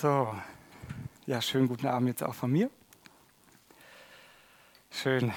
So, 0.00 0.34
ja, 1.26 1.42
schönen 1.42 1.68
guten 1.68 1.86
Abend 1.86 2.08
jetzt 2.08 2.22
auch 2.22 2.32
von 2.32 2.50
mir. 2.50 2.70
Schön, 4.90 5.30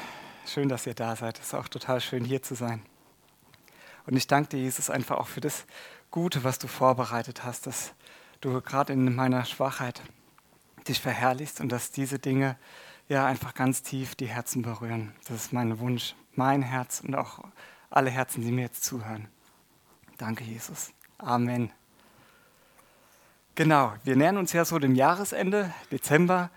schön, 0.46 0.70
dass 0.70 0.88
ihr 0.88 0.94
da 0.94 1.18
seid. 1.18 1.38
Es 1.38 1.48
ist 1.48 1.54
auch 1.54 1.68
total 1.68 2.00
schön, 2.00 2.24
hier 2.24 2.42
zu 2.42 2.56
sein. 2.56 2.82
Und 4.06 4.16
ich 4.16 4.26
danke 4.26 4.52
dir, 4.52 4.62
Jesus, 4.62 4.90
einfach 4.90 5.18
auch 5.18 5.28
für 5.28 5.42
das 5.42 5.66
Gute, 6.12 6.46
was 6.46 6.60
du 6.60 6.70
vorbereitet 6.70 7.44
hast, 7.44 7.68
dass 7.68 7.94
du 8.40 8.62
gerade 8.62 8.94
in 8.94 9.14
meiner 9.14 9.44
Schwachheit 9.44 10.02
dich 10.88 11.02
verherrlichst 11.02 11.60
und 11.60 11.68
dass 11.70 11.92
diese 11.92 12.18
Dinge 12.18 12.58
ja 13.10 13.26
einfach 13.26 13.56
ganz 13.56 13.84
tief 13.84 14.16
die 14.16 14.28
Herzen 14.28 14.62
berühren. 14.62 15.14
Das 15.28 15.36
ist 15.44 15.52
mein 15.52 15.78
Wunsch, 15.80 16.16
mein 16.36 16.62
Herz 16.62 17.02
und 17.02 17.16
auch 17.16 17.44
alle 17.90 18.12
Herzen, 18.12 18.42
die 18.42 18.52
mir 18.54 18.62
jetzt 18.62 18.86
zuhören. 18.86 19.28
Danke, 20.18 20.46
Jesus. 20.46 20.94
Amen. 21.18 21.74
Genau, 23.56 23.94
wir 24.04 24.16
nähern 24.16 24.38
uns 24.38 24.52
ja 24.52 24.66
so 24.66 24.80
dem 24.80 24.96
Jahresende, 24.96 25.72
Dezember. 25.92 26.50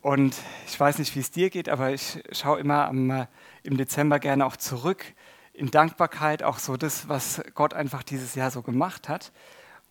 Und 0.00 0.34
ich 0.66 0.80
weiß 0.80 0.98
nicht, 0.98 1.14
wie 1.14 1.20
es 1.20 1.30
dir 1.30 1.50
geht, 1.50 1.68
aber 1.68 1.92
ich 1.92 2.22
schaue 2.32 2.58
immer 2.58 2.86
am, 2.86 3.10
äh, 3.10 3.26
im 3.62 3.76
Dezember 3.76 4.18
gerne 4.18 4.46
auch 4.46 4.56
zurück 4.56 5.04
in 5.52 5.70
Dankbarkeit, 5.70 6.42
auch 6.42 6.58
so 6.58 6.78
das, 6.78 7.10
was 7.10 7.42
Gott 7.54 7.74
einfach 7.74 8.02
dieses 8.02 8.34
Jahr 8.36 8.50
so 8.50 8.62
gemacht 8.62 9.10
hat. 9.10 9.32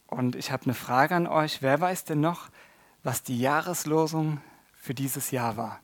Und 0.08 0.36
ich 0.36 0.52
habe 0.52 0.64
eine 0.64 0.74
Frage 0.74 1.16
an 1.16 1.28
euch. 1.28 1.62
Wer 1.62 1.80
weiß 1.80 2.06
denn 2.06 2.20
noch, 2.20 2.50
was 3.04 3.22
die 3.22 3.40
Jahreslosung 3.40 4.42
für 4.74 4.96
dieses 4.96 5.30
Jahr 5.30 5.56
war? 5.56 5.80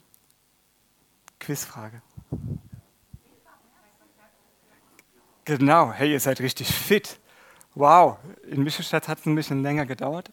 Quizfrage. 1.39 2.01
Genau, 5.43 5.91
hey, 5.91 6.11
ihr 6.11 6.19
seid 6.19 6.39
richtig 6.39 6.73
fit. 6.73 7.19
Wow, 7.77 8.19
in 8.49 8.63
Michelstadt 8.63 9.09
hat 9.09 9.19
es 9.19 9.25
ein 9.25 9.35
bisschen 9.35 9.61
länger 9.61 9.85
gedauert. 9.85 10.31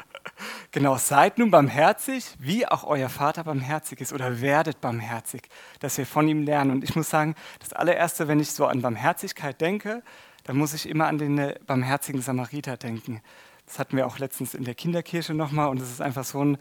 genau, 0.72 0.96
seid 0.96 1.36
nun 1.36 1.50
barmherzig, 1.50 2.34
wie 2.38 2.66
auch 2.66 2.84
euer 2.84 3.10
Vater 3.10 3.44
barmherzig 3.44 4.00
ist 4.00 4.14
oder 4.14 4.40
werdet 4.40 4.80
barmherzig, 4.80 5.50
dass 5.80 5.98
wir 5.98 6.06
von 6.06 6.26
ihm 6.26 6.44
lernen. 6.44 6.70
Und 6.70 6.82
ich 6.82 6.96
muss 6.96 7.10
sagen, 7.10 7.34
das 7.58 7.74
allererste, 7.74 8.26
wenn 8.26 8.40
ich 8.40 8.52
so 8.52 8.64
an 8.64 8.80
Barmherzigkeit 8.80 9.60
denke, 9.60 10.02
dann 10.44 10.56
muss 10.56 10.72
ich 10.72 10.88
immer 10.88 11.08
an 11.08 11.18
den 11.18 11.36
äh, 11.36 11.58
barmherzigen 11.66 12.22
Samariter 12.22 12.78
denken. 12.78 13.20
Das 13.66 13.78
hatten 13.78 13.98
wir 13.98 14.06
auch 14.06 14.18
letztens 14.18 14.54
in 14.54 14.64
der 14.64 14.74
Kinderkirche 14.74 15.34
nochmal 15.34 15.68
und 15.68 15.82
es 15.82 15.90
ist 15.90 16.00
einfach 16.00 16.24
so 16.24 16.42
ein, 16.42 16.56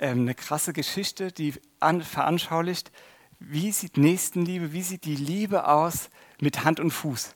ähm, 0.00 0.22
eine 0.22 0.34
krasse 0.34 0.72
Geschichte, 0.72 1.30
die 1.30 1.54
an, 1.78 2.02
veranschaulicht, 2.02 2.90
wie 3.38 3.70
sieht 3.70 3.96
Nächstenliebe, 3.96 4.72
wie 4.72 4.82
sieht 4.82 5.04
die 5.04 5.14
Liebe 5.14 5.68
aus 5.68 6.10
mit 6.40 6.64
Hand 6.64 6.80
und 6.80 6.90
Fuß. 6.90 7.35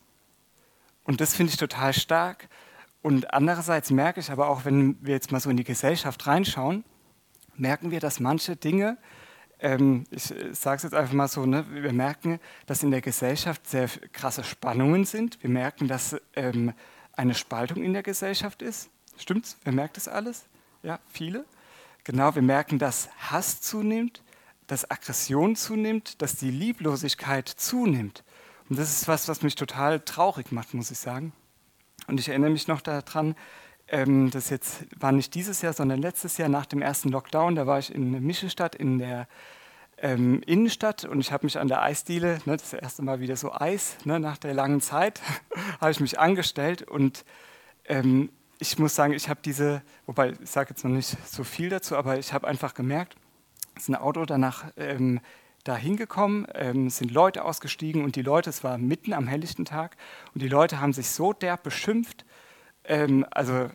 Und 1.11 1.21
das 1.21 1.35
finde 1.35 1.51
ich 1.51 1.57
total 1.57 1.93
stark. 1.93 2.49
Und 3.03 3.35
andererseits 3.35 3.91
merke 3.91 4.21
ich 4.21 4.31
aber 4.31 4.49
auch, 4.49 4.65
wenn 4.65 4.97
wir 5.05 5.13
jetzt 5.13 5.33
mal 5.33 5.41
so 5.41 5.51
in 5.51 5.57
die 5.57 5.65
Gesellschaft 5.65 6.25
reinschauen, 6.25 6.85
merken 7.57 7.91
wir, 7.91 7.99
dass 7.99 8.21
manche 8.21 8.55
Dinge, 8.55 8.97
ähm, 9.59 10.05
ich 10.13 10.33
sage 10.53 10.77
es 10.77 10.83
jetzt 10.85 10.95
einfach 10.95 11.13
mal 11.13 11.27
so, 11.27 11.47
ne, 11.47 11.67
wir 11.69 11.93
merken, 11.93 12.39
dass 12.67 12.85
in 12.85 12.93
der 12.93 13.01
Gesellschaft 13.01 13.69
sehr 13.69 13.89
krasse 14.13 14.45
Spannungen 14.45 15.05
sind. 15.05 15.43
Wir 15.43 15.51
merken, 15.51 15.89
dass 15.89 16.17
ähm, 16.37 16.75
eine 17.15 17.35
Spaltung 17.35 17.83
in 17.83 17.93
der 17.93 18.05
Gesellschaft 18.05 18.63
ist. 18.63 18.89
Stimmt's? 19.17 19.59
Wer 19.65 19.73
merkt 19.73 19.97
das 19.97 20.07
alles? 20.07 20.45
Ja, 20.85 21.01
viele. 21.11 21.45
Genau, 22.05 22.37
wir 22.37 22.43
merken, 22.43 22.79
dass 22.79 23.09
Hass 23.19 23.61
zunimmt, 23.61 24.23
dass 24.69 24.89
Aggression 24.89 25.57
zunimmt, 25.57 26.23
dass 26.23 26.37
die 26.37 26.53
Lieblosigkeit 26.53 27.49
zunimmt. 27.49 28.23
Und 28.71 28.79
das 28.79 28.93
ist 28.93 29.09
was, 29.09 29.27
was 29.29 29.43
mich 29.43 29.57
total 29.57 30.01
traurig 30.01 30.53
macht, 30.53 30.75
muss 30.75 30.93
ich 30.93 30.99
sagen. 30.99 31.33
Und 32.07 32.21
ich 32.21 32.29
erinnere 32.29 32.51
mich 32.51 32.69
noch 32.69 32.81
daran, 32.81 33.35
ähm, 33.89 34.31
das 34.31 34.49
jetzt 34.49 34.87
war 34.97 35.11
nicht 35.11 35.35
dieses 35.35 35.61
Jahr, 35.61 35.73
sondern 35.73 36.01
letztes 36.01 36.37
Jahr 36.37 36.49
nach 36.49 36.67
dem 36.67 36.81
ersten 36.81 37.09
Lockdown, 37.09 37.57
da 37.57 37.67
war 37.67 37.81
ich 37.81 37.93
in 37.93 38.25
Mischelstadt 38.25 38.77
in 38.77 38.99
der 38.99 39.27
ähm, 39.99 40.41
Innenstadt 40.47 41.05
und 41.05 41.21
ich 41.21 41.33
habe 41.33 41.45
mich 41.45 41.59
an 41.59 41.67
der 41.67 41.83
Eisdiele, 41.83 42.39
ne, 42.47 42.57
das 42.57 42.73
erste 42.73 43.03
Mal 43.03 43.19
wieder 43.19 43.37
so 43.37 43.53
Eis, 43.53 43.97
ne, 44.05 44.21
nach 44.21 44.39
der 44.39 44.55
langen 44.55 44.81
Zeit, 44.81 45.21
habe 45.81 45.91
ich 45.91 45.99
mich 45.99 46.21
angestellt 46.21 46.83
und 46.83 47.25
ähm, 47.87 48.31
ich 48.61 48.79
muss 48.79 48.95
sagen, 48.95 49.13
ich 49.15 49.29
habe 49.29 49.41
diese, 49.45 49.83
wobei 50.07 50.35
ich 50.41 50.49
sage 50.49 50.71
jetzt 50.71 50.85
noch 50.85 50.93
nicht 50.93 51.17
so 51.27 51.43
viel 51.43 51.71
dazu, 51.71 51.97
aber 51.97 52.19
ich 52.19 52.33
habe 52.33 52.47
einfach 52.47 52.75
gemerkt, 52.75 53.17
ist 53.77 53.89
ein 53.89 53.97
Auto 53.97 54.25
danach 54.27 54.67
ähm, 54.77 55.21
da 55.65 55.77
hingekommen, 55.77 56.47
ähm, 56.55 56.91
sind 56.91 57.11
Leute 57.11 57.45
ausgestiegen 57.45 58.05
und 58.05 58.17
die 58.17 58.23
Leute, 58.23 58.51
es 58.51 58.65
war 58.65 58.79
mitten 58.79 59.13
am 59.13 59.27
helllichten 59.27 59.65
Tag, 59.65 59.97
und 60.35 60.43
die 60.43 60.49
Leute 60.49 60.81
haben 60.81 60.93
sich 60.93 61.11
so 61.11 61.33
derb 61.33 61.63
beschimpft, 61.63 62.25
ähm, 62.85 63.27
also 63.31 63.71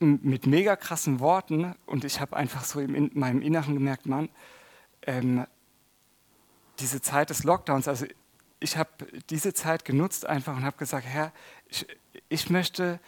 mit 0.00 0.46
mega 0.46 0.76
krassen 0.76 1.20
Worten, 1.20 1.74
und 1.86 2.04
ich 2.04 2.20
habe 2.20 2.36
einfach 2.36 2.64
so 2.64 2.80
in 2.80 3.10
meinem 3.14 3.42
Inneren 3.42 3.74
gemerkt, 3.74 4.06
Mann, 4.06 4.28
ähm, 5.02 5.46
diese 6.80 7.00
Zeit 7.00 7.30
des 7.30 7.44
Lockdowns, 7.44 7.86
also 7.86 8.06
ich 8.58 8.76
habe 8.76 8.90
diese 9.30 9.52
Zeit 9.52 9.84
genutzt 9.84 10.26
einfach 10.26 10.56
und 10.56 10.64
habe 10.64 10.76
gesagt, 10.76 11.06
Herr, 11.06 11.32
ich, 11.68 11.86
ich 12.28 12.50
möchte, 12.50 12.98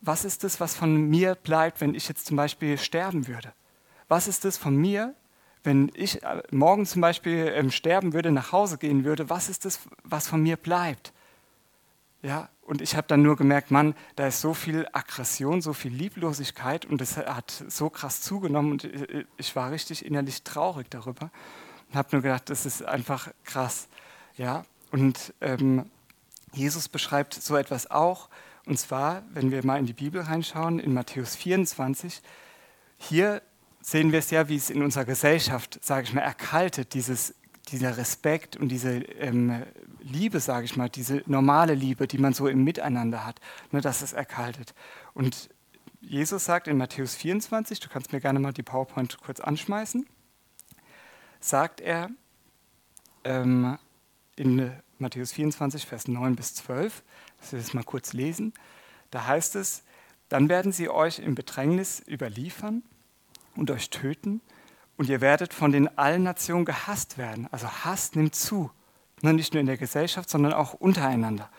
was 0.00 0.24
ist 0.24 0.44
das, 0.44 0.60
was 0.60 0.74
von 0.74 1.08
mir 1.08 1.36
bleibt, 1.36 1.80
wenn 1.80 1.94
ich 1.94 2.08
jetzt 2.08 2.26
zum 2.26 2.36
Beispiel 2.36 2.76
sterben 2.76 3.28
würde? 3.28 3.52
Was 4.08 4.28
ist 4.28 4.44
das 4.44 4.58
von 4.58 4.76
mir, 4.76 5.14
wenn 5.66 5.90
ich 5.94 6.22
äh, 6.22 6.42
morgen 6.50 6.86
zum 6.86 7.02
Beispiel 7.02 7.52
ähm, 7.54 7.70
sterben 7.70 8.12
würde, 8.12 8.30
nach 8.30 8.52
Hause 8.52 8.78
gehen 8.78 9.04
würde, 9.04 9.28
was 9.28 9.48
ist 9.48 9.64
das, 9.64 9.80
was 10.04 10.28
von 10.28 10.42
mir 10.42 10.56
bleibt? 10.56 11.12
Ja, 12.22 12.48
und 12.62 12.80
ich 12.80 12.96
habe 12.96 13.06
dann 13.06 13.22
nur 13.22 13.36
gemerkt, 13.36 13.70
Mann, 13.70 13.94
da 14.16 14.26
ist 14.26 14.40
so 14.40 14.54
viel 14.54 14.88
Aggression, 14.92 15.60
so 15.60 15.72
viel 15.72 15.92
Lieblosigkeit 15.92 16.84
und 16.86 17.00
das 17.00 17.16
hat 17.16 17.64
so 17.68 17.90
krass 17.90 18.22
zugenommen 18.22 18.72
und 18.72 18.84
äh, 18.84 19.24
ich 19.36 19.54
war 19.54 19.70
richtig 19.70 20.04
innerlich 20.04 20.42
traurig 20.42 20.90
darüber 20.90 21.30
und 21.88 21.96
habe 21.96 22.08
nur 22.12 22.22
gedacht, 22.22 22.48
das 22.48 22.64
ist 22.64 22.84
einfach 22.84 23.28
krass. 23.44 23.88
Ja, 24.36 24.64
und 24.92 25.34
ähm, 25.40 25.90
Jesus 26.52 26.88
beschreibt 26.88 27.34
so 27.34 27.56
etwas 27.56 27.90
auch 27.90 28.28
und 28.66 28.78
zwar, 28.78 29.22
wenn 29.30 29.52
wir 29.52 29.64
mal 29.64 29.78
in 29.78 29.86
die 29.86 29.92
Bibel 29.92 30.20
reinschauen, 30.20 30.80
in 30.80 30.92
Matthäus 30.92 31.36
24, 31.36 32.20
hier 32.98 33.40
sehen 33.86 34.10
wir 34.10 34.18
es 34.18 34.30
ja, 34.30 34.48
wie 34.48 34.56
es 34.56 34.68
in 34.68 34.82
unserer 34.82 35.04
Gesellschaft, 35.04 35.78
sage 35.80 36.08
ich 36.08 36.12
mal, 36.12 36.22
erkaltet, 36.22 36.92
dieses, 36.92 37.36
dieser 37.68 37.96
Respekt 37.96 38.56
und 38.56 38.68
diese 38.68 38.96
ähm, 38.96 39.62
Liebe, 40.00 40.40
sage 40.40 40.64
ich 40.64 40.76
mal, 40.76 40.88
diese 40.88 41.22
normale 41.26 41.74
Liebe, 41.74 42.08
die 42.08 42.18
man 42.18 42.34
so 42.34 42.48
im 42.48 42.64
Miteinander 42.64 43.24
hat, 43.24 43.40
nur 43.70 43.80
dass 43.80 44.02
es 44.02 44.12
erkaltet. 44.12 44.74
Und 45.14 45.50
Jesus 46.00 46.44
sagt 46.44 46.66
in 46.66 46.78
Matthäus 46.78 47.14
24, 47.14 47.78
du 47.78 47.88
kannst 47.88 48.12
mir 48.12 48.20
gerne 48.20 48.40
mal 48.40 48.52
die 48.52 48.64
PowerPoint 48.64 49.20
kurz 49.20 49.38
anschmeißen, 49.38 50.04
sagt 51.38 51.80
er 51.80 52.10
ähm, 53.22 53.78
in 54.34 54.72
Matthäus 54.98 55.30
24, 55.30 55.86
Vers 55.86 56.08
9 56.08 56.34
bis 56.34 56.56
12, 56.56 57.04
dass 57.38 57.52
wir 57.52 57.60
das 57.60 57.72
mal 57.72 57.84
kurz 57.84 58.14
lesen, 58.14 58.52
da 59.12 59.28
heißt 59.28 59.54
es, 59.54 59.84
dann 60.28 60.48
werden 60.48 60.72
sie 60.72 60.88
euch 60.88 61.20
im 61.20 61.36
Bedrängnis 61.36 62.02
überliefern 62.08 62.82
und 63.56 63.70
euch 63.70 63.90
töten 63.90 64.40
und 64.96 65.08
ihr 65.08 65.20
werdet 65.20 65.52
von 65.52 65.72
den 65.72 65.98
allen 65.98 66.22
Nationen 66.22 66.64
gehasst 66.64 67.18
werden. 67.18 67.48
Also 67.50 67.68
Hass 67.68 68.14
nimmt 68.14 68.34
zu, 68.34 68.70
ne, 69.22 69.32
nicht 69.32 69.52
nur 69.52 69.60
in 69.60 69.66
der 69.66 69.76
Gesellschaft, 69.76 70.30
sondern 70.30 70.52
auch 70.52 70.74
untereinander, 70.74 71.50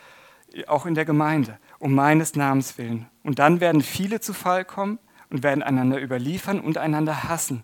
auch 0.67 0.85
in 0.85 0.95
der 0.95 1.05
Gemeinde, 1.05 1.59
um 1.79 1.93
meines 1.93 2.35
Namens 2.35 2.77
willen. 2.77 3.07
Und 3.23 3.39
dann 3.39 3.59
werden 3.59 3.81
viele 3.81 4.19
zu 4.19 4.33
Fall 4.33 4.65
kommen 4.65 4.99
und 5.29 5.43
werden 5.43 5.61
einander 5.61 6.01
überliefern 6.01 6.59
und 6.59 6.77
einander 6.77 7.23
hassen. 7.25 7.63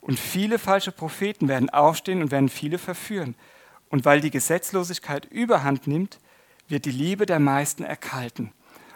Und 0.00 0.20
viele 0.20 0.58
falsche 0.58 0.92
Propheten 0.92 1.48
werden 1.48 1.70
aufstehen 1.70 2.22
und 2.22 2.30
werden 2.30 2.48
viele 2.48 2.78
verführen. 2.78 3.34
Und 3.88 4.04
weil 4.04 4.20
die 4.20 4.30
Gesetzlosigkeit 4.30 5.26
überhand 5.26 5.86
nimmt, 5.86 6.20
wird 6.68 6.84
die 6.84 6.92
Liebe 6.92 7.26
der 7.26 7.40
meisten 7.40 7.82
erkalten. 7.82 8.52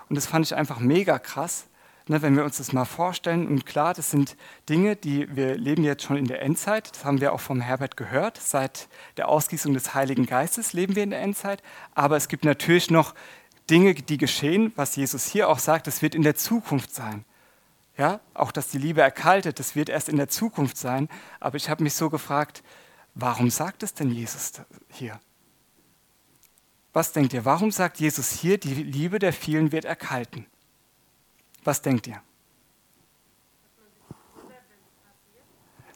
Und 0.08 0.16
das 0.16 0.26
fand 0.26 0.44
ich 0.44 0.54
einfach 0.54 0.78
mega 0.78 1.18
krass, 1.18 1.66
Ne, 2.08 2.20
wenn 2.20 2.36
wir 2.36 2.44
uns 2.44 2.56
das 2.56 2.72
mal 2.72 2.84
vorstellen, 2.84 3.46
und 3.46 3.64
klar, 3.64 3.94
das 3.94 4.10
sind 4.10 4.36
Dinge, 4.68 4.96
die 4.96 5.36
wir 5.36 5.56
leben 5.56 5.84
jetzt 5.84 6.02
schon 6.02 6.16
in 6.16 6.26
der 6.26 6.42
Endzeit, 6.42 6.90
das 6.90 7.04
haben 7.04 7.20
wir 7.20 7.32
auch 7.32 7.40
vom 7.40 7.60
Herbert 7.60 7.96
gehört, 7.96 8.38
seit 8.38 8.88
der 9.16 9.28
Ausgießung 9.28 9.72
des 9.72 9.94
Heiligen 9.94 10.26
Geistes 10.26 10.72
leben 10.72 10.96
wir 10.96 11.04
in 11.04 11.10
der 11.10 11.20
Endzeit, 11.20 11.62
aber 11.94 12.16
es 12.16 12.26
gibt 12.26 12.44
natürlich 12.44 12.90
noch 12.90 13.14
Dinge, 13.70 13.94
die 13.94 14.18
geschehen, 14.18 14.72
was 14.74 14.96
Jesus 14.96 15.26
hier 15.26 15.48
auch 15.48 15.60
sagt, 15.60 15.86
das 15.86 16.02
wird 16.02 16.16
in 16.16 16.22
der 16.22 16.34
Zukunft 16.34 16.92
sein. 16.92 17.24
Ja, 17.96 18.20
auch 18.34 18.50
dass 18.50 18.68
die 18.68 18.78
Liebe 18.78 19.00
erkaltet, 19.00 19.58
das 19.58 19.76
wird 19.76 19.88
erst 19.88 20.08
in 20.08 20.16
der 20.16 20.28
Zukunft 20.28 20.76
sein, 20.76 21.08
aber 21.38 21.56
ich 21.56 21.70
habe 21.70 21.84
mich 21.84 21.94
so 21.94 22.10
gefragt, 22.10 22.64
warum 23.14 23.50
sagt 23.50 23.82
es 23.82 23.94
denn 23.94 24.10
Jesus 24.10 24.52
hier? 24.88 25.20
Was 26.92 27.12
denkt 27.12 27.32
ihr, 27.32 27.44
warum 27.44 27.70
sagt 27.70 28.00
Jesus 28.00 28.32
hier, 28.32 28.58
die 28.58 28.74
Liebe 28.74 29.18
der 29.18 29.32
vielen 29.32 29.72
wird 29.72 29.84
erkalten? 29.84 30.46
Was 31.64 31.82
denkt 31.82 32.06
ihr? 32.06 32.22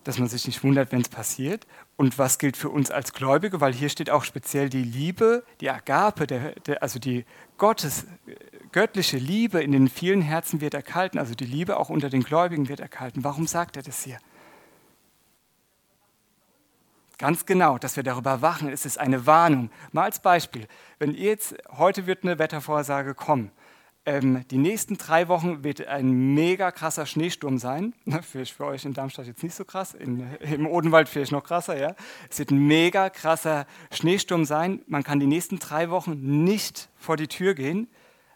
dass 0.07 0.21
man 0.21 0.29
sich 0.29 0.47
nicht 0.47 0.63
wundert, 0.63 0.93
wenn 0.93 1.01
es 1.01 1.09
passiert. 1.09 1.67
Und 1.97 2.17
was 2.17 2.39
gilt 2.39 2.57
für 2.57 2.69
uns 2.69 2.93
als 2.93 3.13
Gläubige? 3.13 3.61
Weil 3.61 3.73
hier 3.73 3.89
steht 3.89 4.09
auch 4.09 4.23
speziell 4.23 4.69
die 4.69 4.85
Liebe, 4.85 5.43
die 5.61 5.69
Agape, 5.69 6.29
der, 6.29 6.53
der, 6.61 6.81
also 6.81 7.01
die 7.01 7.25
Gottes, 7.59 8.07
göttliche 8.71 9.17
Liebe 9.17 9.61
in 9.61 9.73
den 9.73 9.89
vielen 9.89 10.23
Herzen 10.23 10.61
wird 10.61 10.75
erkalten. 10.75 11.19
Also 11.19 11.35
die 11.35 11.45
Liebe 11.45 11.77
auch 11.77 11.89
unter 11.89 12.09
den 12.09 12.23
Gläubigen 12.23 12.69
wird 12.69 12.79
erkalten. 12.79 13.25
Warum 13.25 13.49
sagt 13.49 13.77
er 13.77 13.83
das 13.83 14.05
hier? 14.05 14.19
Ganz 17.19 17.45
genau, 17.45 17.77
dass 17.77 17.97
wir 17.97 18.05
darüber 18.05 18.43
wachen. 18.43 18.69
Es 18.69 18.87
ist 18.87 18.99
eine 18.99 19.27
Warnung. 19.27 19.71
Mal 19.91 20.05
als 20.05 20.21
Beispiel, 20.21 20.69
wenn 21.01 21.15
ihr 21.15 21.31
jetzt, 21.31 21.57
heute 21.73 22.07
wird 22.07 22.23
eine 22.23 22.39
Wettervorsage 22.39 23.15
kommen. 23.15 23.51
Ähm, 24.09 24.47
die 24.53 24.59
nächsten 24.59 24.97
drei 24.97 25.27
Wochen 25.27 25.65
wird 25.65 25.85
ein 25.85 26.33
mega 26.33 26.71
krasser 26.71 27.07
Schneesturm 27.07 27.59
sein. 27.59 27.93
Vielleicht 28.23 28.55
für 28.55 28.67
euch 28.67 28.85
in 28.85 28.95
Darmstadt 28.95 29.27
jetzt 29.27 29.43
nicht 29.43 29.57
so 29.57 29.65
krass, 29.65 29.95
in, 29.95 30.25
im 30.41 30.69
Odenwald 30.69 31.09
vielleicht 31.09 31.33
noch 31.33 31.43
krasser, 31.43 31.77
ja. 31.77 31.97
Es 32.31 32.39
wird 32.39 32.53
ein 32.53 32.65
mega 32.69 33.11
krasser 33.11 33.67
Schneesturm 33.91 34.45
sein. 34.45 34.81
Man 34.87 35.03
kann 35.03 35.19
die 35.19 35.27
nächsten 35.27 35.59
drei 35.59 35.91
Wochen 35.91 36.45
nicht 36.45 36.89
vor 36.97 37.17
die 37.17 37.27
Tür 37.27 37.55
gehen. 37.55 37.89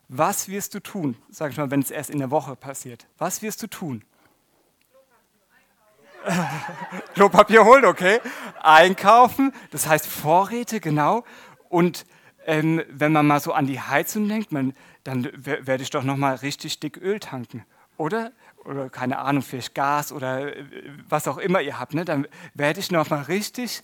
Was 0.08 0.48
wirst 0.48 0.74
du 0.74 0.80
tun, 0.80 1.16
sag 1.30 1.52
ich 1.52 1.56
mal, 1.56 1.70
wenn 1.70 1.80
es 1.80 1.92
erst 1.92 2.10
in 2.10 2.18
der 2.18 2.32
Woche 2.32 2.56
passiert? 2.56 3.06
Was 3.16 3.42
wirst 3.42 3.62
du 3.62 3.68
tun? 3.68 4.02
Klopapier 7.14 7.64
holen, 7.64 7.84
okay. 7.84 8.18
Einkaufen, 8.60 9.52
das 9.70 9.86
heißt 9.86 10.08
Vorräte, 10.08 10.80
genau. 10.80 11.22
Und 11.68 12.06
ähm, 12.44 12.82
wenn 12.88 13.12
man 13.12 13.28
mal 13.28 13.38
so 13.38 13.52
an 13.52 13.66
die 13.66 13.80
Heizung 13.80 14.28
denkt, 14.28 14.50
man, 14.50 14.74
dann 15.04 15.28
werde 15.34 15.82
ich 15.82 15.90
doch 15.90 16.04
noch 16.04 16.16
mal 16.16 16.36
richtig 16.36 16.80
dick 16.80 16.96
Öl 16.96 17.20
tanken, 17.20 17.64
oder? 17.96 18.32
Oder 18.64 18.90
keine 18.90 19.18
Ahnung, 19.18 19.42
vielleicht 19.42 19.74
Gas 19.74 20.12
oder 20.12 20.56
äh, 20.56 20.64
was 21.08 21.26
auch 21.26 21.38
immer 21.38 21.60
ihr 21.60 21.78
habt. 21.78 21.94
Ne? 21.94 22.04
Dann 22.04 22.26
werde 22.54 22.80
ich 22.80 22.90
noch 22.90 23.08
mal 23.08 23.22
richtig 23.22 23.82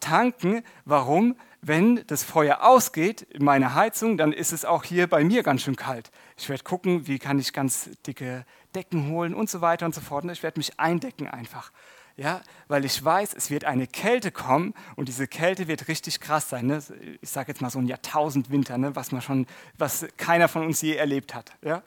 tanken. 0.00 0.62
Warum? 0.84 1.36
Wenn 1.60 2.04
das 2.06 2.22
Feuer 2.22 2.62
ausgeht 2.62 3.22
in 3.22 3.44
meiner 3.44 3.74
Heizung, 3.74 4.16
dann 4.16 4.32
ist 4.32 4.52
es 4.52 4.64
auch 4.64 4.84
hier 4.84 5.08
bei 5.08 5.24
mir 5.24 5.42
ganz 5.42 5.62
schön 5.62 5.76
kalt. 5.76 6.10
Ich 6.36 6.48
werde 6.48 6.62
gucken, 6.62 7.06
wie 7.08 7.18
kann 7.18 7.38
ich 7.38 7.52
ganz 7.52 7.90
dicke 8.06 8.44
Decken 8.74 9.10
holen 9.10 9.34
und 9.34 9.50
so 9.50 9.60
weiter 9.60 9.86
und 9.86 9.94
so 9.94 10.00
fort. 10.00 10.24
Und 10.24 10.30
ich 10.30 10.42
werde 10.42 10.60
mich 10.60 10.78
eindecken 10.78 11.26
einfach. 11.26 11.72
Ja, 12.18 12.40
weil 12.66 12.84
ich 12.84 13.02
weiß, 13.02 13.32
es 13.34 13.48
wird 13.48 13.64
eine 13.64 13.86
Kälte 13.86 14.32
kommen 14.32 14.74
und 14.96 15.06
diese 15.06 15.28
Kälte 15.28 15.68
wird 15.68 15.86
richtig 15.86 16.18
krass 16.18 16.48
sein. 16.48 16.66
Ne? 16.66 16.82
Ich 17.20 17.30
sage 17.30 17.52
jetzt 17.52 17.62
mal 17.62 17.70
so 17.70 17.78
ein 17.78 17.86
Jahrtausendwinter, 17.86 18.76
ne? 18.76 18.96
was 18.96 19.12
man 19.12 19.22
schon, 19.22 19.46
was 19.78 20.04
keiner 20.16 20.48
von 20.48 20.66
uns 20.66 20.82
je 20.82 20.96
erlebt 20.96 21.32
hat. 21.32 21.52
Ja? 21.62 21.84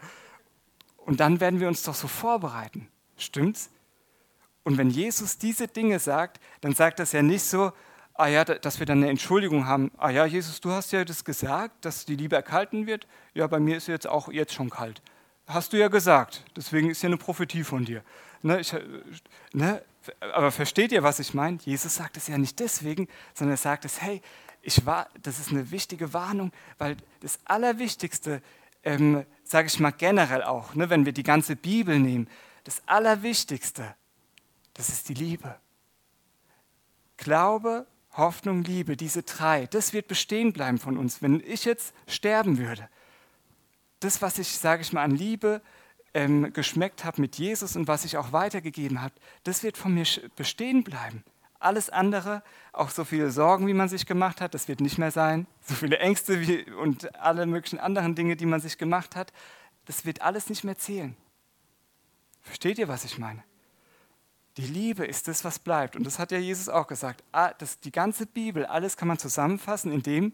Und 0.95 1.19
dann 1.19 1.41
werden 1.41 1.59
wir 1.59 1.67
uns 1.67 1.83
doch 1.83 1.95
so 1.95 2.07
vorbereiten. 2.07 2.87
Stimmt's? 3.17 3.69
Und 4.63 4.77
wenn 4.77 4.89
Jesus 4.89 5.37
diese 5.37 5.67
Dinge 5.67 5.99
sagt, 5.99 6.39
dann 6.61 6.73
sagt 6.75 6.99
das 6.99 7.11
ja 7.11 7.21
nicht 7.21 7.43
so, 7.43 7.73
ah 8.13 8.27
ja, 8.27 8.45
dass 8.45 8.79
wir 8.79 8.85
dann 8.85 8.99
eine 8.99 9.09
Entschuldigung 9.09 9.65
haben. 9.65 9.91
Ah 9.97 10.11
ja, 10.11 10.25
Jesus, 10.25 10.61
du 10.61 10.71
hast 10.71 10.93
ja 10.93 11.03
das 11.03 11.25
gesagt, 11.25 11.83
dass 11.83 12.05
die 12.05 12.15
Liebe 12.15 12.37
erkalten 12.37 12.87
wird. 12.87 13.05
Ja, 13.33 13.47
bei 13.47 13.59
mir 13.59 13.75
ist 13.75 13.89
jetzt 13.89 14.07
auch 14.07 14.31
jetzt 14.31 14.53
schon 14.53 14.69
kalt. 14.69 15.01
Hast 15.45 15.73
du 15.73 15.77
ja 15.77 15.89
gesagt. 15.89 16.45
Deswegen 16.55 16.89
ist 16.89 17.01
ja 17.01 17.07
eine 17.07 17.17
Prophetie 17.17 17.65
von 17.65 17.83
dir. 17.83 18.01
Ne, 18.43 18.61
ich, 18.61 18.73
ne, 19.51 19.81
aber 20.19 20.51
versteht 20.51 20.91
ihr, 20.91 21.03
was 21.03 21.19
ich 21.19 21.33
meine? 21.33 21.57
Jesus 21.63 21.95
sagt 21.95 22.17
es 22.17 22.27
ja 22.27 22.37
nicht 22.37 22.59
deswegen, 22.59 23.07
sondern 23.33 23.53
er 23.53 23.57
sagt 23.57 23.85
es, 23.85 24.01
hey, 24.01 24.21
ich 24.61 24.85
war, 24.85 25.09
das 25.21 25.39
ist 25.39 25.49
eine 25.49 25.71
wichtige 25.71 26.13
Warnung, 26.13 26.51
weil 26.77 26.97
das 27.21 27.39
Allerwichtigste, 27.45 28.41
ähm, 28.83 29.25
sage 29.43 29.67
ich 29.67 29.79
mal 29.79 29.91
generell 29.91 30.43
auch, 30.43 30.75
ne, 30.75 30.89
wenn 30.89 31.05
wir 31.05 31.13
die 31.13 31.23
ganze 31.23 31.55
Bibel 31.55 31.99
nehmen, 31.99 32.27
das 32.63 32.81
Allerwichtigste, 32.85 33.95
das 34.73 34.89
ist 34.89 35.09
die 35.09 35.13
Liebe. 35.13 35.55
Glaube, 37.17 37.87
Hoffnung, 38.13 38.63
Liebe, 38.63 38.97
diese 38.97 39.23
drei, 39.23 39.67
das 39.67 39.93
wird 39.93 40.07
bestehen 40.07 40.53
bleiben 40.53 40.77
von 40.77 40.97
uns. 40.97 41.21
Wenn 41.21 41.41
ich 41.45 41.65
jetzt 41.65 41.93
sterben 42.07 42.57
würde, 42.57 42.89
das, 43.99 44.21
was 44.21 44.37
ich, 44.37 44.49
sage 44.57 44.81
ich 44.81 44.93
mal, 44.93 45.03
an 45.03 45.11
Liebe 45.11 45.61
ähm, 46.13 46.51
geschmeckt 46.53 47.05
habe 47.05 47.21
mit 47.21 47.37
Jesus 47.37 47.75
und 47.75 47.87
was 47.87 48.05
ich 48.05 48.17
auch 48.17 48.31
weitergegeben 48.31 49.01
habe, 49.01 49.13
das 49.43 49.63
wird 49.63 49.77
von 49.77 49.93
mir 49.93 50.05
bestehen 50.35 50.83
bleiben. 50.83 51.23
Alles 51.59 51.89
andere, 51.89 52.43
auch 52.73 52.89
so 52.89 53.03
viele 53.03 53.31
Sorgen, 53.31 53.67
wie 53.67 53.73
man 53.73 53.87
sich 53.87 54.05
gemacht 54.05 54.41
hat, 54.41 54.53
das 54.53 54.67
wird 54.67 54.81
nicht 54.81 54.97
mehr 54.97 55.11
sein. 55.11 55.45
So 55.61 55.75
viele 55.75 55.99
Ängste 55.99 56.41
wie, 56.41 56.69
und 56.71 57.15
alle 57.15 57.45
möglichen 57.45 57.79
anderen 57.79 58.15
Dinge, 58.15 58.35
die 58.35 58.47
man 58.47 58.59
sich 58.59 58.77
gemacht 58.77 59.15
hat, 59.15 59.31
das 59.85 60.05
wird 60.05 60.21
alles 60.21 60.49
nicht 60.49 60.63
mehr 60.63 60.77
zählen. 60.77 61.15
Versteht 62.41 62.79
ihr, 62.79 62.87
was 62.87 63.05
ich 63.05 63.19
meine? 63.19 63.43
Die 64.57 64.65
Liebe 64.65 65.05
ist 65.05 65.27
das, 65.27 65.45
was 65.45 65.59
bleibt. 65.59 65.95
Und 65.95 66.03
das 66.05 66.19
hat 66.19 66.31
ja 66.31 66.37
Jesus 66.37 66.67
auch 66.67 66.87
gesagt. 66.87 67.23
Ah, 67.31 67.53
das, 67.53 67.79
die 67.79 67.91
ganze 67.91 68.25
Bibel, 68.25 68.65
alles 68.65 68.97
kann 68.97 69.07
man 69.07 69.17
zusammenfassen, 69.17 69.91
indem 69.91 70.33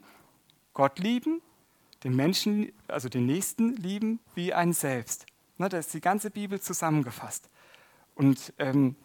Gott 0.74 0.98
lieben, 0.98 1.42
den 2.04 2.16
Menschen, 2.16 2.72
also 2.88 3.10
den 3.10 3.26
Nächsten 3.26 3.76
lieben 3.76 4.20
wie 4.34 4.54
einen 4.54 4.74
selbst. 4.74 5.26
Ne, 5.58 5.70
da 5.70 5.78
ist 5.78 5.94
die 5.94 6.02
ganze 6.02 6.30
Bibel 6.30 6.62
zusammengefasst. 6.62 7.50
Und 8.16 8.54
ähm, 8.60 8.96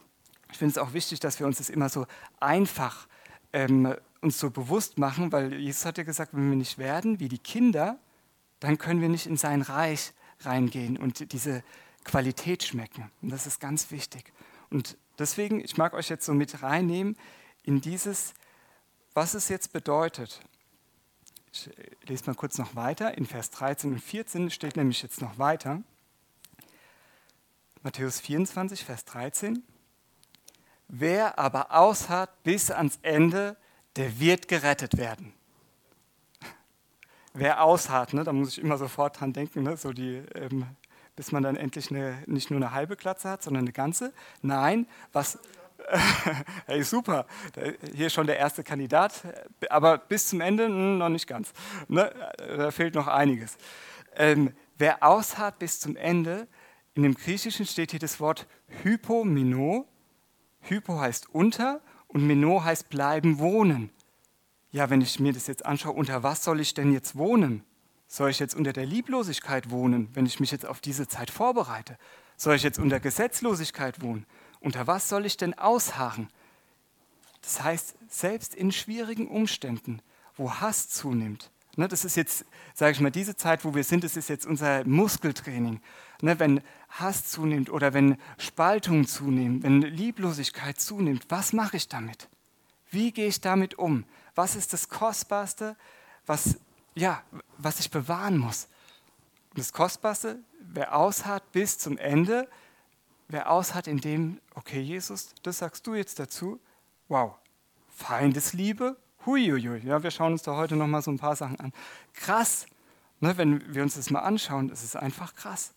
ich 0.50 0.58
finde 0.58 0.72
es 0.72 0.78
auch 0.78 0.92
wichtig, 0.92 1.20
dass 1.20 1.38
wir 1.38 1.46
uns 1.46 1.58
das 1.58 1.70
immer 1.70 1.88
so 1.88 2.06
einfach 2.40 3.08
ähm, 3.52 3.94
uns 4.20 4.38
so 4.38 4.50
bewusst 4.50 4.98
machen, 4.98 5.32
weil 5.32 5.54
Jesus 5.54 5.84
hat 5.84 5.98
ja 5.98 6.04
gesagt, 6.04 6.34
wenn 6.34 6.48
wir 6.50 6.56
nicht 6.56 6.78
werden 6.78 7.20
wie 7.20 7.28
die 7.28 7.38
Kinder, 7.38 7.98
dann 8.60 8.78
können 8.78 9.00
wir 9.00 9.08
nicht 9.08 9.26
in 9.26 9.36
sein 9.36 9.62
Reich 9.62 10.12
reingehen 10.40 10.96
und 10.96 11.32
diese 11.32 11.64
Qualität 12.04 12.62
schmecken. 12.62 13.10
Und 13.20 13.30
das 13.30 13.46
ist 13.46 13.60
ganz 13.60 13.90
wichtig. 13.90 14.32
Und 14.70 14.96
deswegen, 15.18 15.60
ich 15.64 15.76
mag 15.76 15.94
euch 15.94 16.08
jetzt 16.08 16.24
so 16.24 16.34
mit 16.34 16.62
reinnehmen 16.62 17.16
in 17.64 17.80
dieses, 17.80 18.34
was 19.14 19.34
es 19.34 19.48
jetzt 19.48 19.72
bedeutet. 19.72 20.40
Ich 21.52 21.70
lese 22.06 22.24
mal 22.26 22.34
kurz 22.34 22.58
noch 22.58 22.74
weiter. 22.74 23.16
In 23.18 23.26
Vers 23.26 23.50
13 23.50 23.92
und 23.92 24.00
14 24.00 24.50
steht 24.50 24.76
nämlich 24.76 25.02
jetzt 25.02 25.20
noch 25.20 25.38
weiter. 25.38 25.82
Matthäus 27.84 28.20
24, 28.20 28.84
Vers 28.84 29.04
13. 29.06 29.60
Wer 30.86 31.38
aber 31.38 31.72
ausharrt 31.72 32.30
bis 32.44 32.70
ans 32.70 33.00
Ende, 33.02 33.56
der 33.96 34.20
wird 34.20 34.46
gerettet 34.46 34.98
werden. 34.98 35.32
Wer 37.34 37.62
ausharrt, 37.62 38.14
ne, 38.14 38.22
da 38.22 38.32
muss 38.32 38.50
ich 38.50 38.60
immer 38.60 38.78
sofort 38.78 39.18
dran 39.18 39.32
denken, 39.32 39.64
ne, 39.64 39.76
so 39.76 39.92
die, 39.92 40.22
ähm, 40.34 40.66
bis 41.16 41.32
man 41.32 41.42
dann 41.42 41.56
endlich 41.56 41.90
eine, 41.90 42.22
nicht 42.26 42.50
nur 42.50 42.58
eine 42.58 42.70
halbe 42.70 42.94
Glatze 42.94 43.28
hat, 43.28 43.42
sondern 43.42 43.64
eine 43.64 43.72
ganze. 43.72 44.12
Nein, 44.42 44.86
was. 45.12 45.38
hey, 46.66 46.84
super, 46.84 47.26
hier 47.92 48.08
schon 48.08 48.28
der 48.28 48.38
erste 48.38 48.62
Kandidat, 48.62 49.22
aber 49.68 49.98
bis 49.98 50.28
zum 50.28 50.40
Ende 50.40 50.66
hm, 50.66 50.98
noch 50.98 51.08
nicht 51.08 51.26
ganz. 51.26 51.52
Ne, 51.88 52.14
da 52.38 52.70
fehlt 52.70 52.94
noch 52.94 53.08
einiges. 53.08 53.56
Ähm, 54.14 54.54
wer 54.78 55.02
ausharrt 55.02 55.58
bis 55.58 55.80
zum 55.80 55.96
Ende, 55.96 56.46
in 56.94 57.02
dem 57.02 57.14
Griechischen 57.14 57.66
steht 57.66 57.90
hier 57.90 58.00
das 58.00 58.20
Wort 58.20 58.46
Hypomino. 58.82 59.86
Hypo 60.60 61.00
heißt 61.00 61.30
unter 61.30 61.80
und 62.06 62.26
Mino 62.26 62.62
heißt 62.62 62.88
bleiben, 62.88 63.38
wohnen. 63.38 63.90
Ja, 64.70 64.90
wenn 64.90 65.00
ich 65.00 65.18
mir 65.18 65.32
das 65.32 65.46
jetzt 65.46 65.64
anschaue, 65.64 65.92
unter 65.92 66.22
was 66.22 66.44
soll 66.44 66.60
ich 66.60 66.74
denn 66.74 66.92
jetzt 66.92 67.16
wohnen? 67.16 67.64
Soll 68.06 68.30
ich 68.30 68.38
jetzt 68.38 68.54
unter 68.54 68.72
der 68.72 68.84
Lieblosigkeit 68.84 69.70
wohnen, 69.70 70.08
wenn 70.12 70.26
ich 70.26 70.38
mich 70.38 70.50
jetzt 70.50 70.66
auf 70.66 70.80
diese 70.80 71.08
Zeit 71.08 71.30
vorbereite? 71.30 71.96
Soll 72.36 72.56
ich 72.56 72.62
jetzt 72.62 72.78
unter 72.78 73.00
Gesetzlosigkeit 73.00 74.02
wohnen? 74.02 74.26
Unter 74.60 74.86
was 74.86 75.08
soll 75.08 75.24
ich 75.24 75.36
denn 75.36 75.54
ausharren? 75.58 76.28
Das 77.40 77.62
heißt, 77.62 77.96
selbst 78.08 78.54
in 78.54 78.70
schwierigen 78.70 79.28
Umständen, 79.28 80.00
wo 80.36 80.52
Hass 80.52 80.88
zunimmt, 80.88 81.50
ne, 81.76 81.88
das 81.88 82.04
ist 82.04 82.16
jetzt, 82.16 82.44
sage 82.74 82.92
ich 82.92 83.00
mal, 83.00 83.10
diese 83.10 83.36
Zeit, 83.36 83.64
wo 83.64 83.74
wir 83.74 83.84
sind, 83.84 84.04
das 84.04 84.16
ist 84.16 84.28
jetzt 84.28 84.46
unser 84.46 84.84
Muskeltraining. 84.84 85.80
Ne, 86.22 86.38
wenn 86.38 86.62
Hass 86.88 87.28
zunimmt 87.28 87.68
oder 87.68 87.94
wenn 87.94 88.16
Spaltung 88.38 89.08
zunimmt, 89.08 89.64
wenn 89.64 89.82
Lieblosigkeit 89.82 90.80
zunimmt, 90.80 91.26
was 91.28 91.52
mache 91.52 91.76
ich 91.76 91.88
damit? 91.88 92.28
Wie 92.90 93.10
gehe 93.10 93.26
ich 93.26 93.40
damit 93.40 93.74
um? 93.76 94.04
Was 94.36 94.54
ist 94.54 94.72
das 94.72 94.88
Kostbarste, 94.88 95.76
was, 96.24 96.60
ja, 96.94 97.24
was 97.58 97.80
ich 97.80 97.90
bewahren 97.90 98.38
muss? 98.38 98.68
Und 99.50 99.58
das 99.58 99.72
Kostbarste, 99.72 100.38
wer 100.60 100.96
ausharrt 100.96 101.50
bis 101.50 101.78
zum 101.78 101.98
Ende, 101.98 102.48
wer 103.26 103.50
ausharrt 103.50 103.88
in 103.88 103.98
dem, 103.98 104.40
okay 104.54 104.80
Jesus, 104.80 105.34
das 105.42 105.58
sagst 105.58 105.88
du 105.88 105.96
jetzt 105.96 106.20
dazu, 106.20 106.60
wow, 107.08 107.34
Feindesliebe, 107.88 108.96
huiuiui, 109.26 109.80
ja, 109.84 110.04
wir 110.04 110.12
schauen 110.12 110.32
uns 110.32 110.42
da 110.42 110.54
heute 110.54 110.76
nochmal 110.76 111.02
so 111.02 111.10
ein 111.10 111.18
paar 111.18 111.34
Sachen 111.34 111.58
an. 111.58 111.72
Krass, 112.14 112.66
ne, 113.18 113.36
wenn 113.36 113.74
wir 113.74 113.82
uns 113.82 113.96
das 113.96 114.10
mal 114.10 114.20
anschauen, 114.20 114.68
ist 114.68 114.94
einfach 114.94 115.34
krass. 115.34 115.74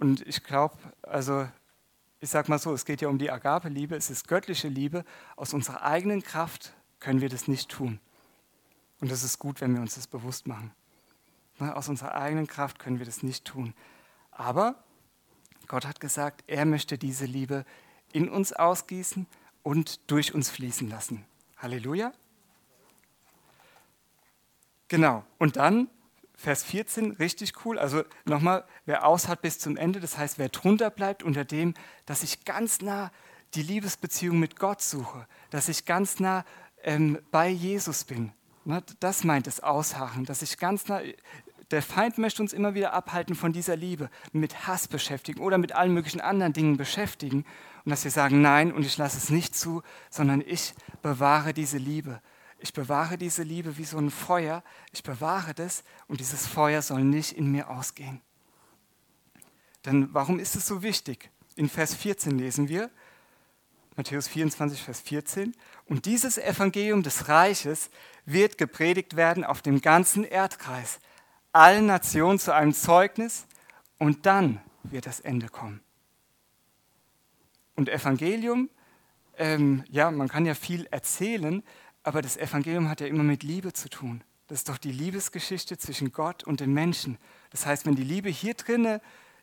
Und 0.00 0.26
ich 0.26 0.44
glaube, 0.44 0.76
also 1.02 1.48
ich 2.20 2.30
sage 2.30 2.50
mal 2.50 2.58
so, 2.58 2.72
es 2.72 2.84
geht 2.84 3.00
ja 3.00 3.08
um 3.08 3.18
die 3.18 3.30
Agape-Liebe, 3.30 3.94
es 3.96 4.10
ist 4.10 4.26
göttliche 4.28 4.68
Liebe. 4.68 5.04
Aus 5.36 5.54
unserer 5.54 5.82
eigenen 5.82 6.22
Kraft 6.22 6.72
können 7.00 7.20
wir 7.20 7.28
das 7.28 7.48
nicht 7.48 7.68
tun. 7.68 8.00
Und 9.00 9.12
es 9.12 9.22
ist 9.22 9.38
gut, 9.38 9.60
wenn 9.60 9.74
wir 9.74 9.80
uns 9.80 9.94
das 9.94 10.06
bewusst 10.06 10.46
machen. 10.46 10.72
Ne, 11.58 11.74
aus 11.74 11.88
unserer 11.88 12.14
eigenen 12.14 12.46
Kraft 12.46 12.78
können 12.78 12.98
wir 12.98 13.06
das 13.06 13.22
nicht 13.22 13.44
tun. 13.44 13.74
Aber 14.30 14.76
Gott 15.66 15.86
hat 15.86 16.00
gesagt, 16.00 16.44
er 16.46 16.64
möchte 16.64 16.98
diese 16.98 17.24
Liebe 17.24 17.64
in 18.12 18.28
uns 18.28 18.52
ausgießen 18.52 19.26
und 19.62 20.10
durch 20.10 20.34
uns 20.34 20.50
fließen 20.50 20.88
lassen. 20.88 21.24
Halleluja. 21.58 22.12
Genau. 24.88 25.24
Und 25.38 25.56
dann 25.56 25.88
Vers 26.40 26.62
14, 26.62 27.12
richtig 27.12 27.64
cool. 27.64 27.80
Also 27.80 28.04
nochmal, 28.24 28.64
wer 28.86 29.04
aushat 29.04 29.42
bis 29.42 29.58
zum 29.58 29.76
Ende, 29.76 29.98
das 29.98 30.16
heißt, 30.16 30.38
wer 30.38 30.48
drunter 30.48 30.88
bleibt 30.88 31.24
unter 31.24 31.44
dem, 31.44 31.74
dass 32.06 32.22
ich 32.22 32.44
ganz 32.44 32.80
nah 32.80 33.10
die 33.54 33.62
Liebesbeziehung 33.62 34.38
mit 34.38 34.56
Gott 34.56 34.80
suche, 34.80 35.26
dass 35.50 35.68
ich 35.68 35.84
ganz 35.84 36.20
nah 36.20 36.44
ähm, 36.84 37.18
bei 37.32 37.48
Jesus 37.48 38.04
bin. 38.04 38.30
Ne, 38.64 38.84
das 39.00 39.24
meint 39.24 39.48
das 39.48 39.60
Ausharren, 39.60 40.26
dass 40.26 40.42
ich 40.42 40.58
ganz 40.58 40.86
nah, 40.86 41.00
der 41.72 41.82
Feind 41.82 42.18
möchte 42.18 42.40
uns 42.40 42.52
immer 42.52 42.74
wieder 42.74 42.92
abhalten 42.92 43.34
von 43.34 43.52
dieser 43.52 43.74
Liebe, 43.74 44.08
mit 44.32 44.68
Hass 44.68 44.86
beschäftigen 44.86 45.40
oder 45.40 45.58
mit 45.58 45.72
allen 45.72 45.92
möglichen 45.92 46.20
anderen 46.20 46.52
Dingen 46.52 46.76
beschäftigen. 46.76 47.44
Und 47.84 47.90
dass 47.90 48.04
wir 48.04 48.12
sagen, 48.12 48.42
nein, 48.42 48.72
und 48.72 48.86
ich 48.86 48.96
lasse 48.96 49.18
es 49.18 49.28
nicht 49.28 49.56
zu, 49.56 49.82
sondern 50.08 50.40
ich 50.40 50.72
bewahre 51.02 51.52
diese 51.52 51.78
Liebe. 51.78 52.20
Ich 52.58 52.72
bewahre 52.72 53.16
diese 53.16 53.42
Liebe 53.42 53.78
wie 53.78 53.84
so 53.84 53.98
ein 53.98 54.10
Feuer. 54.10 54.64
Ich 54.92 55.02
bewahre 55.02 55.54
das 55.54 55.84
und 56.08 56.20
dieses 56.20 56.46
Feuer 56.46 56.82
soll 56.82 57.04
nicht 57.04 57.32
in 57.32 57.50
mir 57.50 57.70
ausgehen. 57.70 58.20
Denn 59.84 60.12
warum 60.12 60.38
ist 60.38 60.56
es 60.56 60.66
so 60.66 60.82
wichtig? 60.82 61.30
In 61.54 61.68
Vers 61.68 61.94
14 61.94 62.38
lesen 62.38 62.68
wir, 62.68 62.90
Matthäus 63.96 64.28
24, 64.28 64.82
Vers 64.82 65.00
14, 65.00 65.54
und 65.86 66.04
dieses 66.04 66.38
Evangelium 66.38 67.02
des 67.02 67.28
Reiches 67.28 67.90
wird 68.24 68.58
gepredigt 68.58 69.16
werden 69.16 69.44
auf 69.44 69.62
dem 69.62 69.80
ganzen 69.80 70.24
Erdkreis 70.24 71.00
allen 71.52 71.86
Nationen 71.86 72.38
zu 72.38 72.54
einem 72.54 72.74
Zeugnis 72.74 73.46
und 73.98 74.26
dann 74.26 74.60
wird 74.84 75.06
das 75.06 75.20
Ende 75.20 75.48
kommen. 75.48 75.80
Und 77.74 77.88
Evangelium, 77.88 78.70
ähm, 79.36 79.84
ja, 79.88 80.10
man 80.10 80.28
kann 80.28 80.46
ja 80.46 80.54
viel 80.54 80.86
erzählen, 80.90 81.62
aber 82.08 82.22
das 82.22 82.36
Evangelium 82.36 82.88
hat 82.88 83.00
ja 83.00 83.06
immer 83.06 83.22
mit 83.22 83.42
Liebe 83.42 83.72
zu 83.72 83.88
tun. 83.88 84.24
Das 84.48 84.58
ist 84.58 84.68
doch 84.68 84.78
die 84.78 84.92
Liebesgeschichte 84.92 85.78
zwischen 85.78 86.10
Gott 86.10 86.42
und 86.42 86.60
den 86.60 86.72
Menschen. 86.72 87.18
Das 87.50 87.66
heißt, 87.66 87.86
wenn 87.86 87.94
die 87.94 88.04
Liebe 88.04 88.30
hier 88.30 88.54
drinne 88.54 89.00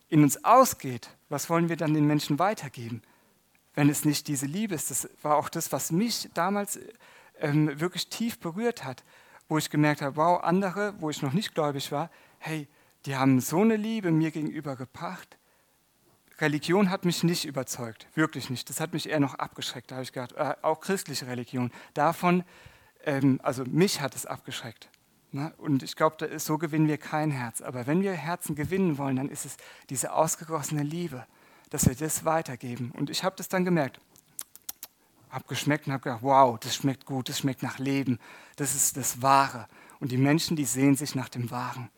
in 0.08 0.22
uns 0.22 0.44
ausgeht, 0.44 1.08
was 1.28 1.48
wollen 1.48 1.68
wir 1.68 1.76
dann 1.76 1.94
den 1.94 2.06
Menschen 2.06 2.38
weitergeben? 2.38 3.02
Wenn 3.74 3.88
es 3.88 4.04
nicht 4.04 4.28
diese 4.28 4.46
Liebe 4.46 4.74
ist, 4.74 4.90
das 4.90 5.08
war 5.22 5.36
auch 5.36 5.48
das, 5.48 5.70
was 5.72 5.92
mich 5.92 6.28
damals 6.34 6.78
ähm, 7.38 7.78
wirklich 7.80 8.08
tief 8.08 8.38
berührt 8.38 8.84
hat 8.84 9.04
wo 9.48 9.58
ich 9.58 9.70
gemerkt 9.70 10.02
habe, 10.02 10.16
wow, 10.16 10.42
andere, 10.42 10.94
wo 10.98 11.10
ich 11.10 11.22
noch 11.22 11.32
nicht 11.32 11.54
gläubig 11.54 11.92
war, 11.92 12.10
hey, 12.38 12.68
die 13.04 13.16
haben 13.16 13.40
so 13.40 13.60
eine 13.60 13.76
Liebe 13.76 14.10
mir 14.10 14.30
gegenüber 14.30 14.76
gebracht. 14.76 15.38
Religion 16.40 16.90
hat 16.90 17.04
mich 17.04 17.22
nicht 17.22 17.44
überzeugt, 17.44 18.06
wirklich 18.14 18.50
nicht. 18.50 18.68
Das 18.68 18.80
hat 18.80 18.92
mich 18.92 19.08
eher 19.08 19.20
noch 19.20 19.34
abgeschreckt. 19.34 19.90
Da 19.90 19.96
habe 19.96 20.04
ich 20.04 20.12
gedacht, 20.12 20.32
äh, 20.32 20.54
auch 20.62 20.80
christliche 20.80 21.26
Religion. 21.26 21.70
Davon, 21.94 22.44
ähm, 23.04 23.40
also 23.42 23.64
mich 23.64 24.00
hat 24.00 24.14
es 24.14 24.26
abgeschreckt. 24.26 24.88
Ne? 25.32 25.52
Und 25.56 25.82
ich 25.82 25.96
glaube, 25.96 26.38
so 26.38 26.58
gewinnen 26.58 26.88
wir 26.88 26.98
kein 26.98 27.30
Herz. 27.30 27.62
Aber 27.62 27.86
wenn 27.86 28.02
wir 28.02 28.12
Herzen 28.12 28.54
gewinnen 28.54 28.98
wollen, 28.98 29.16
dann 29.16 29.28
ist 29.28 29.46
es 29.46 29.56
diese 29.88 30.12
ausgegossene 30.12 30.82
Liebe, 30.82 31.26
dass 31.70 31.86
wir 31.86 31.94
das 31.94 32.24
weitergeben. 32.24 32.92
Und 32.92 33.08
ich 33.10 33.24
habe 33.24 33.36
das 33.36 33.48
dann 33.48 33.64
gemerkt 33.64 34.00
habe 35.36 35.44
geschmeckt 35.48 35.86
und 35.86 35.92
habe 35.92 36.02
gedacht, 36.02 36.22
wow, 36.22 36.58
das 36.58 36.74
schmeckt 36.74 37.04
gut, 37.04 37.28
das 37.28 37.40
schmeckt 37.40 37.62
nach 37.62 37.78
Leben, 37.78 38.18
das 38.56 38.74
ist 38.74 38.96
das 38.96 39.20
Wahre. 39.20 39.68
Und 40.00 40.10
die 40.10 40.16
Menschen, 40.16 40.56
die 40.56 40.64
sehen 40.64 40.96
sich 40.96 41.14
nach 41.14 41.28
dem 41.28 41.50
Wahren. 41.50 41.90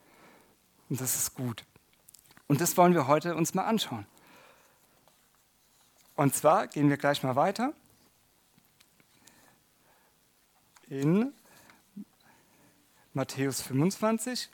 Und 0.88 1.00
das 1.00 1.14
ist 1.14 1.34
gut. 1.34 1.64
Und 2.48 2.60
das 2.60 2.76
wollen 2.76 2.94
wir 2.94 3.06
heute 3.06 3.36
uns 3.36 3.54
mal 3.54 3.64
anschauen. 3.64 4.06
Und 6.18 6.34
zwar 6.34 6.66
gehen 6.66 6.90
wir 6.90 6.96
gleich 6.96 7.22
mal 7.22 7.36
weiter 7.36 7.72
in 10.88 11.32
Matthäus 13.12 13.62
25. 13.62 14.50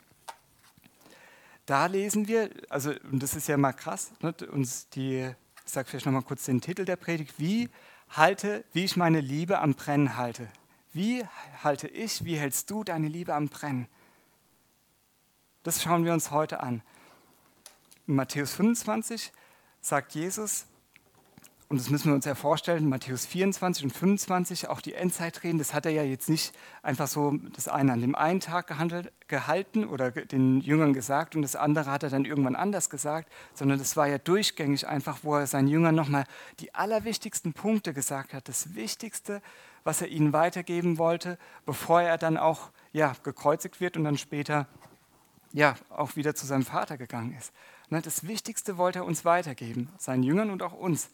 Da 1.65 1.87
lesen 1.87 2.27
wir, 2.27 2.51
also, 2.69 2.91
und 3.11 3.23
das 3.23 3.35
ist 3.35 3.47
ja 3.47 3.57
mal 3.57 3.73
krass, 3.73 4.11
ne, 4.21 4.35
uns 4.51 4.89
die, 4.89 5.33
ich 5.65 5.71
sage 5.71 5.89
vielleicht 5.89 6.05
nochmal 6.05 6.21
kurz 6.21 6.45
den 6.45 6.61
Titel 6.61 6.85
der 6.85 6.97
Predigt, 6.97 7.39
wie 7.39 7.71
halte, 8.11 8.63
wie 8.73 8.83
ich 8.83 8.95
meine 8.95 9.19
Liebe 9.19 9.57
am 9.57 9.73
Brennen 9.73 10.17
halte. 10.17 10.47
Wie 10.93 11.25
halte 11.63 11.87
ich, 11.87 12.23
wie 12.25 12.37
hältst 12.37 12.69
du 12.69 12.83
deine 12.83 13.07
Liebe 13.07 13.33
am 13.33 13.49
Brennen? 13.49 13.87
Das 15.63 15.81
schauen 15.81 16.05
wir 16.05 16.13
uns 16.13 16.29
heute 16.29 16.59
an. 16.59 16.83
In 18.05 18.13
Matthäus 18.13 18.53
25 18.53 19.31
sagt 19.81 20.13
Jesus, 20.13 20.67
und 21.67 21.79
das 21.79 21.89
müssen 21.89 22.09
wir 22.09 22.15
uns 22.15 22.25
ja 22.25 22.35
vorstellen, 22.35 22.87
Matthäus 22.87 23.25
24 23.25 23.85
und 23.85 23.91
25, 23.91 24.67
auch 24.69 24.81
die 24.81 24.93
Endzeitreden, 24.93 25.57
das 25.57 25.73
hat 25.73 25.87
er 25.87 25.91
ja 25.91 26.03
jetzt 26.03 26.29
nicht 26.29 26.55
einfach 26.83 27.07
so 27.07 27.33
das 27.53 27.67
eine 27.67 27.93
an 27.93 28.01
dem 28.01 28.13
einen 28.13 28.39
Tag 28.39 28.67
gehandelt, 28.67 29.11
gehalten 29.27 29.85
oder 29.85 30.11
den 30.11 30.61
Jüngern 30.61 30.93
gesagt 30.93 31.35
und 31.35 31.41
das 31.41 31.55
andere 31.55 31.89
hat 31.89 32.03
er 32.03 32.11
dann 32.11 32.25
irgendwann 32.25 32.55
anders 32.55 32.91
gesagt, 32.91 33.31
sondern 33.55 33.79
das 33.79 33.97
war 33.97 34.07
ja 34.07 34.19
durchgängig 34.19 34.87
einfach, 34.87 35.19
wo 35.23 35.35
er 35.35 35.47
seinen 35.47 35.67
Jüngern 35.67 35.95
nochmal 35.95 36.25
die 36.59 36.75
allerwichtigsten 36.75 37.53
Punkte 37.53 37.93
gesagt 37.93 38.33
hat, 38.33 38.47
das 38.47 38.75
Wichtigste, 38.75 39.41
was 39.83 40.01
er 40.01 40.07
ihnen 40.09 40.33
weitergeben 40.33 40.99
wollte, 40.99 41.39
bevor 41.65 42.01
er 42.01 42.19
dann 42.19 42.37
auch 42.37 42.69
ja, 42.93 43.13
gekreuzigt 43.23 43.81
wird 43.81 43.97
und 43.97 44.03
dann 44.03 44.17
später 44.17 44.67
ja, 45.51 45.75
auch 45.89 46.15
wieder 46.15 46.35
zu 46.35 46.45
seinem 46.45 46.65
Vater 46.65 46.97
gegangen 46.97 47.35
ist. 47.37 47.53
Ne, 47.89 48.01
das 48.01 48.27
Wichtigste 48.27 48.77
wollte 48.77 48.99
er 48.99 49.05
uns 49.05 49.25
weitergeben, 49.25 49.89
seinen 49.97 50.23
Jüngern 50.23 50.51
und 50.51 50.61
auch 50.61 50.73
uns. 50.73 51.09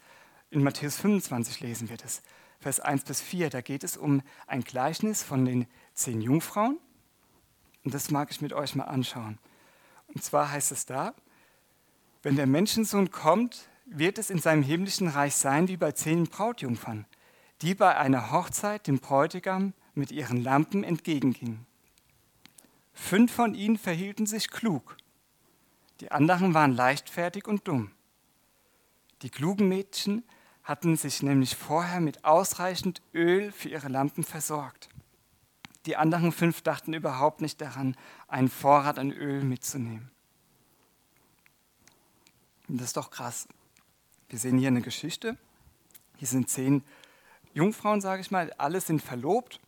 In 0.51 0.63
Matthäus 0.63 0.97
25 0.97 1.61
lesen 1.61 1.89
wir 1.89 1.95
das, 1.95 2.21
Vers 2.59 2.81
1 2.81 3.05
bis 3.05 3.21
4. 3.21 3.49
Da 3.49 3.61
geht 3.61 3.85
es 3.85 3.95
um 3.95 4.21
ein 4.47 4.65
Gleichnis 4.65 5.23
von 5.23 5.45
den 5.45 5.65
zehn 5.93 6.19
Jungfrauen. 6.19 6.77
Und 7.85 7.93
das 7.93 8.11
mag 8.11 8.29
ich 8.31 8.41
mit 8.41 8.51
euch 8.51 8.75
mal 8.75 8.83
anschauen. 8.83 9.39
Und 10.07 10.21
zwar 10.21 10.51
heißt 10.51 10.73
es 10.73 10.85
da, 10.85 11.15
wenn 12.21 12.35
der 12.35 12.47
Menschensohn 12.47 13.11
kommt, 13.11 13.69
wird 13.85 14.17
es 14.17 14.29
in 14.29 14.39
seinem 14.39 14.61
himmlischen 14.61 15.07
Reich 15.07 15.35
sein 15.35 15.69
wie 15.69 15.77
bei 15.77 15.93
zehn 15.93 16.25
Brautjungfern, 16.25 17.05
die 17.61 17.73
bei 17.73 17.95
einer 17.95 18.31
Hochzeit 18.31 18.87
dem 18.87 18.99
Bräutigam 18.99 19.73
mit 19.95 20.11
ihren 20.11 20.43
Lampen 20.43 20.83
entgegengingen. 20.83 21.65
Fünf 22.93 23.31
von 23.31 23.55
ihnen 23.55 23.77
verhielten 23.77 24.25
sich 24.25 24.51
klug, 24.51 24.97
die 26.01 26.11
anderen 26.11 26.53
waren 26.53 26.73
leichtfertig 26.73 27.47
und 27.47 27.67
dumm. 27.67 27.91
Die 29.21 29.29
klugen 29.29 29.69
Mädchen 29.69 30.23
hatten 30.63 30.95
sich 30.95 31.23
nämlich 31.23 31.55
vorher 31.55 31.99
mit 31.99 32.23
ausreichend 32.23 33.01
Öl 33.13 33.51
für 33.51 33.69
ihre 33.69 33.87
Lampen 33.87 34.23
versorgt. 34.23 34.89
Die 35.85 35.97
anderen 35.97 36.31
fünf 36.31 36.61
dachten 36.61 36.93
überhaupt 36.93 37.41
nicht 37.41 37.59
daran, 37.59 37.95
einen 38.27 38.49
Vorrat 38.49 38.99
an 38.99 39.11
Öl 39.11 39.43
mitzunehmen. 39.43 40.11
Und 42.67 42.77
das 42.77 42.87
ist 42.87 42.97
doch 42.97 43.09
krass. 43.09 43.47
Wir 44.29 44.39
sehen 44.39 44.57
hier 44.57 44.69
eine 44.69 44.81
Geschichte. 44.81 45.37
Hier 46.17 46.27
sind 46.27 46.49
zehn 46.49 46.83
Jungfrauen, 47.53 47.99
sage 47.99 48.21
ich 48.21 48.31
mal. 48.31 48.53
Alle 48.57 48.79
sind 48.79 49.01
verlobt. 49.01 49.59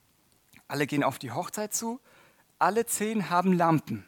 Alle 0.67 0.87
gehen 0.87 1.03
auf 1.03 1.19
die 1.19 1.31
Hochzeit 1.31 1.73
zu. 1.73 1.99
Alle 2.59 2.85
zehn 2.85 3.29
haben 3.29 3.53
Lampen. 3.53 4.05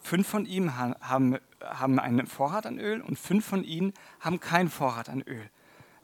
Fünf 0.00 0.28
von 0.28 0.44
ihnen 0.44 0.76
haben, 0.76 1.38
haben 1.62 1.98
einen 1.98 2.26
Vorrat 2.26 2.66
an 2.66 2.78
Öl 2.78 3.00
und 3.00 3.18
fünf 3.18 3.46
von 3.46 3.64
ihnen 3.64 3.92
haben 4.20 4.40
keinen 4.40 4.68
Vorrat 4.68 5.08
an 5.08 5.22
Öl. 5.22 5.50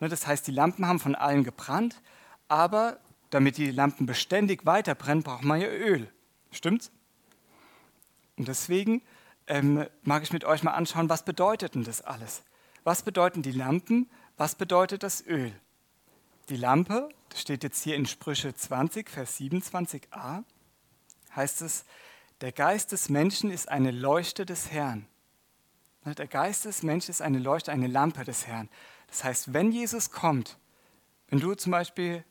Ne, 0.01 0.09
das 0.09 0.27
heißt, 0.27 0.47
die 0.47 0.53
Lampen 0.53 0.87
haben 0.87 0.99
von 0.99 1.15
allen 1.15 1.45
gebrannt, 1.45 2.01
aber 2.49 2.99
damit 3.31 3.57
die 3.57 3.71
Lampen 3.71 4.07
beständig 4.07 4.67
weiter 4.67 4.95
brennen, 4.95 5.23
braucht 5.23 5.45
man 5.45 5.61
ja 5.61 5.69
Öl. 5.69 6.11
Stimmt's? 6.51 6.91
Und 8.37 8.49
deswegen 8.49 9.03
ähm, 9.47 9.87
mag 10.03 10.23
ich 10.23 10.33
mit 10.33 10.45
euch 10.45 10.63
mal 10.63 10.73
anschauen, 10.73 11.09
was 11.09 11.25
bedeutet 11.25 11.75
denn 11.75 11.85
das 11.85 12.03
alles? 12.03 12.43
Was 12.85 13.03
bedeuten 13.03 13.43
die 13.43 13.53
Lampen? 13.53 14.11
Was 14.37 14.55
bedeutet 14.55 15.03
das 15.03 15.25
Öl? 15.27 15.53
Die 16.49 16.57
Lampe, 16.57 17.09
das 17.29 17.41
steht 17.41 17.63
jetzt 17.63 17.83
hier 17.83 17.97
in 17.97 18.07
Sprüche 18.07 18.55
20, 18.55 19.09
Vers 19.09 19.39
27a, 19.39 20.43
heißt 21.35 21.63
es, 21.63 21.85
der 22.41 22.53
Geist 22.53 22.91
des 22.93 23.09
Menschen 23.09 23.51
ist 23.51 23.69
eine 23.69 23.93
Leuchte 23.93 24.45
des 24.45 24.73
Herrn. 24.73 25.07
Der 26.05 26.27
Geist 26.27 26.65
des 26.65 26.83
Menschen 26.83 27.11
ist 27.11 27.23
eine 27.23 27.39
Leuchte, 27.39 27.71
eine 27.71 27.87
Lampe 27.87 28.25
des 28.25 28.47
Herrn. 28.47 28.69
Das 29.07 29.23
heißt, 29.23 29.53
wenn 29.53 29.71
Jesus 29.71 30.11
kommt, 30.11 30.59
wenn 31.29 31.39
du 31.39 31.55
zum 31.55 31.71
Beispiel 31.71 32.25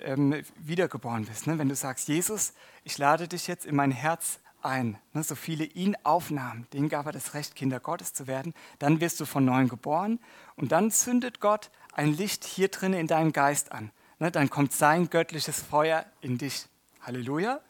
ähm, 0.00 0.42
wiedergeboren 0.58 1.24
bist, 1.24 1.46
ne, 1.46 1.58
wenn 1.58 1.68
du 1.68 1.74
sagst, 1.74 2.08
Jesus, 2.08 2.52
ich 2.84 2.98
lade 2.98 3.26
dich 3.26 3.46
jetzt 3.46 3.64
in 3.64 3.74
mein 3.74 3.90
Herz 3.90 4.38
ein, 4.62 4.98
ne, 5.14 5.22
so 5.22 5.34
viele 5.34 5.64
ihn 5.64 5.96
aufnahmen, 6.02 6.66
denen 6.72 6.88
gab 6.88 7.06
er 7.06 7.12
das 7.12 7.34
Recht, 7.34 7.54
Kinder 7.54 7.80
Gottes 7.80 8.12
zu 8.12 8.26
werden, 8.26 8.52
dann 8.78 9.00
wirst 9.00 9.18
du 9.20 9.24
von 9.24 9.44
neuem 9.44 9.68
geboren 9.68 10.20
und 10.56 10.72
dann 10.72 10.90
zündet 10.90 11.40
Gott 11.40 11.70
ein 11.92 12.12
Licht 12.12 12.44
hier 12.44 12.68
drinnen 12.68 13.00
in 13.00 13.06
deinem 13.06 13.32
Geist 13.32 13.72
an. 13.72 13.90
Ne, 14.18 14.30
dann 14.30 14.50
kommt 14.50 14.72
sein 14.72 15.08
göttliches 15.10 15.62
Feuer 15.62 16.04
in 16.20 16.38
dich. 16.38 16.66
Halleluja. 17.00 17.60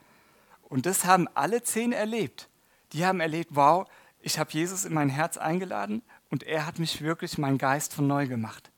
Und 0.69 0.87
das 0.87 1.05
haben 1.05 1.29
alle 1.35 1.62
zehn 1.62 1.93
erlebt. 1.93 2.49
Die 2.93 3.05
haben 3.05 3.21
erlebt, 3.21 3.50
wow, 3.55 3.87
ich 4.26 4.40
habe 4.40 4.50
Jesus 4.50 4.85
in 4.85 4.92
mein 4.92 5.09
Herz 5.09 5.37
eingeladen 5.37 6.02
und 6.30 6.42
er 6.42 6.66
hat 6.66 6.80
mich 6.80 7.00
wirklich, 7.00 7.38
mein 7.38 7.59
Geist 7.59 7.95
von 7.95 8.09
neu 8.09 8.26
gemacht. 8.26 8.73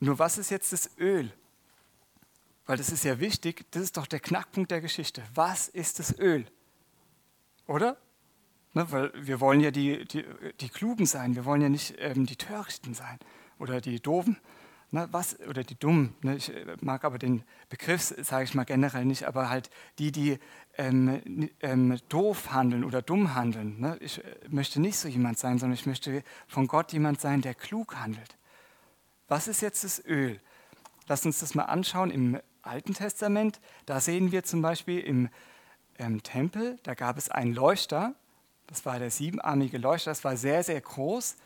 Nur 0.00 0.18
was 0.18 0.38
ist 0.38 0.50
jetzt 0.50 0.72
das 0.72 0.96
Öl? 0.98 1.30
Weil 2.64 2.78
das 2.78 2.88
ist 2.88 3.04
ja 3.04 3.20
wichtig, 3.20 3.66
das 3.72 3.82
ist 3.82 3.98
doch 3.98 4.06
der 4.06 4.20
Knackpunkt 4.20 4.70
der 4.70 4.80
Geschichte. 4.80 5.22
Was 5.34 5.68
ist 5.68 5.98
das 5.98 6.18
Öl? 6.18 6.46
Oder? 7.66 7.98
Ne, 8.72 8.90
weil 8.90 9.12
wir 9.14 9.40
wollen 9.40 9.60
ja 9.60 9.70
die, 9.70 10.06
die, 10.06 10.24
die 10.58 10.70
Klugen 10.70 11.04
sein, 11.04 11.36
wir 11.36 11.44
wollen 11.44 11.60
ja 11.60 11.68
nicht 11.68 11.96
ähm, 11.98 12.24
die 12.24 12.36
Törichten 12.36 12.94
sein 12.94 13.18
oder 13.58 13.82
die 13.82 14.00
Doofen. 14.00 14.38
Ne, 14.96 15.08
was, 15.10 15.38
oder 15.40 15.62
die 15.62 15.78
Dummen. 15.78 16.14
Ne, 16.22 16.36
ich 16.36 16.48
äh, 16.48 16.74
mag 16.80 17.04
aber 17.04 17.18
den 17.18 17.42
Begriff, 17.68 18.14
sage 18.22 18.44
ich 18.44 18.54
mal 18.54 18.64
generell 18.64 19.04
nicht, 19.04 19.24
aber 19.24 19.50
halt 19.50 19.68
die, 19.98 20.10
die 20.10 20.38
ähm, 20.78 21.50
ähm, 21.60 21.98
doof 22.08 22.50
handeln 22.50 22.82
oder 22.82 23.02
dumm 23.02 23.34
handeln. 23.34 23.78
Ne? 23.78 23.98
Ich 24.00 24.24
äh, 24.24 24.36
möchte 24.48 24.80
nicht 24.80 24.96
so 24.96 25.06
jemand 25.06 25.38
sein, 25.38 25.58
sondern 25.58 25.74
ich 25.74 25.84
möchte 25.84 26.22
von 26.46 26.66
Gott 26.66 26.94
jemand 26.94 27.20
sein, 27.20 27.42
der 27.42 27.54
klug 27.54 27.96
handelt. 27.96 28.38
Was 29.28 29.48
ist 29.48 29.60
jetzt 29.60 29.84
das 29.84 30.02
Öl? 30.02 30.40
Lass 31.08 31.26
uns 31.26 31.40
das 31.40 31.54
mal 31.54 31.64
anschauen 31.64 32.10
im 32.10 32.40
Alten 32.62 32.94
Testament. 32.94 33.60
Da 33.84 34.00
sehen 34.00 34.32
wir 34.32 34.44
zum 34.44 34.62
Beispiel 34.62 35.00
im 35.00 35.28
ähm, 35.98 36.22
Tempel, 36.22 36.78
da 36.84 36.94
gab 36.94 37.18
es 37.18 37.28
einen 37.28 37.52
Leuchter, 37.52 38.14
das 38.66 38.86
war 38.86 38.98
der 38.98 39.10
siebenarmige 39.10 39.76
Leuchter, 39.76 40.10
das 40.12 40.24
war 40.24 40.38
sehr, 40.38 40.64
sehr 40.64 40.80
groß. 40.80 41.36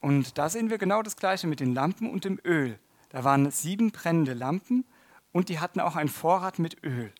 Und 0.00 0.38
da 0.38 0.48
sehen 0.48 0.70
wir 0.70 0.78
genau 0.78 1.02
das 1.02 1.16
Gleiche 1.16 1.48
mit 1.48 1.58
den 1.58 1.74
Lampen 1.74 2.08
und 2.08 2.24
dem 2.24 2.38
Öl. 2.44 2.78
Da 3.14 3.22
waren 3.22 3.48
sieben 3.52 3.92
brennende 3.92 4.32
Lampen 4.32 4.84
und 5.30 5.48
die 5.48 5.60
hatten 5.60 5.78
auch 5.78 5.94
einen 5.94 6.08
Vorrat 6.08 6.58
mit 6.58 6.82
Öl. 6.82 7.12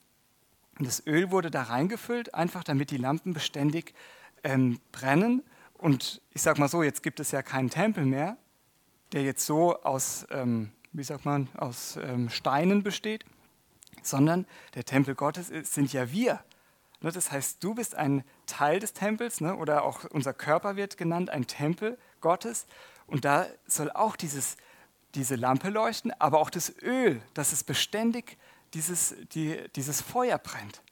Und 0.77 0.89
das 0.89 1.07
Öl 1.07 1.31
wurde 1.31 1.53
da 1.53 1.63
reingefüllt, 1.63 2.35
einfach 2.35 2.65
damit 2.65 2.91
die 2.91 2.97
Lampen 2.97 3.33
beständig 3.33 3.95
ähm, 4.43 4.81
brennen. 4.91 5.45
Und 5.75 6.21
ich 6.33 6.43
sage 6.43 6.59
mal 6.59 6.67
so, 6.67 6.83
jetzt 6.83 7.05
gibt 7.05 7.21
es 7.21 7.31
ja 7.31 7.43
keinen 7.43 7.71
Tempel 7.71 8.07
mehr, 8.07 8.37
der 9.13 9.23
jetzt 9.23 9.47
so 9.47 9.81
aus, 9.85 10.27
ähm, 10.33 10.73
wie 10.91 11.05
sagt 11.05 11.27
man, 11.27 11.49
aus 11.57 11.97
ähm, 12.03 12.29
Steinen 12.29 12.83
besteht, 12.83 13.25
sondern 14.03 14.47
der 14.75 14.85
Tempel 14.85 15.15
Gottes 15.15 15.47
sind 15.47 15.93
ja 15.93 16.11
wir. 16.11 16.43
Ne, 17.03 17.13
das 17.13 17.31
heißt, 17.31 17.63
du 17.63 17.77
bist 17.77 17.95
ein 17.95 18.25
Teil 18.47 18.81
des 18.81 18.95
Tempels 18.95 19.41
ne, 19.41 19.55
oder 19.55 19.85
auch 19.85 20.03
unser 20.07 20.35
Körper 20.35 20.75
wird 20.75 20.97
genannt, 20.97 21.31
ein 21.31 21.47
Tempel 21.47 21.97
Gottes. 22.21 22.67
Und 23.07 23.25
da 23.25 23.47
soll 23.69 23.93
auch 23.93 24.17
dieses, 24.17 24.57
diese 25.15 25.37
Lampe 25.37 25.71
leuchten, 25.71 26.13
aber 26.21 26.41
auch 26.41 26.51
das 26.51 26.75
Öl, 26.83 27.23
dass 27.35 27.53
es 27.53 27.65
beständig 27.65 28.37
dieses, 28.75 29.15
die, 29.33 29.59
dieses 29.77 30.01
Feuer 30.01 30.39
brennt. 30.39 30.83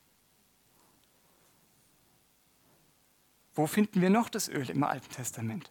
Wo 3.54 3.66
finden 3.66 4.00
wir 4.00 4.10
noch 4.10 4.28
das 4.28 4.48
Öl 4.48 4.70
im 4.70 4.82
Alten 4.82 5.10
Testament? 5.10 5.70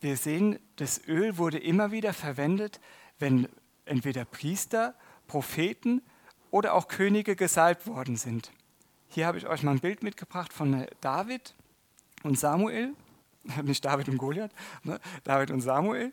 Wir 0.00 0.16
sehen, 0.16 0.58
das 0.76 1.06
Öl 1.06 1.38
wurde 1.38 1.58
immer 1.58 1.90
wieder 1.90 2.12
verwendet, 2.12 2.80
wenn 3.18 3.48
entweder 3.84 4.24
Priester, 4.24 4.94
Propheten 5.26 6.02
oder 6.50 6.74
auch 6.74 6.88
Könige 6.88 7.36
gesalbt 7.36 7.86
worden 7.86 8.16
sind. 8.16 8.52
Hier 9.08 9.26
habe 9.26 9.38
ich 9.38 9.46
euch 9.46 9.62
mal 9.62 9.72
ein 9.72 9.80
Bild 9.80 10.02
mitgebracht 10.02 10.52
von 10.52 10.86
David 11.00 11.54
und 12.22 12.38
Samuel, 12.38 12.94
nicht 13.62 13.84
David 13.84 14.08
und 14.08 14.18
Goliath, 14.18 14.52
ne? 14.82 15.00
David 15.24 15.50
und 15.50 15.60
Samuel. 15.60 16.12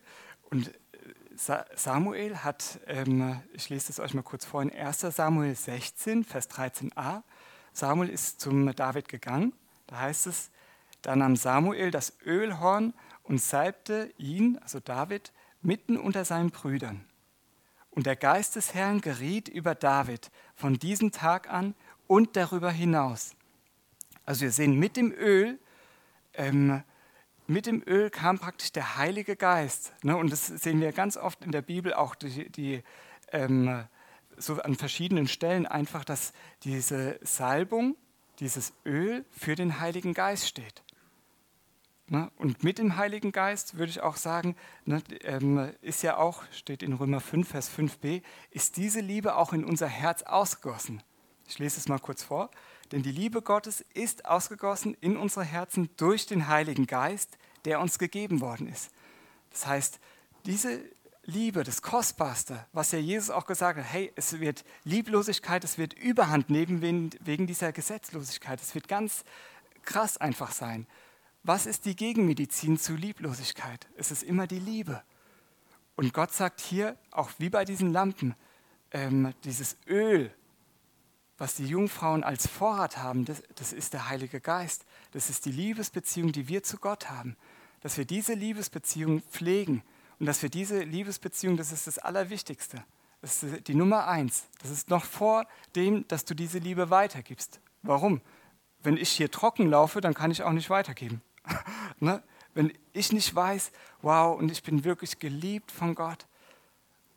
Und 0.50 0.68
äh, 0.68 1.63
Samuel 1.75 2.38
hat, 2.38 2.80
ähm, 2.88 3.42
ich 3.54 3.70
lese 3.70 3.92
es 3.92 4.00
euch 4.00 4.13
mal 4.13 4.24
kurz 4.24 4.46
vor, 4.46 4.62
in 4.62 4.72
1 4.72 5.01
Samuel 5.01 5.56
16, 5.56 6.24
Vers 6.24 6.50
13a, 6.50 7.24
Samuel 7.74 8.10
ist 8.10 8.39
zum 8.39 8.74
David 8.74 9.10
gegangen, 9.10 9.54
da 9.88 10.00
heißt 10.00 10.27
es, 10.27 10.50
da 11.01 11.15
nahm 11.15 11.36
Samuel 11.36 11.92
das 11.92 12.13
Ölhorn 12.25 12.94
und 13.24 13.42
salbte 13.42 14.13
ihn, 14.18 14.58
also 14.60 14.80
David, 14.80 15.34
mitten 15.62 15.98
unter 15.98 16.24
seinen 16.25 16.51
Brüdern. 16.51 17.06
Und 17.89 18.06
der 18.06 18.15
Geist 18.15 18.56
des 18.56 18.74
Herrn 18.74 19.01
geriet 19.01 19.48
über 19.48 19.75
David 19.75 20.32
von 20.56 20.80
diesem 20.80 21.12
Tag 21.12 21.50
an 21.50 21.75
und 22.08 22.36
darüber 22.36 22.72
hinaus. 22.72 23.36
Also 24.25 24.42
wir 24.42 24.51
sehen 24.51 24.80
mit 24.80 24.98
dem 24.98 25.12
Öl, 25.12 25.60
ähm, 26.34 26.84
mit 27.48 27.66
dem 27.66 27.84
Öl 27.86 28.10
kam 28.10 28.40
praktisch 28.40 28.72
der 28.72 28.98
Heilige 28.98 29.36
Geist. 29.36 29.94
Ne? 30.04 30.18
Und 30.18 30.32
das 30.32 30.48
sehen 30.48 30.82
wir 30.82 30.92
ganz 30.92 31.18
oft 31.18 31.44
in 31.44 31.51
der 31.51 31.62
Bibel 31.62 31.94
auch 31.94 32.16
die, 32.16 32.50
die 32.50 32.84
ähm, 33.31 33.86
so 34.38 34.62
an 34.62 34.75
verschiedenen 34.75 35.27
Stellen 35.27 35.66
einfach, 35.66 36.03
dass 36.03 36.34
diese 36.64 37.20
Salbung, 37.22 37.96
dieses 38.40 38.74
Öl 38.86 39.25
für 39.31 39.55
den 39.55 39.79
Heiligen 39.79 40.14
Geist 40.14 40.48
steht. 40.48 40.84
Ne? 42.08 42.31
Und 42.38 42.64
mit 42.64 42.77
dem 42.77 42.98
Heiligen 42.98 43.31
Geist 43.31 43.77
würde 43.77 43.90
ich 43.90 44.01
auch 44.01 44.18
sagen, 44.18 44.55
ne, 44.86 45.01
ähm, 45.22 45.72
ist 45.81 46.03
ja 46.03 46.18
auch, 46.18 46.44
steht 46.51 46.84
in 46.84 46.94
Römer 46.94 47.20
5, 47.20 47.48
Vers 47.48 47.72
5b, 47.72 48.22
ist 48.51 48.77
diese 48.77 49.00
Liebe 49.00 49.36
auch 49.36 49.53
in 49.53 49.66
unser 49.66 49.88
Herz 49.88 50.22
ausgegossen. 50.22 51.01
Ich 51.48 51.58
lese 51.58 51.79
es 51.79 51.88
mal 51.88 52.00
kurz 52.00 52.24
vor. 52.24 52.51
Denn 52.92 53.04
die 53.04 53.12
Liebe 53.12 53.42
Gottes 53.42 53.84
ist 53.94 54.26
ausgegossen 54.26 54.96
in 55.02 55.18
unsere 55.18 55.46
Herzen 55.46 55.90
durch 55.98 56.28
den 56.28 56.48
Heiligen 56.48 56.88
Geist, 56.88 57.38
der 57.66 57.80
uns 57.80 57.98
gegeben 57.98 58.42
worden 58.42 58.68
ist. 58.68 58.92
Das 59.52 59.66
heißt, 59.66 60.00
diese 60.46 60.82
Liebe, 61.24 61.64
das 61.64 61.82
Kostbarste, 61.82 62.66
was 62.72 62.92
ja 62.92 63.00
Jesus 63.00 63.32
auch 63.32 63.48
gesagt 63.48 63.80
hat, 63.80 63.86
hey, 63.86 64.12
es 64.16 64.40
wird 64.40 64.64
Lieblosigkeit, 64.84 65.64
es 65.64 65.80
wird 65.80 65.94
Überhand 65.94 66.52
nehmen 66.52 66.82
wegen 66.82 67.48
dieser 67.48 67.72
Gesetzlosigkeit. 67.72 68.62
Es 68.62 68.76
wird 68.76 68.88
ganz 68.88 69.24
krass 69.82 70.18
einfach 70.18 70.52
sein. 70.52 70.86
Was 71.42 71.66
ist 71.66 71.86
die 71.86 71.96
Gegenmedizin 71.96 72.78
zu 72.78 72.96
Lieblosigkeit? 72.96 73.88
Es 73.98 74.12
ist 74.12 74.24
immer 74.24 74.46
die 74.46 74.60
Liebe. 74.60 75.02
Und 75.96 76.14
Gott 76.14 76.32
sagt 76.32 76.62
hier, 76.62 76.98
auch 77.12 77.32
wie 77.38 77.50
bei 77.50 77.66
diesen 77.66 77.92
Lampen, 77.92 78.36
ähm, 78.92 79.34
dieses 79.44 79.78
Öl, 79.88 80.32
was 81.38 81.56
die 81.56 81.66
Jungfrauen 81.66 82.24
als 82.24 82.48
Vorrat 82.48 82.98
haben, 82.98 83.26
das, 83.26 83.44
das 83.56 83.74
ist 83.74 83.94
der 83.94 84.08
Heilige 84.10 84.40
Geist. 84.40 84.86
Das 85.12 85.30
ist 85.30 85.46
die 85.46 85.52
Liebesbeziehung, 85.52 86.32
die 86.32 86.48
wir 86.48 86.64
zu 86.64 86.78
Gott 86.78 87.10
haben. 87.10 87.36
Dass 87.82 87.98
wir 87.98 88.06
diese 88.06 88.34
Liebesbeziehung 88.34 89.22
pflegen 89.22 89.84
und 90.20 90.26
dass 90.26 90.42
wir 90.42 90.50
diese 90.50 90.80
Liebesbeziehung, 90.80 91.58
das 91.58 91.72
ist 91.72 91.88
das 91.88 91.98
Allerwichtigste. 91.98 92.84
Das 93.22 93.44
ist 93.44 93.68
die 93.68 93.76
Nummer 93.76 94.08
eins. 94.08 94.46
Das 94.62 94.72
ist 94.72 94.90
noch 94.90 95.04
vor 95.04 95.46
dem, 95.76 96.08
dass 96.08 96.26
du 96.26 96.34
diese 96.34 96.60
Liebe 96.60 96.90
weitergibst. 96.90 97.60
Warum? 97.82 98.22
Wenn 98.82 98.98
ich 98.98 99.10
hier 99.10 99.30
trocken 99.30 99.70
laufe, 99.70 100.00
dann 100.00 100.14
kann 100.14 100.32
ich 100.32 100.44
auch 100.44 100.52
nicht 100.52 100.70
weitergeben. 100.70 101.22
ne? 102.00 102.24
Wenn 102.54 102.72
ich 102.94 103.12
nicht 103.12 103.36
weiß, 103.36 103.72
wow, 104.02 104.38
und 104.38 104.52
ich 104.52 104.64
bin 104.64 104.86
wirklich 104.86 105.20
geliebt 105.20 105.72
von 105.72 105.96
Gott 105.96 106.26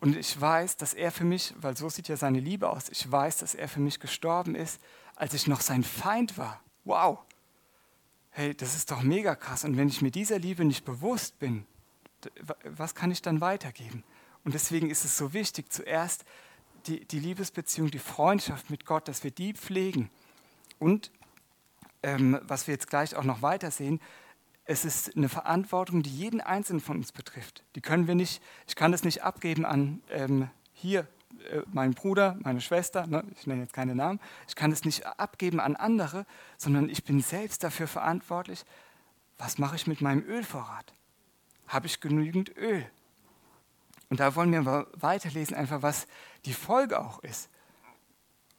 und 0.01 0.17
ich 0.17 0.41
weiß, 0.41 0.77
dass 0.77 0.95
er 0.95 1.11
für 1.11 1.25
mich, 1.25 1.55
weil 1.59 1.77
so 1.77 1.89
sieht 1.89 2.09
ja 2.09 2.17
seine 2.17 2.41
Liebe 2.41 2.71
aus, 2.71 2.89
ich 2.89 3.11
weiß, 3.11 3.39
dass 3.39 3.55
er 3.55 3.69
für 3.69 3.81
mich 3.81 3.99
gestorben 3.99 4.55
ist, 4.55 4.81
als 5.17 5.35
ich 5.35 5.47
noch 5.47 5.61
sein 5.61 5.83
Feind 5.83 6.39
war. 6.39 6.61
Wow. 6.85 7.19
Hey, 8.31 8.55
das 8.55 8.77
ist 8.77 8.91
doch 8.91 9.03
mega 9.03 9.35
krass. 9.35 9.65
Und 9.65 9.77
wenn 9.77 9.89
ich 9.89 10.01
mir 10.01 10.13
dieser 10.13 10.39
Liebe 10.39 10.65
nicht 10.65 10.85
bewusst 10.85 11.39
bin, 11.41 11.67
was 12.65 12.95
kann 12.95 13.11
ich 13.11 13.23
dann 13.23 13.41
weitergeben? 13.41 14.05
Und 14.45 14.55
deswegen 14.55 14.91
ist 14.91 15.05
es 15.05 15.17
so 15.17 15.33
wichtig, 15.33 15.73
zuerst 15.73 16.25
die, 16.87 17.05
die 17.05 17.19
Liebesbeziehung, 17.19 17.91
die 17.91 17.99
Freundschaft 17.99 18.71
mit 18.71 18.87
Gott, 18.87 19.09
dass 19.09 19.25
wir 19.25 19.33
die 19.33 19.55
pflegen. 19.55 20.11
Und 20.79 21.11
ähm, 22.05 22.39
was 22.43 22.69
wir 22.69 22.75
jetzt 22.75 22.89
gleich 22.89 23.17
auch 23.17 23.25
noch 23.25 23.43
weiter 23.43 23.73
sehen, 23.73 24.01
es 24.69 24.85
ist 24.85 25.17
eine 25.17 25.31
Verantwortung, 25.31 26.03
die 26.03 26.11
jeden 26.11 26.43
Einzelnen 26.43 26.81
von 26.81 26.99
uns 26.99 27.11
betrifft. 27.11 27.65
Die 27.75 27.81
können 27.81 28.07
wir 28.07 28.15
nicht, 28.15 28.43
ich 28.67 28.77
kann 28.77 28.93
das 28.93 29.03
nicht 29.03 29.23
abgeben 29.23 29.65
an 29.65 30.03
ähm, 30.11 30.51
hier 30.75 31.09
äh, 31.51 31.63
meinen 31.73 31.95
Bruder, 31.95 32.37
meine 32.41 32.61
Schwester, 32.61 33.07
ne, 33.07 33.25
ich 33.35 33.47
nenne 33.47 33.63
jetzt 33.63 33.73
keine 33.73 33.95
Namen, 33.95 34.21
ich 34.47 34.55
kann 34.57 34.71
es 34.71 34.85
nicht 34.85 35.07
abgeben 35.07 35.59
an 35.59 35.75
andere, 35.75 36.27
sondern 36.59 36.91
ich 36.91 37.03
bin 37.03 37.23
selbst 37.23 37.65
dafür 37.65 37.89
verantwortlich, 37.89 38.67
was 39.39 39.57
mache 39.57 39.77
ich 39.77 39.87
mit 39.87 40.03
meinem 40.03 40.23
Ölvorrat? 40.23 40.93
Habe 41.69 41.87
ich 41.87 42.01
genügend 42.01 42.55
Öl? 42.55 42.85
Und 44.11 44.21
da 44.21 44.35
wollen 44.35 44.53
wir 44.53 44.87
weiterlesen, 44.93 45.57
einfach 45.57 45.81
was 45.81 46.07
die 46.45 46.53
Folge 46.53 47.01
auch 47.01 47.21
ist. 47.21 47.49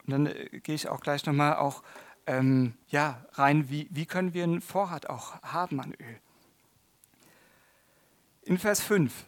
Und 0.07 0.13
dann 0.13 0.25
äh, 0.25 0.59
gehe 0.63 0.73
ich 0.73 0.89
auch 0.89 1.01
gleich 1.01 1.23
nochmal 1.27 1.57
auch 1.57 1.83
ähm, 2.29 2.75
ja, 2.89 3.25
rein, 3.33 3.69
wie, 3.69 3.87
wie 3.89 4.05
können 4.05 4.35
wir 4.35 4.43
einen 4.43 4.61
Vorrat 4.61 5.09
auch 5.09 5.41
haben 5.41 5.81
an 5.81 5.95
Öl. 5.99 6.19
In 8.43 8.59
Vers 8.59 8.81
5, 8.81 9.25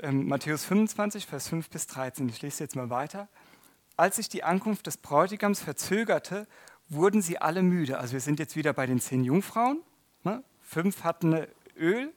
ähm, 0.00 0.28
Matthäus 0.28 0.64
25, 0.64 1.26
Vers 1.26 1.48
5 1.48 1.68
bis 1.70 1.88
13, 1.88 2.28
ich 2.28 2.40
lese 2.40 2.62
jetzt 2.62 2.76
mal 2.76 2.88
weiter. 2.88 3.28
Als 3.96 4.16
sich 4.16 4.28
die 4.28 4.44
Ankunft 4.44 4.86
des 4.86 4.96
Bräutigams 4.96 5.60
verzögerte, 5.60 6.46
wurden 6.88 7.20
sie 7.20 7.38
alle 7.38 7.62
müde. 7.64 7.98
Also 7.98 8.12
wir 8.12 8.20
sind 8.20 8.38
jetzt 8.38 8.54
wieder 8.54 8.72
bei 8.72 8.86
den 8.86 9.00
zehn 9.00 9.24
Jungfrauen. 9.24 9.80
Ne? 10.22 10.44
Fünf 10.62 11.02
hatten 11.02 11.46
Öl 11.76 12.12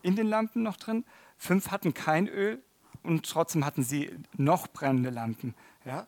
in 0.00 0.16
den 0.16 0.26
Lampen 0.26 0.62
noch 0.62 0.78
drin, 0.78 1.04
fünf 1.36 1.70
hatten 1.70 1.92
kein 1.92 2.28
Öl 2.28 2.62
und 3.02 3.28
trotzdem 3.28 3.66
hatten 3.66 3.82
sie 3.82 4.10
noch 4.38 4.68
brennende 4.68 5.10
Lampen. 5.10 5.54
Ja? 5.84 6.06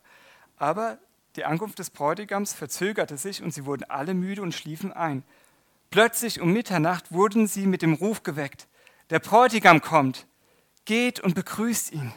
Aber 0.56 0.98
die 1.37 1.45
Ankunft 1.45 1.79
des 1.79 1.90
Bräutigams 1.90 2.53
verzögerte 2.53 3.16
sich 3.16 3.42
und 3.42 3.55
sie 3.55 3.64
wurden 3.64 3.85
alle 3.85 4.14
müde 4.14 4.42
und 4.42 4.55
schliefen 4.55 4.92
ein. 4.92 5.25
Plötzlich 5.90 6.40
um 6.40 6.53
Mitternacht 6.53 7.12
wurden 7.12 7.47
sie 7.47 7.66
mit 7.66 7.83
dem 7.83 7.95
Ruf 7.95 8.23
geweckt, 8.23 8.68
der 9.11 9.18
Bräutigam 9.18 9.81
kommt, 9.81 10.27
geht 10.85 11.21
und 11.21 11.35
begrüßt 11.35 11.92
ihn. 11.92 12.12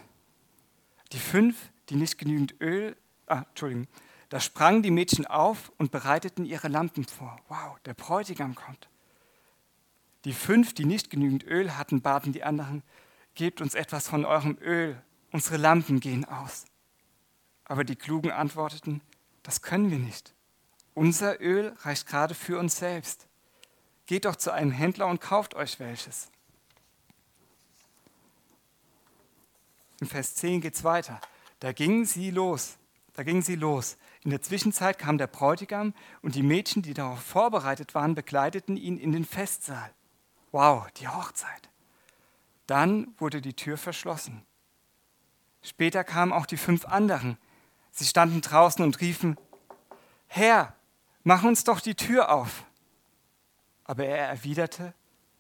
Die 1.12 1.20
fünf, 1.20 1.56
die 1.90 1.96
nicht 1.96 2.18
genügend 2.18 2.56
Öl, 2.62 2.96
ah, 3.28 3.44
Entschuldigung, 3.50 3.88
da 4.30 4.40
sprangen 4.40 4.82
die 4.82 4.92
Mädchen 4.92 5.26
auf 5.28 5.72
und 5.78 5.92
bereiteten 5.92 6.46
ihre 6.46 6.68
Lampen 6.68 7.06
vor. 7.06 7.38
Wow, 7.48 7.78
der 7.86 7.94
Bräutigam 7.94 8.56
kommt. 8.56 8.90
Die 10.26 10.34
fünf, 10.34 10.74
die 10.74 10.86
nicht 10.86 11.10
genügend 11.10 11.44
Öl 11.44 11.78
hatten, 11.78 12.02
baten 12.02 12.34
die 12.34 12.44
anderen, 12.44 12.82
gebt 13.36 13.62
uns 13.62 13.76
etwas 13.76 14.08
von 14.08 14.26
eurem 14.26 14.58
Öl, 14.60 15.00
unsere 15.32 15.58
Lampen 15.58 16.00
gehen 16.00 16.26
aus. 16.26 16.66
Aber 17.66 17.84
die 17.84 17.96
Klugen 17.96 18.32
antworteten, 18.32 19.02
das 19.44 19.62
können 19.62 19.92
wir 19.92 20.00
nicht. 20.00 20.34
Unser 20.94 21.42
Öl 21.42 21.76
reicht 21.82 22.08
gerade 22.08 22.34
für 22.34 22.58
uns 22.58 22.78
selbst. 22.78 23.28
Geht 24.06 24.26
doch 24.26 24.36
zu 24.36 24.52
einem 24.52 24.72
Händler 24.72 25.08
und 25.08 25.20
kauft 25.20 25.56
euch 25.56 25.80
welches. 25.80 26.30
In 30.00 30.08
Vers 30.08 30.36
10 30.36 30.62
geht 30.62 30.76
es 30.76 30.84
weiter. 30.84 31.20
Da 31.60 31.74
gingen 31.74 32.06
sie 32.06 32.32
los. 32.32 32.78
Da 33.14 33.24
gingen 33.24 33.42
sie 33.42 33.56
los. 33.56 33.98
In 34.24 34.30
der 34.30 34.42
Zwischenzeit 34.42 34.98
kam 34.98 35.18
der 35.18 35.28
Bräutigam 35.28 35.94
und 36.22 36.36
die 36.36 36.44
Mädchen, 36.44 36.82
die 36.82 36.94
darauf 36.94 37.22
vorbereitet 37.22 37.96
waren, 37.96 38.14
begleiteten 38.14 38.78
ihn 38.78 38.98
in 38.98 39.12
den 39.12 39.26
Festsaal. 39.26 39.92
Wow, 40.52 40.90
die 40.98 41.08
Hochzeit. 41.08 41.70
Dann 42.68 43.14
wurde 43.18 43.42
die 43.42 43.54
Tür 43.54 43.78
verschlossen. 43.78 44.46
Später 45.62 46.04
kamen 46.04 46.34
auch 46.34 46.46
die 46.46 46.58
fünf 46.58 46.86
anderen. 46.86 47.38
Sie 47.96 48.06
standen 48.06 48.42
draußen 48.42 48.84
und 48.84 49.00
riefen, 49.00 49.38
Herr, 50.28 50.76
mach 51.24 51.44
uns 51.44 51.64
doch 51.64 51.80
die 51.80 51.96
Tür 51.96 52.30
auf. 52.30 52.66
Aber 53.86 54.06
er 54.06 54.28
erwiderte, 54.28 54.94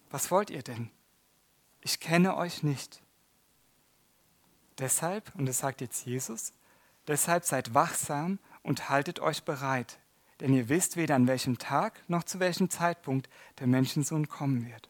was 0.09 0.31
wollt 0.31 0.49
ihr 0.49 0.63
denn? 0.63 0.89
Ich 1.81 1.99
kenne 1.99 2.37
euch 2.37 2.63
nicht. 2.63 3.01
Deshalb, 4.77 5.35
und 5.35 5.47
das 5.47 5.59
sagt 5.59 5.81
jetzt 5.81 6.05
Jesus, 6.05 6.53
deshalb 7.07 7.43
seid 7.43 7.73
wachsam 7.73 8.39
und 8.63 8.89
haltet 8.89 9.19
euch 9.19 9.43
bereit, 9.43 9.99
denn 10.39 10.53
ihr 10.53 10.69
wisst 10.69 10.95
weder 10.95 11.15
an 11.15 11.27
welchem 11.27 11.57
Tag 11.57 12.01
noch 12.07 12.23
zu 12.23 12.39
welchem 12.39 12.69
Zeitpunkt 12.69 13.29
der 13.59 13.67
Menschensohn 13.67 14.29
kommen 14.29 14.65
wird. 14.65 14.89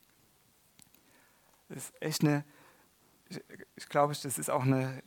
Das 1.69 1.78
ist 1.78 2.01
echt 2.01 2.21
eine, 2.21 2.45
ich 3.75 3.89
glaube, 3.89 4.13
das 4.13 4.38
ist 4.38 4.51
auch 4.51 4.63
eine 4.63 5.01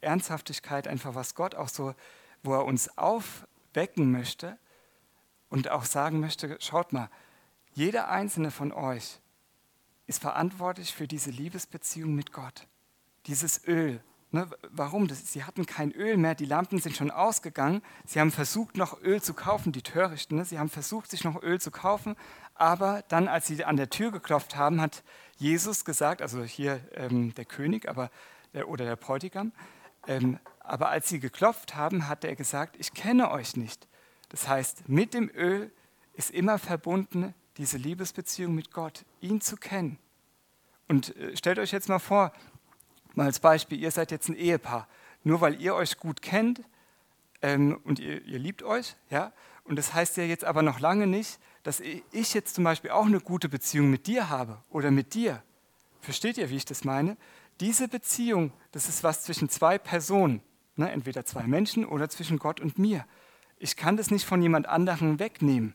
Ernsthaftigkeit, 0.00 0.88
einfach 0.88 1.14
was 1.14 1.34
Gott 1.34 1.54
auch 1.54 1.68
so, 1.68 1.94
wo 2.42 2.54
er 2.54 2.64
uns 2.64 2.96
aufwecken 2.96 4.10
möchte 4.10 4.58
und 5.48 5.70
auch 5.70 5.84
sagen 5.84 6.20
möchte, 6.20 6.56
schaut 6.60 6.92
mal, 6.92 7.10
jeder 7.72 8.08
einzelne 8.08 8.50
von 8.50 8.72
euch 8.72 9.20
ist 10.06 10.20
verantwortlich 10.20 10.94
für 10.94 11.06
diese 11.06 11.30
Liebesbeziehung 11.30 12.14
mit 12.14 12.32
Gott. 12.32 12.66
Dieses 13.26 13.66
Öl, 13.66 14.02
Ne, 14.30 14.46
warum? 14.68 15.08
Das, 15.08 15.32
sie 15.32 15.44
hatten 15.44 15.64
kein 15.64 15.90
Öl 15.90 16.18
mehr, 16.18 16.34
die 16.34 16.44
Lampen 16.44 16.78
sind 16.80 16.94
schon 16.94 17.10
ausgegangen. 17.10 17.80
Sie 18.04 18.20
haben 18.20 18.30
versucht, 18.30 18.76
noch 18.76 19.00
Öl 19.00 19.22
zu 19.22 19.32
kaufen, 19.32 19.72
die 19.72 19.80
Törichten. 19.80 20.36
Ne? 20.36 20.44
Sie 20.44 20.58
haben 20.58 20.68
versucht, 20.68 21.10
sich 21.10 21.24
noch 21.24 21.42
Öl 21.42 21.58
zu 21.58 21.70
kaufen. 21.70 22.14
Aber 22.54 23.02
dann, 23.08 23.26
als 23.26 23.46
sie 23.46 23.64
an 23.64 23.78
der 23.78 23.88
Tür 23.88 24.12
geklopft 24.12 24.54
haben, 24.54 24.82
hat 24.82 25.02
Jesus 25.38 25.86
gesagt, 25.86 26.20
also 26.20 26.42
hier 26.44 26.80
ähm, 26.92 27.34
der 27.36 27.46
König 27.46 27.88
aber, 27.88 28.10
der, 28.52 28.68
oder 28.68 28.84
der 28.84 28.96
Bräutigam, 28.96 29.52
ähm, 30.08 30.40
aber 30.58 30.88
als 30.88 31.08
sie 31.08 31.20
geklopft 31.20 31.76
haben, 31.76 32.08
hat 32.08 32.24
er 32.24 32.34
gesagt, 32.34 32.74
ich 32.78 32.92
kenne 32.92 33.30
euch 33.30 33.56
nicht. 33.56 33.86
Das 34.28 34.48
heißt, 34.48 34.88
mit 34.88 35.14
dem 35.14 35.30
Öl 35.30 35.70
ist 36.14 36.30
immer 36.30 36.58
verbunden 36.58 37.34
diese 37.56 37.76
Liebesbeziehung 37.76 38.54
mit 38.54 38.72
Gott, 38.72 39.04
ihn 39.20 39.40
zu 39.40 39.56
kennen. 39.56 39.98
Und 40.88 41.16
äh, 41.16 41.36
stellt 41.36 41.58
euch 41.58 41.70
jetzt 41.72 41.88
mal 41.88 41.98
vor, 41.98 42.32
Mal 43.18 43.26
als 43.26 43.40
Beispiel, 43.40 43.80
ihr 43.80 43.90
seid 43.90 44.12
jetzt 44.12 44.28
ein 44.28 44.36
Ehepaar. 44.36 44.86
Nur 45.24 45.40
weil 45.40 45.60
ihr 45.60 45.74
euch 45.74 45.98
gut 45.98 46.22
kennt 46.22 46.62
ähm, 47.42 47.80
und 47.82 47.98
ihr, 47.98 48.22
ihr 48.24 48.38
liebt 48.38 48.62
euch, 48.62 48.94
ja, 49.10 49.32
und 49.64 49.74
das 49.74 49.92
heißt 49.92 50.16
ja 50.18 50.22
jetzt 50.22 50.44
aber 50.44 50.62
noch 50.62 50.78
lange 50.78 51.08
nicht, 51.08 51.40
dass 51.64 51.80
ich 51.80 52.32
jetzt 52.32 52.54
zum 52.54 52.62
Beispiel 52.62 52.92
auch 52.92 53.06
eine 53.06 53.18
gute 53.18 53.48
Beziehung 53.48 53.90
mit 53.90 54.06
dir 54.06 54.30
habe 54.30 54.62
oder 54.70 54.92
mit 54.92 55.14
dir. 55.14 55.42
Versteht 56.00 56.38
ihr, 56.38 56.48
wie 56.48 56.56
ich 56.56 56.64
das 56.64 56.84
meine? 56.84 57.16
Diese 57.60 57.88
Beziehung, 57.88 58.52
das 58.70 58.88
ist 58.88 59.02
was 59.02 59.22
zwischen 59.22 59.48
zwei 59.48 59.78
Personen, 59.78 60.42
ne? 60.76 60.90
entweder 60.90 61.24
zwei 61.24 61.44
Menschen 61.44 61.84
oder 61.84 62.08
zwischen 62.08 62.38
Gott 62.38 62.60
und 62.60 62.78
mir. 62.78 63.04
Ich 63.58 63.76
kann 63.76 63.96
das 63.96 64.10
nicht 64.10 64.24
von 64.24 64.40
jemand 64.40 64.66
anderem 64.66 65.18
wegnehmen. 65.18 65.74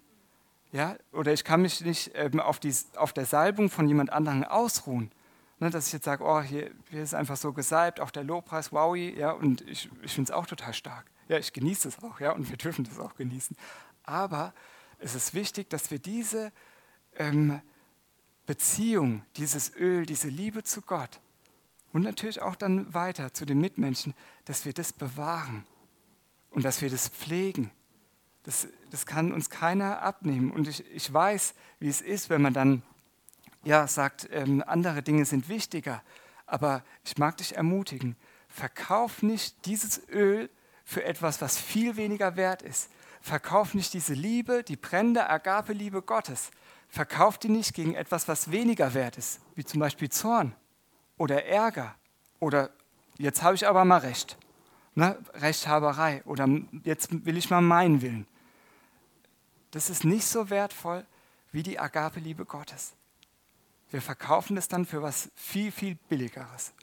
Ja? 0.72 0.96
Oder 1.12 1.34
ich 1.34 1.44
kann 1.44 1.62
mich 1.62 1.82
nicht 1.82 2.12
ähm, 2.16 2.40
auf, 2.40 2.60
die, 2.60 2.74
auf 2.96 3.12
der 3.12 3.26
Salbung 3.26 3.70
von 3.70 3.88
jemand 3.88 4.12
anderem 4.14 4.44
ausruhen. 4.44 5.12
Ne, 5.60 5.70
dass 5.70 5.88
ich 5.88 5.94
jetzt 5.94 6.06
sage, 6.06 6.24
oh, 6.24 6.42
hier, 6.42 6.72
hier 6.90 7.04
ist 7.04 7.14
einfach 7.14 7.38
so 7.38 7.54
gesalbt, 7.54 8.00
auch 8.00 8.12
der 8.12 8.24
Lobpreis, 8.24 8.72
wow, 8.72 8.96
ja, 8.96 9.32
und 9.32 9.62
ich, 9.62 9.90
ich 10.02 10.14
finde 10.14 10.32
es 10.32 10.36
auch 10.36 10.46
total 10.48 10.74
stark. 10.74 11.06
Ja, 11.28 11.38
ich 11.38 11.54
genieße 11.54 11.88
es 11.88 12.04
auch, 12.04 12.20
ja, 12.20 12.32
und 12.32 12.50
wir 12.50 12.58
dürfen 12.58 12.84
das 12.84 13.00
auch 13.00 13.16
genießen. 13.16 13.56
Aber 14.04 14.54
es 15.00 15.16
ist 15.16 15.34
wichtig, 15.34 15.70
dass 15.70 15.92
wir 15.92 16.00
diese 16.00 16.52
ähm, 17.18 17.62
Beziehung, 18.46 19.24
dieses 19.38 19.76
Öl, 19.76 20.06
diese 20.06 20.28
Liebe 20.28 20.64
zu 20.64 20.82
Gott 20.82 21.22
und 21.94 22.02
natürlich 22.02 22.42
auch 22.42 22.56
dann 22.56 22.92
weiter 22.94 23.34
zu 23.34 23.46
den 23.46 23.62
Mitmenschen, 23.62 24.16
dass 24.46 24.66
wir 24.66 24.74
das 24.74 24.92
bewahren 24.92 25.64
und 26.50 26.66
dass 26.66 26.82
wir 26.82 26.90
das 26.90 27.08
pflegen. 27.08 27.72
Das, 28.42 28.68
das 28.90 29.06
kann 29.06 29.32
uns 29.32 29.50
keiner 29.50 30.02
abnehmen. 30.02 30.52
Und 30.52 30.68
ich, 30.68 30.84
ich 30.92 31.14
weiß, 31.14 31.54
wie 31.80 31.88
es 31.88 32.02
ist, 32.02 32.30
wenn 32.30 32.42
man 32.42 32.54
dann 32.54 32.82
ja, 33.64 33.88
sagt, 33.88 34.28
ähm, 34.32 34.64
andere 34.66 35.04
Dinge 35.04 35.24
sind 35.26 35.48
wichtiger. 35.48 36.04
Aber 36.48 36.84
ich 37.06 37.18
mag 37.20 37.38
dich 37.38 37.56
ermutigen, 37.56 38.18
verkauf 38.48 39.22
nicht 39.22 39.66
dieses 39.66 40.02
Öl 40.10 40.50
für 40.84 41.04
etwas, 41.04 41.42
was 41.42 41.58
viel 41.58 41.96
weniger 41.96 42.36
wert 42.36 42.64
ist. 42.64 42.90
Verkauf 43.22 43.76
nicht 43.76 43.94
diese 43.94 44.14
Liebe, 44.14 44.64
die 44.64 44.76
brennende 44.76 45.30
Agape-Liebe 45.30 46.02
Gottes. 46.02 46.50
Verkauf 46.90 47.38
die 47.38 47.50
nicht 47.50 47.74
gegen 47.74 47.94
etwas, 47.94 48.28
was 48.28 48.52
weniger 48.52 48.96
wert 48.96 49.18
ist, 49.18 49.40
wie 49.56 49.64
zum 49.64 49.80
Beispiel 49.80 50.10
Zorn 50.10 50.56
oder 51.18 51.46
Ärger 51.46 51.96
oder 52.40 52.72
jetzt 53.18 53.44
habe 53.44 53.56
ich 53.56 53.68
aber 53.68 53.86
mal 53.86 54.00
Recht. 54.00 54.38
Ne? 54.96 55.18
Rechthaberei 55.36 56.24
oder 56.26 56.48
jetzt 56.84 57.26
will 57.26 57.38
ich 57.38 57.50
mal 57.50 57.62
meinen 57.62 58.02
Willen. 58.02 58.28
Das 59.72 59.90
ist 59.90 60.04
nicht 60.04 60.26
so 60.26 60.50
wertvoll 60.50 61.06
wie 61.52 61.64
die 61.64 61.80
Agape-Liebe 61.80 62.46
Gottes. 62.46 62.94
Wir 63.90 64.02
verkaufen 64.02 64.58
es 64.58 64.68
dann 64.68 64.86
für 64.86 65.02
was 65.02 65.32
viel, 65.36 65.72
viel 65.72 65.96
Billigeres. 66.10 66.74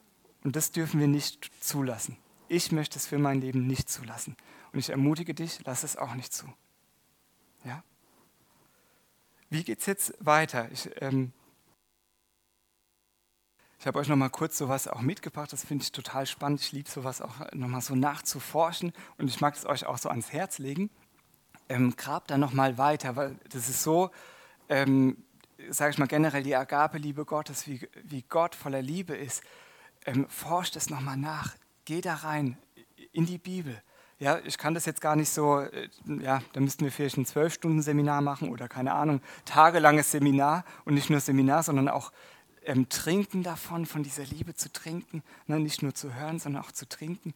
Und 0.42 0.56
das 0.56 0.72
dürfen 0.72 1.00
wir 1.00 1.08
nicht 1.08 1.50
zulassen. 1.60 2.16
Ich 2.48 2.72
möchte 2.72 2.98
es 2.98 3.06
für 3.06 3.18
mein 3.18 3.40
Leben 3.40 3.66
nicht 3.66 3.88
zulassen. 3.88 4.36
Und 4.72 4.78
ich 4.78 4.90
ermutige 4.90 5.34
dich, 5.34 5.60
lass 5.64 5.82
es 5.82 5.96
auch 5.96 6.14
nicht 6.14 6.32
zu. 6.32 6.46
Ja? 7.64 7.84
Wie 9.50 9.64
geht 9.64 9.80
es 9.80 9.86
jetzt 9.86 10.14
weiter? 10.20 10.70
Ich, 10.72 10.90
ähm, 11.00 11.32
ich 13.80 13.86
habe 13.86 13.98
euch 13.98 14.06
noch 14.06 14.16
mal 14.16 14.30
kurz 14.30 14.56
sowas 14.56 14.86
auch 14.86 15.00
mitgebracht. 15.00 15.52
Das 15.52 15.64
finde 15.64 15.82
ich 15.82 15.90
total 15.90 16.26
spannend. 16.26 16.60
Ich 16.60 16.70
liebe 16.70 16.88
sowas 16.88 17.20
auch 17.20 17.50
noch 17.52 17.66
mal 17.66 17.80
so 17.80 17.96
nachzuforschen. 17.96 18.92
Und 19.18 19.28
ich 19.28 19.40
mag 19.40 19.56
es 19.56 19.66
euch 19.66 19.86
auch 19.86 19.98
so 19.98 20.08
ans 20.08 20.32
Herz 20.32 20.58
legen. 20.58 20.90
Ähm, 21.68 21.96
grabt 21.96 22.30
da 22.30 22.38
noch 22.38 22.52
mal 22.52 22.78
weiter, 22.78 23.16
weil 23.16 23.36
das 23.48 23.68
ist 23.68 23.82
so 23.82 24.10
ähm, 24.68 25.16
sage 25.68 25.90
ich 25.90 25.98
mal 25.98 26.06
generell, 26.06 26.42
die 26.42 26.56
Agape-Liebe 26.56 27.24
Gottes, 27.24 27.66
wie, 27.66 27.88
wie 28.04 28.22
Gott 28.22 28.54
voller 28.54 28.80
Liebe 28.80 29.14
ist, 29.14 29.42
ähm, 30.06 30.26
forscht 30.28 30.76
es 30.76 30.88
nochmal 30.88 31.16
nach. 31.16 31.54
Geh 31.84 32.00
da 32.00 32.14
rein 32.14 32.56
in 33.12 33.26
die 33.26 33.38
Bibel. 33.38 33.82
Ja, 34.18 34.38
ich 34.44 34.58
kann 34.58 34.74
das 34.74 34.84
jetzt 34.84 35.00
gar 35.00 35.16
nicht 35.16 35.30
so, 35.30 35.60
äh, 35.60 35.88
ja, 36.06 36.42
da 36.52 36.60
müssten 36.60 36.84
wir 36.84 36.92
vielleicht 36.92 37.16
ein 37.16 37.26
Zwölf-Stunden-Seminar 37.26 38.20
machen 38.20 38.50
oder 38.50 38.68
keine 38.68 38.92
Ahnung, 38.92 39.20
tagelanges 39.44 40.10
Seminar 40.10 40.64
und 40.84 40.94
nicht 40.94 41.10
nur 41.10 41.20
Seminar, 41.20 41.62
sondern 41.62 41.88
auch 41.88 42.12
ähm, 42.70 42.88
trinken 42.88 43.42
davon, 43.42 43.84
von 43.84 44.04
dieser 44.04 44.24
Liebe 44.24 44.54
zu 44.54 44.72
trinken, 44.72 45.24
ne, 45.46 45.58
nicht 45.58 45.82
nur 45.82 45.92
zu 45.92 46.14
hören, 46.14 46.38
sondern 46.38 46.62
auch 46.62 46.70
zu 46.70 46.88
trinken. 46.88 47.34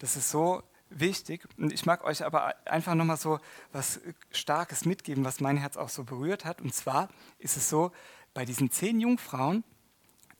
Das 0.00 0.16
ist 0.16 0.30
so 0.30 0.62
wichtig. 0.90 1.46
Und 1.56 1.72
ich 1.72 1.86
mag 1.86 2.04
euch 2.04 2.24
aber 2.24 2.54
einfach 2.66 2.94
nochmal 2.94 3.16
so 3.16 3.38
was 3.72 4.00
Starkes 4.32 4.84
mitgeben, 4.84 5.24
was 5.24 5.40
mein 5.40 5.56
Herz 5.56 5.76
auch 5.76 5.88
so 5.88 6.02
berührt 6.02 6.44
hat. 6.44 6.60
Und 6.60 6.74
zwar 6.74 7.08
ist 7.38 7.56
es 7.56 7.68
so, 7.68 7.92
bei 8.34 8.44
diesen 8.44 8.72
zehn 8.72 8.98
Jungfrauen, 8.98 9.62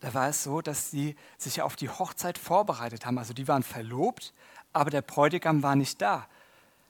da 0.01 0.13
war 0.13 0.29
es 0.29 0.43
so, 0.43 0.61
dass 0.61 0.91
sie 0.91 1.15
sich 1.39 1.63
auf 1.63 1.77
die 1.77 1.89
Hochzeit 1.89 2.37
vorbereitet 2.37 3.07
haben. 3.07 3.19
Also 3.19 3.35
die 3.35 3.47
waren 3.47 3.63
verlobt, 3.63 4.35
aber 4.73 4.91
der 4.91 5.03
Bräutigam 5.03 5.63
war 5.63 5.77
nicht 5.77 6.03
da. 6.03 6.27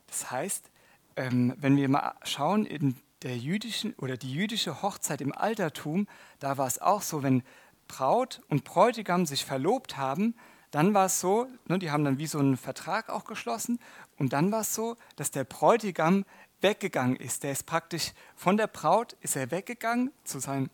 Das 0.07 0.31
heißt, 0.31 0.71
ähm, 1.17 1.53
wenn 1.57 1.77
wir 1.77 1.87
mal 1.87 2.15
schauen 2.23 2.65
in 2.65 2.95
der 3.23 3.37
jüdischen 3.37 3.93
oder 3.95 4.17
die 4.17 4.33
jüdische 4.33 4.81
Hochzeit 4.81 5.21
im 5.21 5.31
Altertum, 5.31 6.07
da 6.39 6.57
war 6.57 6.67
es 6.67 6.81
auch 6.81 7.01
so, 7.01 7.23
wenn 7.23 7.43
Braut 7.87 8.41
und 8.49 8.63
Bräutigam 8.63 9.25
sich 9.25 9.45
verlobt 9.45 9.97
haben, 9.97 10.35
dann 10.71 10.93
war 10.93 11.05
es 11.05 11.19
so, 11.19 11.47
ne, 11.67 11.77
die 11.79 11.91
haben 11.91 12.03
dann 12.03 12.17
wie 12.17 12.27
so 12.27 12.39
einen 12.39 12.57
Vertrag 12.57 13.09
auch 13.09 13.25
geschlossen 13.25 13.79
und 14.17 14.33
dann 14.33 14.51
war 14.51 14.61
es 14.61 14.73
so, 14.73 14.97
dass 15.15 15.31
der 15.31 15.43
Bräutigam 15.43 16.25
weggegangen 16.61 17.15
ist. 17.15 17.43
Der 17.43 17.51
ist 17.51 17.65
praktisch 17.65 18.13
von 18.35 18.57
der 18.57 18.67
Braut, 18.67 19.13
ist 19.21 19.35
er 19.35 19.51
weggegangen 19.51 20.11
zu 20.23 20.39
seinem, 20.39 20.69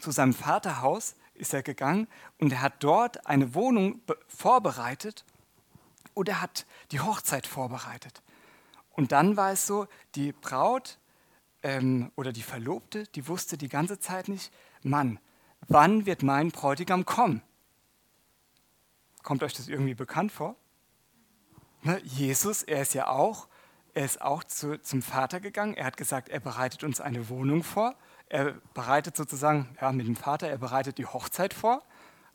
zu 0.00 0.10
seinem 0.10 0.32
Vaterhaus 0.32 1.16
ist 1.34 1.52
er 1.52 1.62
gegangen 1.62 2.06
und 2.38 2.52
er 2.52 2.62
hat 2.62 2.74
dort 2.80 3.26
eine 3.26 3.54
Wohnung 3.54 4.00
vorbereitet 4.28 5.24
und 6.14 6.28
er 6.28 6.40
hat 6.40 6.66
die 6.92 7.00
Hochzeit 7.00 7.46
vorbereitet. 7.46 8.22
Und 8.92 9.12
dann 9.12 9.36
war 9.36 9.52
es 9.52 9.66
so, 9.66 9.86
die 10.14 10.32
Braut 10.32 10.98
ähm, 11.66 12.12
oder 12.14 12.32
die 12.32 12.42
Verlobte, 12.42 13.08
die 13.16 13.26
wusste 13.26 13.58
die 13.58 13.68
ganze 13.68 13.98
Zeit 13.98 14.28
nicht, 14.28 14.52
Mann, 14.84 15.18
wann 15.66 16.06
wird 16.06 16.22
mein 16.22 16.52
Bräutigam 16.52 17.04
kommen? 17.04 17.42
Kommt 19.24 19.42
euch 19.42 19.52
das 19.52 19.66
irgendwie 19.66 19.94
bekannt 19.94 20.30
vor? 20.30 20.54
Ne, 21.82 22.00
Jesus, 22.04 22.62
er 22.62 22.82
ist 22.82 22.94
ja 22.94 23.08
auch, 23.08 23.48
er 23.94 24.04
ist 24.04 24.20
auch 24.22 24.44
zu, 24.44 24.80
zum 24.80 25.02
Vater 25.02 25.40
gegangen. 25.40 25.74
Er 25.74 25.86
hat 25.86 25.96
gesagt, 25.96 26.28
er 26.28 26.38
bereitet 26.38 26.84
uns 26.84 27.00
eine 27.00 27.28
Wohnung 27.28 27.64
vor. 27.64 27.96
Er 28.28 28.52
bereitet 28.72 29.16
sozusagen, 29.16 29.76
ja, 29.80 29.90
mit 29.90 30.06
dem 30.06 30.16
Vater, 30.16 30.48
er 30.48 30.58
bereitet 30.58 30.98
die 30.98 31.06
Hochzeit 31.06 31.52
vor. 31.52 31.82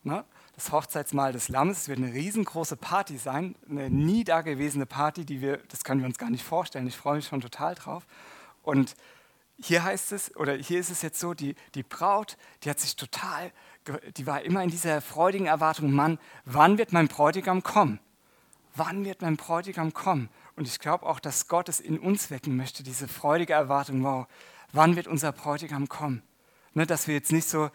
Ne? 0.03 0.25
Das 0.55 0.73
Hochzeitsmahl 0.73 1.31
des 1.31 1.47
Lammes. 1.47 1.83
Es 1.83 1.87
wird 1.87 1.99
eine 1.99 2.11
riesengroße 2.11 2.75
Party 2.75 3.17
sein, 3.17 3.55
eine 3.69 3.89
nie 3.89 4.25
dagewesene 4.25 4.85
Party, 4.85 5.25
die 5.25 5.39
wir, 5.39 5.57
das 5.69 5.85
können 5.85 6.01
wir 6.01 6.07
uns 6.07 6.17
gar 6.17 6.29
nicht 6.29 6.43
vorstellen. 6.43 6.87
Ich 6.87 6.97
freue 6.97 7.15
mich 7.15 7.27
schon 7.27 7.39
total 7.39 7.75
drauf. 7.75 8.05
Und 8.61 8.95
hier 9.63 9.84
heißt 9.84 10.12
es, 10.12 10.36
oder 10.36 10.54
hier 10.54 10.80
ist 10.80 10.89
es 10.89 11.02
jetzt 11.02 11.19
so, 11.19 11.34
die, 11.34 11.56
die 11.76 11.84
Braut, 11.84 12.38
die 12.63 12.69
hat 12.69 12.80
sich 12.80 12.95
total, 12.95 13.52
die 14.17 14.26
war 14.26 14.41
immer 14.41 14.63
in 14.63 14.69
dieser 14.69 15.02
freudigen 15.02 15.47
Erwartung, 15.47 15.91
Mann, 15.91 16.19
wann 16.45 16.78
wird 16.78 16.93
mein 16.93 17.08
Bräutigam 17.08 17.63
kommen? 17.63 18.00
Wann 18.76 19.06
wird 19.06 19.21
mein 19.21 19.38
Bräutigam 19.38 19.93
kommen? 19.93 20.30
Und 20.56 20.67
ich 20.67 20.80
glaube 20.80 21.06
auch, 21.06 21.19
dass 21.19 21.47
Gott 21.47 21.69
es 21.69 21.80
in 21.80 22.00
uns 22.00 22.30
wecken 22.32 22.56
möchte, 22.56 22.84
diese 22.84 23.08
freudige 23.08 23.54
Erwartung, 23.54 24.04
wow, 24.04 24.28
wann 24.71 24.95
wird 24.95 25.08
unser 25.08 25.32
Bräutigam 25.32 25.88
kommen? 25.88 26.24
Ne, 26.73 26.86
dass 26.86 27.05
wir 27.05 27.15
jetzt 27.15 27.34
nicht 27.34 27.49
so 27.49 27.65
äh, 27.65 27.69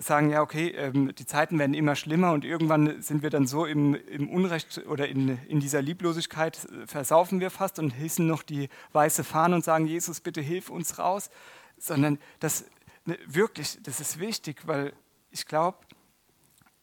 sagen, 0.00 0.28
ja, 0.28 0.42
okay, 0.42 0.68
ähm, 0.76 1.14
die 1.14 1.24
Zeiten 1.24 1.58
werden 1.58 1.72
immer 1.72 1.96
schlimmer 1.96 2.32
und 2.32 2.44
irgendwann 2.44 3.00
sind 3.00 3.22
wir 3.22 3.30
dann 3.30 3.46
so 3.46 3.64
im, 3.64 3.94
im 3.94 4.28
Unrecht 4.28 4.86
oder 4.86 5.08
in, 5.08 5.38
in 5.48 5.60
dieser 5.60 5.80
Lieblosigkeit, 5.80 6.62
äh, 6.66 6.86
versaufen 6.86 7.40
wir 7.40 7.48
fast 7.48 7.78
und 7.78 7.88
hissen 7.88 8.26
noch 8.26 8.42
die 8.42 8.68
weiße 8.92 9.24
Fahne 9.24 9.54
und 9.54 9.64
sagen, 9.64 9.86
Jesus, 9.86 10.20
bitte 10.20 10.42
hilf 10.42 10.68
uns 10.68 10.98
raus, 10.98 11.30
sondern 11.78 12.18
das 12.38 12.66
ne, 13.06 13.18
wirklich, 13.26 13.78
das 13.82 13.98
ist 13.98 14.18
wichtig, 14.18 14.66
weil 14.66 14.92
ich 15.30 15.46
glaube, 15.46 15.78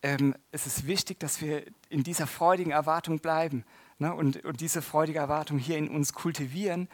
ähm, 0.01 0.33
es 0.51 0.65
ist 0.65 0.87
wichtig, 0.87 1.19
dass 1.19 1.41
wir 1.41 1.63
in 1.89 2.01
dieser 2.01 2.25
freudigen 2.25 2.71
Erwartung 2.71 3.19
bleiben 3.19 3.65
ne, 3.99 4.15
und, 4.15 4.43
und 4.45 4.61
diese 4.61 4.81
freudige 4.81 5.19
Erwartung 5.19 5.59
hier 5.59 5.77
in 5.77 5.89
uns 5.89 6.13
kultivieren 6.13 6.89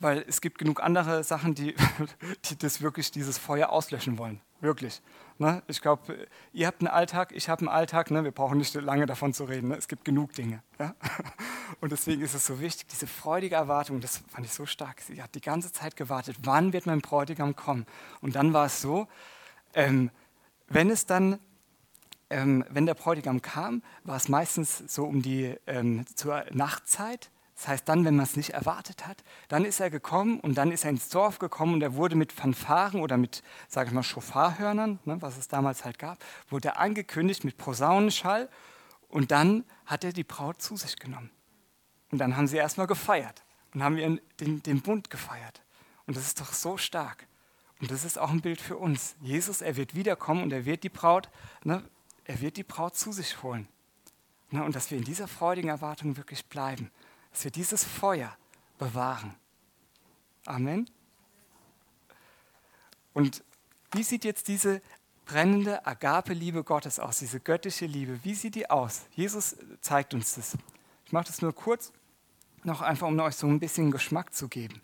weil 0.00 0.24
es 0.26 0.40
gibt 0.40 0.58
genug 0.58 0.82
andere 0.82 1.22
Sachen, 1.22 1.54
die, 1.54 1.74
die 2.46 2.58
das 2.58 2.80
wirklich 2.80 3.10
dieses 3.10 3.38
Feuer 3.38 3.70
auslöschen 3.70 4.18
wollen. 4.18 4.40
Wirklich. 4.60 5.00
Ne? 5.38 5.62
Ich 5.68 5.80
glaube, 5.80 6.28
ihr 6.52 6.66
habt 6.66 6.80
einen 6.80 6.88
Alltag, 6.88 7.32
ich 7.34 7.48
habe 7.48 7.60
einen 7.60 7.68
Alltag, 7.68 8.10
ne? 8.10 8.24
wir 8.24 8.30
brauchen 8.30 8.58
nicht 8.58 8.74
lange 8.74 9.06
davon 9.06 9.32
zu 9.32 9.44
reden. 9.44 9.68
Ne? 9.68 9.76
Es 9.76 9.88
gibt 9.88 10.04
genug 10.04 10.34
Dinge. 10.34 10.62
Ja? 10.78 10.94
Und 11.80 11.92
deswegen 11.92 12.20
ist 12.20 12.34
es 12.34 12.44
so 12.44 12.60
wichtig, 12.60 12.88
diese 12.88 13.06
freudige 13.06 13.54
Erwartung, 13.54 14.00
das 14.00 14.18
fand 14.28 14.44
ich 14.44 14.52
so 14.52 14.66
stark. 14.66 15.00
Sie 15.00 15.22
hat 15.22 15.34
die 15.34 15.40
ganze 15.40 15.72
Zeit 15.72 15.96
gewartet, 15.96 16.36
wann 16.42 16.72
wird 16.72 16.86
mein 16.86 17.00
Bräutigam 17.00 17.56
kommen? 17.56 17.86
Und 18.20 18.34
dann 18.34 18.52
war 18.52 18.66
es 18.66 18.82
so, 18.82 19.08
ähm, 19.74 20.10
wenn 20.68 20.90
es 20.90 21.06
dann 21.06 21.38
ähm, 22.30 22.64
wenn 22.70 22.86
der 22.86 22.94
Bräutigam 22.94 23.42
kam, 23.42 23.82
war 24.04 24.16
es 24.16 24.28
meistens 24.28 24.78
so 24.86 25.04
um 25.04 25.20
die 25.20 25.56
ähm, 25.66 26.04
zur 26.14 26.44
Nachtzeit. 26.52 27.30
Das 27.60 27.68
heißt, 27.68 27.88
dann, 27.90 28.06
wenn 28.06 28.16
man 28.16 28.24
es 28.24 28.36
nicht 28.36 28.54
erwartet 28.54 29.06
hat, 29.06 29.22
dann 29.48 29.66
ist 29.66 29.80
er 29.80 29.90
gekommen 29.90 30.40
und 30.40 30.54
dann 30.54 30.72
ist 30.72 30.84
er 30.84 30.90
ins 30.90 31.10
Dorf 31.10 31.38
gekommen 31.38 31.74
und 31.74 31.82
er 31.82 31.94
wurde 31.94 32.16
mit 32.16 32.32
Fanfaren 32.32 33.02
oder 33.02 33.18
mit, 33.18 33.42
sage 33.68 33.88
ich 33.88 33.94
mal, 33.94 34.02
Schofarhörnern, 34.02 34.98
ne, 35.04 35.20
was 35.20 35.36
es 35.36 35.46
damals 35.46 35.84
halt 35.84 35.98
gab, 35.98 36.24
wurde 36.48 36.68
er 36.68 36.80
angekündigt 36.80 37.44
mit 37.44 37.58
Posaunenschall 37.58 38.48
und 39.08 39.30
dann 39.30 39.64
hat 39.84 40.04
er 40.04 40.14
die 40.14 40.24
Braut 40.24 40.62
zu 40.62 40.74
sich 40.78 40.96
genommen. 40.96 41.30
Und 42.10 42.16
dann 42.16 42.34
haben 42.34 42.46
sie 42.46 42.56
erstmal 42.56 42.86
gefeiert 42.86 43.44
und 43.74 43.82
haben 43.82 43.98
ihren, 43.98 44.22
den, 44.40 44.62
den 44.62 44.80
Bund 44.80 45.10
gefeiert. 45.10 45.60
Und 46.06 46.16
das 46.16 46.24
ist 46.24 46.40
doch 46.40 46.54
so 46.54 46.78
stark. 46.78 47.26
Und 47.78 47.90
das 47.90 48.06
ist 48.06 48.18
auch 48.18 48.30
ein 48.30 48.40
Bild 48.40 48.62
für 48.62 48.78
uns. 48.78 49.16
Jesus, 49.20 49.60
er 49.60 49.76
wird 49.76 49.94
wiederkommen 49.94 50.44
und 50.44 50.52
er 50.54 50.64
wird 50.64 50.82
die 50.82 50.88
Braut, 50.88 51.28
ne, 51.62 51.84
er 52.24 52.40
wird 52.40 52.56
die 52.56 52.64
Braut 52.64 52.96
zu 52.96 53.12
sich 53.12 53.42
holen. 53.42 53.68
Ne, 54.50 54.64
und 54.64 54.74
dass 54.74 54.90
wir 54.90 54.96
in 54.96 55.04
dieser 55.04 55.28
freudigen 55.28 55.68
Erwartung 55.68 56.16
wirklich 56.16 56.46
bleiben 56.46 56.90
dass 57.32 57.44
wir 57.44 57.50
dieses 57.50 57.84
Feuer 57.84 58.36
bewahren. 58.78 59.34
Amen. 60.46 60.88
Und 63.12 63.44
wie 63.92 64.02
sieht 64.02 64.24
jetzt 64.24 64.48
diese 64.48 64.80
brennende 65.24 65.86
Agape-Liebe 65.86 66.64
Gottes 66.64 66.98
aus, 66.98 67.18
diese 67.18 67.40
göttliche 67.40 67.86
Liebe? 67.86 68.20
Wie 68.24 68.34
sieht 68.34 68.54
die 68.54 68.68
aus? 68.70 69.02
Jesus 69.14 69.56
zeigt 69.80 70.14
uns 70.14 70.34
das. 70.34 70.56
Ich 71.06 71.12
mache 71.12 71.26
das 71.26 71.42
nur 71.42 71.54
kurz, 71.54 71.92
noch 72.64 72.80
einfach, 72.80 73.08
um 73.08 73.18
euch 73.20 73.36
so 73.36 73.46
ein 73.46 73.60
bisschen 73.60 73.90
Geschmack 73.90 74.34
zu 74.34 74.48
geben. 74.48 74.80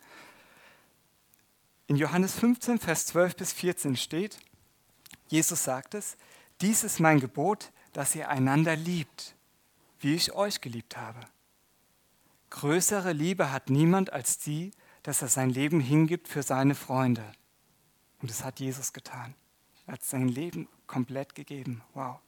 In 1.87 1.95
Johannes 1.95 2.37
15, 2.37 2.79
Vers 2.79 3.07
12 3.07 3.35
bis 3.35 3.53
14 3.53 3.95
steht, 3.95 4.39
Jesus 5.27 5.63
sagt 5.63 5.93
es, 5.93 6.17
dies 6.61 6.83
ist 6.83 6.99
mein 6.99 7.19
Gebot, 7.19 7.71
dass 7.93 8.15
ihr 8.15 8.29
einander 8.29 8.75
liebt, 8.75 9.35
wie 9.99 10.15
ich 10.15 10.33
euch 10.33 10.59
geliebt 10.61 10.97
habe. 10.97 11.19
Größere 12.49 13.13
Liebe 13.13 13.51
hat 13.51 13.69
niemand 13.69 14.11
als 14.13 14.37
die, 14.37 14.71
dass 15.03 15.21
er 15.21 15.27
sein 15.27 15.49
Leben 15.49 15.79
hingibt 15.79 16.27
für 16.27 16.43
seine 16.43 16.75
Freunde. 16.75 17.23
Und 18.21 18.31
das 18.31 18.43
hat 18.43 18.59
Jesus 18.59 18.93
getan. 18.93 19.35
Er 19.85 19.93
hat 19.93 20.03
sein 20.03 20.27
Leben 20.27 20.67
komplett 20.85 21.35
gegeben. 21.35 21.81
Wow. 21.93 22.19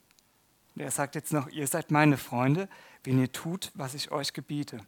Und 0.75 0.81
er 0.81 0.91
sagt 0.91 1.15
jetzt 1.15 1.33
noch, 1.33 1.47
ihr 1.49 1.67
seid 1.67 1.91
meine 1.91 2.17
Freunde, 2.17 2.69
wenn 3.03 3.19
ihr 3.19 3.31
tut, 3.31 3.71
was 3.73 3.93
ich 3.93 4.11
euch 4.11 4.33
gebiete. 4.33 4.79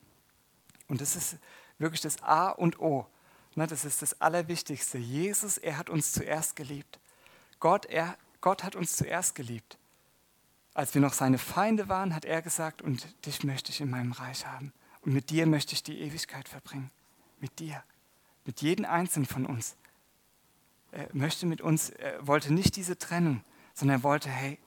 Und 0.88 1.02
das 1.02 1.16
ist 1.16 1.38
wirklich 1.80 2.02
das 2.02 2.22
A 2.22 2.50
und 2.50 2.80
O. 2.80 3.08
Ne, 3.56 3.68
das 3.68 3.84
ist 3.84 4.02
das 4.02 4.22
Allerwichtigste. 4.22 4.98
Jesus, 4.98 5.58
er 5.58 5.78
hat 5.78 5.90
uns 5.90 6.14
zuerst 6.14 6.56
geliebt. 6.56 7.00
Gott, 7.60 7.86
er, 7.86 8.18
Gott 8.40 8.64
hat 8.64 8.76
uns 8.76 8.96
zuerst 8.96 9.36
geliebt. 9.36 9.78
Als 10.74 10.94
wir 10.94 11.02
noch 11.02 11.14
seine 11.14 11.38
Feinde 11.38 11.90
waren, 11.90 12.16
hat 12.16 12.24
er 12.24 12.42
gesagt, 12.42 12.82
und 12.82 13.26
dich 13.26 13.44
möchte 13.44 13.72
ich 13.72 13.82
in 13.82 13.90
meinem 13.90 14.14
Reich 14.14 14.46
haben. 14.46 14.72
Und 15.02 15.14
mit 15.14 15.30
dir 15.30 15.46
möchte 15.46 15.74
ich 15.74 15.84
die 15.84 16.00
Ewigkeit 16.00 16.48
verbringen. 16.48 16.92
Mit 17.40 17.60
dir. 17.60 17.84
Mit 18.46 18.62
jedem 18.62 18.86
Einzelnen 18.86 19.26
von 19.26 19.46
uns. 19.46 19.76
Er 20.92 21.08
möchte 21.14 21.46
mit 21.46 21.62
uns, 21.62 21.90
er 21.90 22.26
wollte 22.28 22.54
nicht 22.54 22.76
diese 22.76 22.98
Trennung, 22.98 23.44
sondern 23.74 24.00
er 24.00 24.04
wollte, 24.04 24.30
hey, 24.30 24.60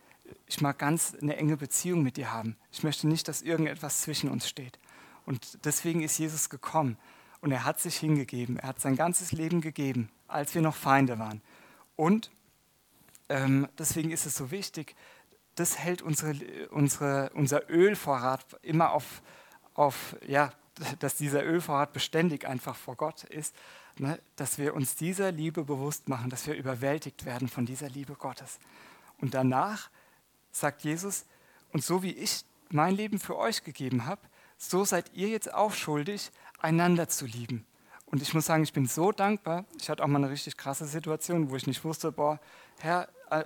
ich 0.46 0.60
mag 0.60 0.78
ganz 0.78 1.14
eine 1.20 1.36
enge 1.36 1.56
Beziehung 1.56 2.02
mit 2.02 2.16
dir 2.16 2.32
haben. 2.32 2.56
Ich 2.72 2.82
möchte 2.82 3.06
nicht, 3.06 3.28
dass 3.28 3.42
irgendetwas 3.42 4.00
zwischen 4.00 4.30
uns 4.30 4.48
steht. 4.48 4.78
Und 5.26 5.64
deswegen 5.64 6.02
ist 6.02 6.18
Jesus 6.18 6.50
gekommen. 6.50 6.96
Und 7.40 7.52
er 7.52 7.64
hat 7.64 7.78
sich 7.78 7.96
hingegeben. 7.96 8.58
Er 8.58 8.68
hat 8.68 8.80
sein 8.80 8.96
ganzes 8.96 9.32
Leben 9.32 9.60
gegeben, 9.60 10.10
als 10.28 10.54
wir 10.54 10.62
noch 10.62 10.74
Feinde 10.74 11.18
waren. 11.18 11.42
Und 11.94 12.30
ähm, 13.28 13.68
deswegen 13.78 14.10
ist 14.10 14.26
es 14.26 14.36
so 14.36 14.50
wichtig, 14.50 14.96
das 15.54 15.78
hält 15.78 16.02
unsere, 16.02 16.68
unsere, 16.70 17.30
unser 17.34 17.70
Ölvorrat 17.70 18.44
immer 18.62 18.92
auf, 18.92 19.22
auf, 19.74 20.16
ja, 20.26 20.52
dass 20.98 21.16
dieser 21.16 21.44
Ölvorrat 21.44 21.92
beständig 21.92 22.46
einfach 22.46 22.76
vor 22.76 22.96
Gott 22.96 23.24
ist, 23.24 23.54
ne, 23.98 24.18
dass 24.36 24.58
wir 24.58 24.74
uns 24.74 24.96
dieser 24.96 25.32
Liebe 25.32 25.64
bewusst 25.64 26.08
machen, 26.08 26.30
dass 26.30 26.46
wir 26.46 26.54
überwältigt 26.54 27.24
werden 27.24 27.48
von 27.48 27.66
dieser 27.66 27.88
Liebe 27.88 28.14
Gottes. 28.14 28.58
Und 29.20 29.34
danach 29.34 29.90
sagt 30.50 30.82
Jesus, 30.82 31.24
und 31.72 31.84
so 31.84 32.02
wie 32.02 32.12
ich 32.12 32.44
mein 32.70 32.94
Leben 32.94 33.18
für 33.18 33.36
euch 33.36 33.64
gegeben 33.64 34.06
habe, 34.06 34.20
so 34.58 34.84
seid 34.84 35.12
ihr 35.14 35.28
jetzt 35.28 35.52
auch 35.52 35.72
schuldig, 35.72 36.30
einander 36.58 37.08
zu 37.08 37.26
lieben. 37.26 37.66
Und 38.06 38.22
ich 38.22 38.32
muss 38.32 38.46
sagen, 38.46 38.62
ich 38.62 38.72
bin 38.72 38.86
so 38.86 39.12
dankbar. 39.12 39.64
Ich 39.80 39.90
hatte 39.90 40.02
auch 40.02 40.06
mal 40.06 40.18
eine 40.18 40.30
richtig 40.30 40.56
krasse 40.56 40.86
Situation, 40.86 41.50
wo 41.50 41.56
ich 41.56 41.66
nicht 41.66 41.84
wusste, 41.84 42.12
boah, 42.12 42.38
Herr, 42.78 43.08
äh, 43.30 43.40
äh, 43.40 43.44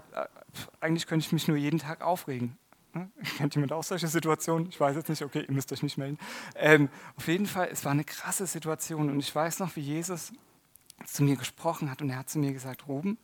eigentlich 0.80 1.06
könnte 1.06 1.24
ich 1.24 1.32
mich 1.32 1.48
nur 1.48 1.56
jeden 1.56 1.78
Tag 1.78 2.02
aufregen. 2.02 2.58
Kennt 3.36 3.54
jemand 3.54 3.72
auch 3.72 3.82
solche 3.82 4.08
Situationen? 4.08 4.68
Ich 4.68 4.78
weiß 4.78 4.96
jetzt 4.96 5.08
nicht, 5.08 5.22
okay, 5.22 5.44
ihr 5.46 5.54
müsst 5.54 5.72
euch 5.72 5.82
nicht 5.82 5.98
melden. 5.98 6.18
Ähm, 6.54 6.88
auf 7.16 7.28
jeden 7.28 7.46
Fall, 7.46 7.68
es 7.70 7.84
war 7.84 7.92
eine 7.92 8.04
krasse 8.04 8.46
Situation 8.46 9.10
und 9.10 9.20
ich 9.20 9.34
weiß 9.34 9.58
noch, 9.60 9.76
wie 9.76 9.80
Jesus 9.80 10.32
zu 11.06 11.22
mir 11.22 11.36
gesprochen 11.36 11.90
hat 11.90 12.02
und 12.02 12.10
er 12.10 12.18
hat 12.18 12.30
zu 12.30 12.38
mir 12.38 12.52
gesagt, 12.52 12.88
Ruben, 12.88 13.18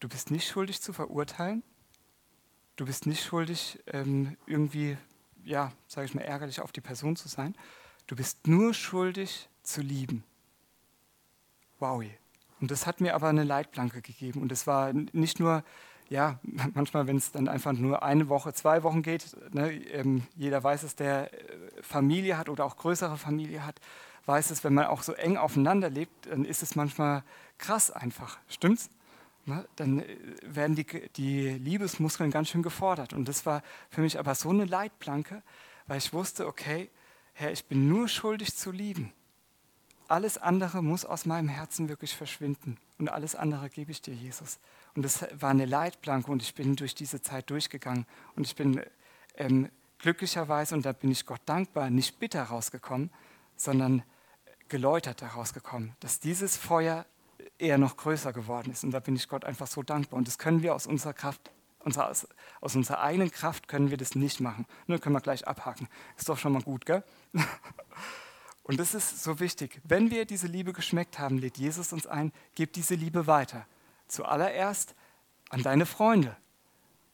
du 0.00 0.08
bist 0.08 0.30
nicht 0.30 0.48
schuldig 0.48 0.80
zu 0.80 0.92
verurteilen, 0.92 1.62
du 2.76 2.86
bist 2.86 3.06
nicht 3.06 3.24
schuldig, 3.24 3.78
ähm, 3.86 4.36
irgendwie, 4.46 4.96
ja, 5.44 5.72
sage 5.86 6.06
ich 6.06 6.14
mal, 6.14 6.22
ärgerlich 6.22 6.60
auf 6.60 6.72
die 6.72 6.80
Person 6.80 7.16
zu 7.16 7.28
sein, 7.28 7.54
du 8.06 8.16
bist 8.16 8.46
nur 8.46 8.74
schuldig 8.74 9.48
zu 9.62 9.80
lieben. 9.80 10.24
Wow. 11.78 12.04
Und 12.60 12.70
das 12.70 12.86
hat 12.86 13.00
mir 13.00 13.14
aber 13.14 13.28
eine 13.28 13.44
Leitplanke 13.44 14.02
gegeben 14.02 14.42
und 14.42 14.52
es 14.52 14.66
war 14.66 14.92
nicht 14.92 15.40
nur 15.40 15.64
ja, 16.10 16.38
manchmal, 16.74 17.06
wenn 17.06 17.16
es 17.16 17.32
dann 17.32 17.48
einfach 17.48 17.72
nur 17.72 18.02
eine 18.02 18.28
Woche, 18.28 18.52
zwei 18.52 18.82
Wochen 18.82 19.02
geht, 19.02 19.34
ne, 19.54 19.72
ähm, 19.72 20.24
jeder 20.36 20.62
weiß 20.62 20.82
es, 20.82 20.94
der 20.96 21.32
äh, 21.32 21.82
Familie 21.82 22.36
hat 22.36 22.48
oder 22.48 22.64
auch 22.66 22.76
größere 22.76 23.16
Familie 23.16 23.64
hat, 23.64 23.80
weiß 24.26 24.50
es, 24.50 24.62
wenn 24.62 24.74
man 24.74 24.86
auch 24.86 25.02
so 25.02 25.14
eng 25.14 25.38
aufeinander 25.38 25.88
lebt, 25.88 26.26
dann 26.26 26.44
ist 26.44 26.62
es 26.62 26.76
manchmal 26.76 27.22
krass 27.58 27.90
einfach. 27.90 28.38
Stimmt's? 28.48 28.90
ne, 29.46 29.66
dann 29.76 30.00
äh, 30.00 30.16
werden 30.42 30.76
die, 30.76 30.86
die 31.16 31.48
Liebesmuskeln 31.50 32.30
ganz 32.30 32.48
schön 32.48 32.62
gefordert. 32.62 33.12
Und 33.12 33.28
das 33.28 33.46
war 33.46 33.62
für 33.90 34.00
mich 34.00 34.18
aber 34.18 34.34
so 34.34 34.50
eine 34.50 34.64
Leitplanke, 34.64 35.42
weil 35.86 35.98
ich 35.98 36.12
wusste, 36.12 36.46
okay, 36.46 36.90
Herr, 37.32 37.52
ich 37.52 37.64
bin 37.66 37.88
nur 37.88 38.08
schuldig 38.08 38.56
zu 38.56 38.70
lieben. 38.70 39.12
Alles 40.10 40.38
andere 40.38 40.82
muss 40.82 41.04
aus 41.04 41.24
meinem 41.24 41.48
Herzen 41.48 41.88
wirklich 41.88 42.16
verschwinden. 42.16 42.78
Und 42.98 43.10
alles 43.10 43.36
andere 43.36 43.70
gebe 43.70 43.92
ich 43.92 44.02
dir, 44.02 44.12
Jesus. 44.12 44.58
Und 44.96 45.04
das 45.04 45.24
war 45.40 45.50
eine 45.50 45.66
Leitplanke 45.66 46.32
und 46.32 46.42
ich 46.42 46.56
bin 46.56 46.74
durch 46.74 46.96
diese 46.96 47.22
Zeit 47.22 47.48
durchgegangen. 47.48 48.06
Und 48.34 48.44
ich 48.44 48.56
bin 48.56 48.82
ähm, 49.36 49.70
glücklicherweise, 49.98 50.74
und 50.74 50.84
da 50.84 50.90
bin 50.90 51.12
ich 51.12 51.26
Gott 51.26 51.42
dankbar, 51.46 51.90
nicht 51.90 52.18
bitter 52.18 52.42
rausgekommen, 52.42 53.10
sondern 53.54 54.02
geläutert 54.68 55.22
herausgekommen, 55.22 55.94
dass 56.00 56.18
dieses 56.18 56.56
Feuer 56.56 57.06
eher 57.58 57.78
noch 57.78 57.96
größer 57.96 58.32
geworden 58.32 58.72
ist. 58.72 58.82
Und 58.82 58.90
da 58.90 58.98
bin 58.98 59.14
ich 59.14 59.28
Gott 59.28 59.44
einfach 59.44 59.68
so 59.68 59.84
dankbar. 59.84 60.18
Und 60.18 60.26
das 60.26 60.38
können 60.38 60.64
wir 60.64 60.74
aus 60.74 60.88
unserer 60.88 61.12
Kraft, 61.12 61.52
unserer, 61.78 62.08
aus, 62.08 62.26
aus 62.60 62.74
unserer 62.74 63.00
eigenen 63.00 63.30
Kraft 63.30 63.68
können 63.68 63.90
wir 63.90 63.96
das 63.96 64.16
nicht 64.16 64.40
machen. 64.40 64.66
Nur 64.88 64.98
können 64.98 65.14
wir 65.14 65.20
gleich 65.20 65.46
abhaken. 65.46 65.86
Ist 66.16 66.28
doch 66.28 66.36
schon 66.36 66.52
mal 66.52 66.62
gut, 66.62 66.84
gell? 66.84 67.04
Und 68.70 68.78
das 68.78 68.94
ist 68.94 69.24
so 69.24 69.40
wichtig. 69.40 69.80
Wenn 69.82 70.12
wir 70.12 70.24
diese 70.24 70.46
Liebe 70.46 70.72
geschmeckt 70.72 71.18
haben, 71.18 71.38
lädt 71.38 71.58
Jesus 71.58 71.92
uns 71.92 72.06
ein, 72.06 72.30
gib 72.54 72.72
diese 72.72 72.94
Liebe 72.94 73.26
weiter. 73.26 73.66
Zuallererst 74.06 74.94
an 75.48 75.64
deine 75.64 75.86
Freunde. 75.86 76.36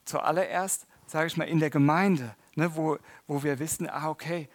Zuallererst, 0.04 0.86
sage 1.06 1.28
ich 1.28 1.38
mal, 1.38 1.48
in 1.48 1.58
der 1.58 1.70
Gemeinde, 1.70 2.36
ne, 2.56 2.76
wo, 2.76 2.98
wo 3.26 3.42
wir 3.42 3.58
wissen, 3.58 3.88
ah, 3.88 4.10
okay, 4.10 4.50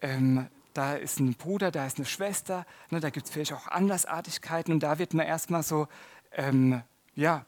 ähm, 0.00 0.48
da 0.72 0.94
ist 0.94 1.20
ein 1.20 1.34
Bruder, 1.34 1.70
da 1.70 1.84
ist 1.84 1.98
eine 1.98 2.06
Schwester, 2.06 2.64
ne, 2.88 3.00
da 3.00 3.10
gibt 3.10 3.26
es 3.26 3.32
vielleicht 3.32 3.52
auch 3.52 3.66
Andersartigkeiten 3.66 4.72
und 4.72 4.82
da 4.82 4.98
wird 4.98 5.12
man 5.12 5.26
erstmal 5.26 5.62
so, 5.62 5.86
ähm, 6.32 6.82
ja, 7.14 7.44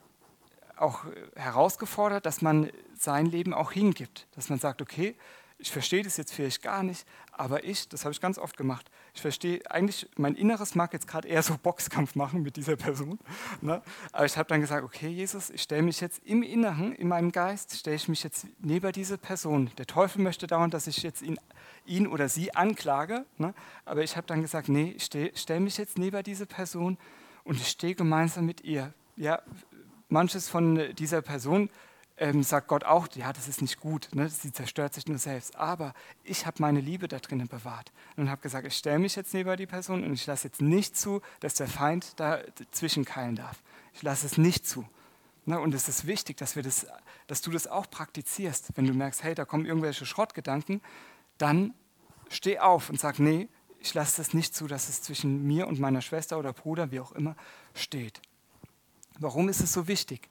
auch 0.76 1.06
herausgefordert, 1.36 2.26
dass 2.26 2.42
man 2.42 2.70
sein 2.98 3.24
Leben 3.24 3.54
auch 3.54 3.72
hingibt, 3.72 4.28
dass 4.32 4.50
man 4.50 4.58
sagt, 4.58 4.82
okay, 4.82 5.16
ich 5.60 5.70
verstehe 5.70 6.02
das 6.02 6.16
jetzt 6.16 6.32
vielleicht 6.32 6.62
gar 6.62 6.82
nicht, 6.82 7.06
aber 7.32 7.64
ich, 7.64 7.88
das 7.88 8.04
habe 8.04 8.12
ich 8.12 8.20
ganz 8.20 8.38
oft 8.38 8.56
gemacht, 8.56 8.90
ich 9.14 9.20
verstehe 9.20 9.60
eigentlich, 9.70 10.08
mein 10.16 10.34
Inneres 10.34 10.74
mag 10.74 10.92
jetzt 10.92 11.06
gerade 11.06 11.28
eher 11.28 11.42
so 11.42 11.56
Boxkampf 11.62 12.14
machen 12.14 12.42
mit 12.42 12.56
dieser 12.56 12.76
Person, 12.76 13.18
ne? 13.60 13.82
aber 14.12 14.24
ich 14.24 14.36
habe 14.36 14.48
dann 14.48 14.60
gesagt, 14.60 14.84
okay 14.84 15.08
Jesus, 15.08 15.50
ich 15.50 15.62
stelle 15.62 15.82
mich 15.82 16.00
jetzt 16.00 16.24
im 16.24 16.42
Inneren, 16.42 16.92
in 16.92 17.08
meinem 17.08 17.32
Geist, 17.32 17.76
stelle 17.76 17.96
ich 17.96 18.08
mich 18.08 18.22
jetzt 18.22 18.46
neben 18.60 18.90
diese 18.92 19.18
Person. 19.18 19.70
Der 19.78 19.86
Teufel 19.86 20.22
möchte 20.22 20.46
dauernd, 20.46 20.74
dass 20.74 20.86
ich 20.86 21.02
jetzt 21.02 21.22
ihn, 21.22 21.38
ihn 21.86 22.06
oder 22.06 22.28
sie 22.28 22.54
anklage, 22.54 23.24
ne? 23.38 23.54
aber 23.84 24.02
ich 24.02 24.16
habe 24.16 24.26
dann 24.26 24.42
gesagt, 24.42 24.68
nee, 24.68 24.94
ich 24.96 25.04
stelle 25.04 25.30
stell 25.34 25.60
mich 25.60 25.76
jetzt 25.76 25.98
neben 25.98 26.22
diese 26.22 26.46
Person 26.46 26.98
und 27.44 27.60
ich 27.60 27.68
stehe 27.68 27.94
gemeinsam 27.94 28.46
mit 28.46 28.62
ihr. 28.62 28.92
Ja, 29.16 29.42
manches 30.08 30.48
von 30.48 30.94
dieser 30.94 31.22
Person 31.22 31.70
ähm, 32.20 32.42
sagt 32.42 32.68
Gott 32.68 32.84
auch, 32.84 33.08
ja, 33.14 33.32
das 33.32 33.48
ist 33.48 33.62
nicht 33.62 33.80
gut, 33.80 34.08
ne? 34.12 34.28
sie 34.28 34.52
zerstört 34.52 34.92
sich 34.92 35.08
nur 35.08 35.18
selbst. 35.18 35.56
Aber 35.56 35.94
ich 36.22 36.46
habe 36.46 36.58
meine 36.60 36.80
Liebe 36.80 37.08
da 37.08 37.18
drinnen 37.18 37.48
bewahrt 37.48 37.92
und 38.16 38.30
habe 38.30 38.42
gesagt, 38.42 38.66
ich 38.66 38.76
stelle 38.76 38.98
mich 38.98 39.16
jetzt 39.16 39.32
neben 39.32 39.56
die 39.56 39.66
Person 39.66 40.04
und 40.04 40.12
ich 40.12 40.26
lasse 40.26 40.48
jetzt 40.48 40.60
nicht 40.60 40.96
zu, 40.96 41.22
dass 41.40 41.54
der 41.54 41.66
Feind 41.66 42.20
da 42.20 42.40
zwischenkeilen 42.70 43.36
darf. 43.36 43.62
Ich 43.94 44.02
lasse 44.02 44.26
es 44.26 44.36
nicht 44.36 44.66
zu. 44.66 44.86
Ne? 45.46 45.58
Und 45.58 45.74
es 45.74 45.88
ist 45.88 46.06
wichtig, 46.06 46.36
dass, 46.36 46.56
wir 46.56 46.62
das, 46.62 46.86
dass 47.26 47.40
du 47.40 47.50
das 47.50 47.66
auch 47.66 47.90
praktizierst. 47.90 48.68
Wenn 48.76 48.86
du 48.86 48.92
merkst, 48.92 49.24
hey, 49.24 49.34
da 49.34 49.46
kommen 49.46 49.64
irgendwelche 49.64 50.04
Schrottgedanken, 50.04 50.82
dann 51.38 51.72
steh 52.28 52.58
auf 52.58 52.90
und 52.90 53.00
sag, 53.00 53.18
nee, 53.18 53.48
ich 53.78 53.94
lasse 53.94 54.18
das 54.18 54.34
nicht 54.34 54.54
zu, 54.54 54.66
dass 54.66 54.90
es 54.90 55.00
zwischen 55.00 55.46
mir 55.46 55.66
und 55.66 55.80
meiner 55.80 56.02
Schwester 56.02 56.38
oder 56.38 56.52
Bruder, 56.52 56.90
wie 56.90 57.00
auch 57.00 57.12
immer, 57.12 57.34
steht. 57.74 58.20
Warum 59.18 59.48
ist 59.48 59.60
es 59.60 59.72
so 59.72 59.88
wichtig? 59.88 60.28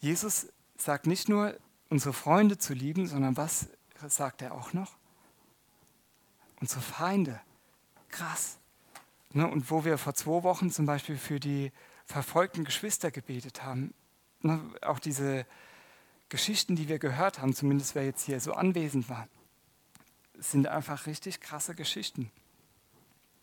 Jesus 0.00 0.48
sagt 0.78 1.06
nicht 1.06 1.28
nur, 1.28 1.58
unsere 1.90 2.12
Freunde 2.12 2.58
zu 2.58 2.74
lieben, 2.74 3.06
sondern 3.06 3.36
was 3.36 3.68
sagt 4.06 4.42
er 4.42 4.54
auch 4.54 4.72
noch? 4.72 4.96
Unsere 6.60 6.80
Feinde. 6.80 7.40
Krass. 8.08 8.58
Ne, 9.32 9.46
und 9.46 9.70
wo 9.70 9.84
wir 9.84 9.98
vor 9.98 10.14
zwei 10.14 10.42
Wochen 10.42 10.70
zum 10.70 10.86
Beispiel 10.86 11.18
für 11.18 11.38
die 11.38 11.72
verfolgten 12.06 12.64
Geschwister 12.64 13.10
gebetet 13.10 13.62
haben, 13.62 13.92
ne, 14.40 14.60
auch 14.82 14.98
diese 14.98 15.46
Geschichten, 16.28 16.76
die 16.76 16.88
wir 16.88 16.98
gehört 16.98 17.40
haben, 17.40 17.54
zumindest 17.54 17.94
wer 17.94 18.04
jetzt 18.04 18.24
hier 18.24 18.40
so 18.40 18.52
anwesend 18.54 19.08
war, 19.08 19.28
sind 20.34 20.66
einfach 20.66 21.06
richtig 21.06 21.40
krasse 21.40 21.74
Geschichten. 21.74 22.30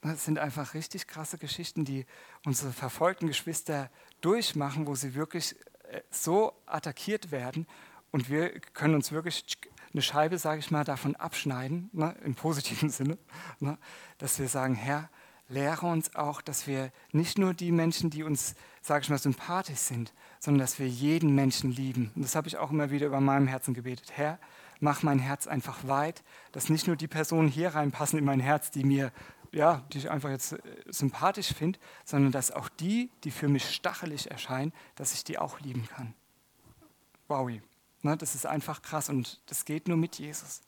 Das 0.02 0.26
sind 0.26 0.38
einfach 0.38 0.74
richtig 0.76 1.08
krasse 1.08 1.38
Geschichten, 1.38 1.84
die 1.84 2.06
unsere 2.46 2.72
verfolgten 2.72 3.28
Geschwister 3.28 3.90
durchmachen, 4.22 4.88
wo 4.88 4.96
sie 4.96 5.16
wirklich 5.16 5.56
so 6.10 6.54
attackiert 6.66 7.32
werden 7.32 7.68
und 8.12 8.30
wir 8.30 8.60
können 8.74 8.96
uns 8.96 9.12
wirklich 9.12 9.46
eine 9.94 10.02
Scheibe, 10.02 10.38
sage 10.38 10.60
ich 10.60 10.72
mal, 10.72 10.84
davon 10.84 11.16
abschneiden, 11.16 11.90
ne, 11.94 12.16
im 12.24 12.36
positiven 12.36 12.90
Sinne, 12.92 13.18
ne, 13.60 13.78
dass 14.18 14.40
wir 14.40 14.48
sagen, 14.48 14.76
Herr, 14.76 15.10
lehre 15.48 15.86
uns 15.86 16.16
auch, 16.16 16.42
dass 16.42 16.68
wir 16.68 16.92
nicht 17.12 17.38
nur 17.38 17.54
die 17.54 17.72
Menschen, 17.72 18.10
die 18.10 18.24
uns, 18.24 18.56
sage 18.82 19.04
ich 19.04 19.10
mal, 19.10 19.20
sympathisch 19.20 19.80
sind, 19.80 20.14
sondern 20.40 20.60
dass 20.60 20.80
wir 20.80 20.88
jeden 20.88 21.36
Menschen 21.36 21.72
lieben. 21.72 22.12
Und 22.16 22.24
das 22.24 22.36
habe 22.36 22.48
ich 22.48 22.58
auch 22.58 22.72
immer 22.72 22.90
wieder 22.90 23.08
über 23.08 23.22
meinem 23.22 23.48
Herzen 23.48 23.74
gebetet. 23.74 24.12
Herr, 24.16 24.40
mach 24.80 25.04
mein 25.04 25.20
Herz 25.20 25.48
einfach 25.48 25.88
weit, 25.88 26.24
dass 26.52 26.70
nicht 26.70 26.88
nur 26.88 26.96
die 26.96 27.08
Personen 27.08 27.48
hier 27.48 27.76
reinpassen 27.76 28.20
in 28.20 28.26
mein 28.26 28.40
Herz, 28.40 28.72
die 28.72 28.84
mir 28.84 29.12
ja, 29.56 29.86
die 29.94 30.00
ich 30.00 30.12
einfach 30.12 30.30
jetzt 30.30 30.52
äh, 30.52 30.60
sympathisch 30.88 31.54
finde, 31.54 31.80
sondern 32.04 32.34
dass 32.34 32.52
auch 32.52 32.68
die, 32.68 33.10
die 33.24 33.32
für 33.32 33.48
mich 33.48 33.74
stachelig 33.74 34.30
erscheinen, 34.30 34.74
dass 34.96 35.14
ich 35.14 35.24
die 35.24 35.38
auch 35.38 35.62
lieben 35.62 35.88
kann. 35.88 36.14
Wow, 37.30 37.50
ne, 38.02 38.18
das 38.18 38.36
ist 38.36 38.46
einfach 38.46 38.82
krass 38.82 39.08
und 39.08 39.40
das 39.46 39.64
geht 39.64 39.88
nur 39.88 39.96
mit 39.96 40.20
Jesus. 40.20 40.62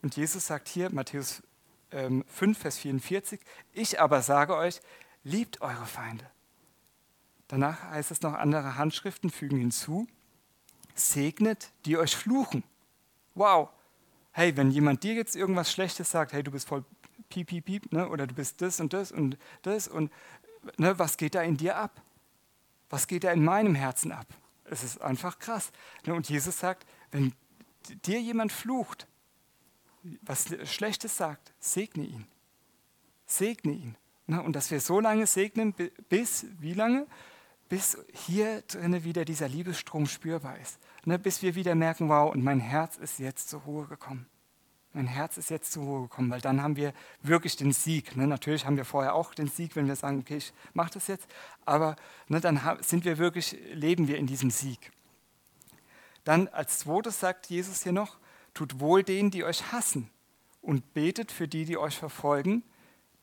Und 0.00 0.16
Jesus 0.16 0.46
sagt 0.46 0.68
hier, 0.68 0.92
Matthäus 0.92 1.42
ähm, 1.90 2.24
5, 2.28 2.56
Vers 2.56 2.78
44, 2.78 3.40
ich 3.72 4.00
aber 4.00 4.22
sage 4.22 4.54
euch, 4.56 4.80
liebt 5.24 5.60
eure 5.60 5.86
Feinde. 5.86 6.30
Danach 7.48 7.82
heißt 7.82 8.12
es 8.12 8.22
noch, 8.22 8.34
andere 8.34 8.76
Handschriften 8.78 9.30
fügen 9.30 9.58
hinzu, 9.58 10.06
segnet, 10.94 11.72
die 11.84 11.98
euch 11.98 12.14
fluchen. 12.14 12.62
Wow, 13.34 13.70
hey, 14.30 14.56
wenn 14.56 14.70
jemand 14.70 15.02
dir 15.02 15.14
jetzt 15.14 15.34
irgendwas 15.34 15.72
Schlechtes 15.72 16.12
sagt, 16.12 16.32
hey, 16.32 16.44
du 16.44 16.52
bist 16.52 16.68
voll 16.68 16.84
piep, 17.28 17.48
piep, 17.48 17.64
piep, 17.64 17.92
ne? 17.92 18.08
oder 18.08 18.26
du 18.26 18.34
bist 18.34 18.60
das 18.62 18.80
und 18.80 18.92
das 18.92 19.12
und 19.12 19.36
das 19.62 19.88
und 19.88 20.10
ne? 20.76 20.98
was 20.98 21.16
geht 21.16 21.34
da 21.34 21.42
in 21.42 21.56
dir 21.56 21.76
ab? 21.76 22.02
Was 22.90 23.06
geht 23.06 23.24
da 23.24 23.32
in 23.32 23.44
meinem 23.44 23.74
Herzen 23.74 24.12
ab? 24.12 24.26
Es 24.64 24.84
ist 24.84 25.00
einfach 25.00 25.38
krass. 25.38 25.72
Ne? 26.06 26.14
Und 26.14 26.28
Jesus 26.28 26.58
sagt, 26.58 26.86
wenn 27.10 27.32
dir 28.06 28.20
jemand 28.20 28.52
flucht, 28.52 29.06
was 30.22 30.46
Schlechtes 30.64 31.16
sagt, 31.16 31.52
segne 31.58 32.04
ihn. 32.04 32.26
Segne 33.26 33.72
ihn. 33.72 33.96
Ne? 34.26 34.42
Und 34.42 34.54
dass 34.54 34.70
wir 34.70 34.80
so 34.80 35.00
lange 35.00 35.26
segnen, 35.26 35.74
bis, 36.08 36.46
wie 36.60 36.74
lange? 36.74 37.06
Bis 37.68 37.98
hier 38.12 38.62
drinnen 38.62 39.04
wieder 39.04 39.24
dieser 39.24 39.48
Liebesstrom 39.48 40.06
spürbar 40.06 40.58
ist. 40.58 40.78
Ne? 41.04 41.18
Bis 41.18 41.42
wir 41.42 41.54
wieder 41.54 41.74
merken, 41.74 42.08
wow, 42.08 42.32
und 42.32 42.44
mein 42.44 42.60
Herz 42.60 42.96
ist 42.96 43.18
jetzt 43.18 43.48
zur 43.48 43.62
Ruhe 43.62 43.86
gekommen 43.86 44.26
mein 44.94 45.06
Herz 45.08 45.36
ist 45.36 45.50
jetzt 45.50 45.72
zur 45.72 45.84
Ruhe 45.84 46.02
gekommen, 46.02 46.30
weil 46.30 46.40
dann 46.40 46.62
haben 46.62 46.76
wir 46.76 46.92
wirklich 47.20 47.56
den 47.56 47.72
Sieg. 47.72 48.16
Ne? 48.16 48.26
Natürlich 48.26 48.64
haben 48.64 48.76
wir 48.76 48.84
vorher 48.84 49.14
auch 49.14 49.34
den 49.34 49.48
Sieg, 49.48 49.74
wenn 49.74 49.88
wir 49.88 49.96
sagen, 49.96 50.20
okay, 50.20 50.36
ich 50.36 50.52
mache 50.72 50.92
das 50.94 51.08
jetzt, 51.08 51.26
aber 51.64 51.96
ne, 52.28 52.40
dann 52.40 52.60
sind 52.80 53.04
wir 53.04 53.18
wirklich, 53.18 53.56
leben 53.72 54.06
wir 54.08 54.18
in 54.18 54.26
diesem 54.26 54.50
Sieg. 54.50 54.92
Dann 56.22 56.48
als 56.48 56.78
zweites 56.78 57.20
sagt 57.20 57.46
Jesus 57.46 57.82
hier 57.82 57.92
noch, 57.92 58.18
tut 58.54 58.78
wohl 58.80 59.02
denen, 59.02 59.30
die 59.30 59.44
euch 59.44 59.72
hassen 59.72 60.10
und 60.62 60.94
betet 60.94 61.32
für 61.32 61.48
die, 61.48 61.64
die 61.64 61.76
euch 61.76 61.98
verfolgen, 61.98 62.62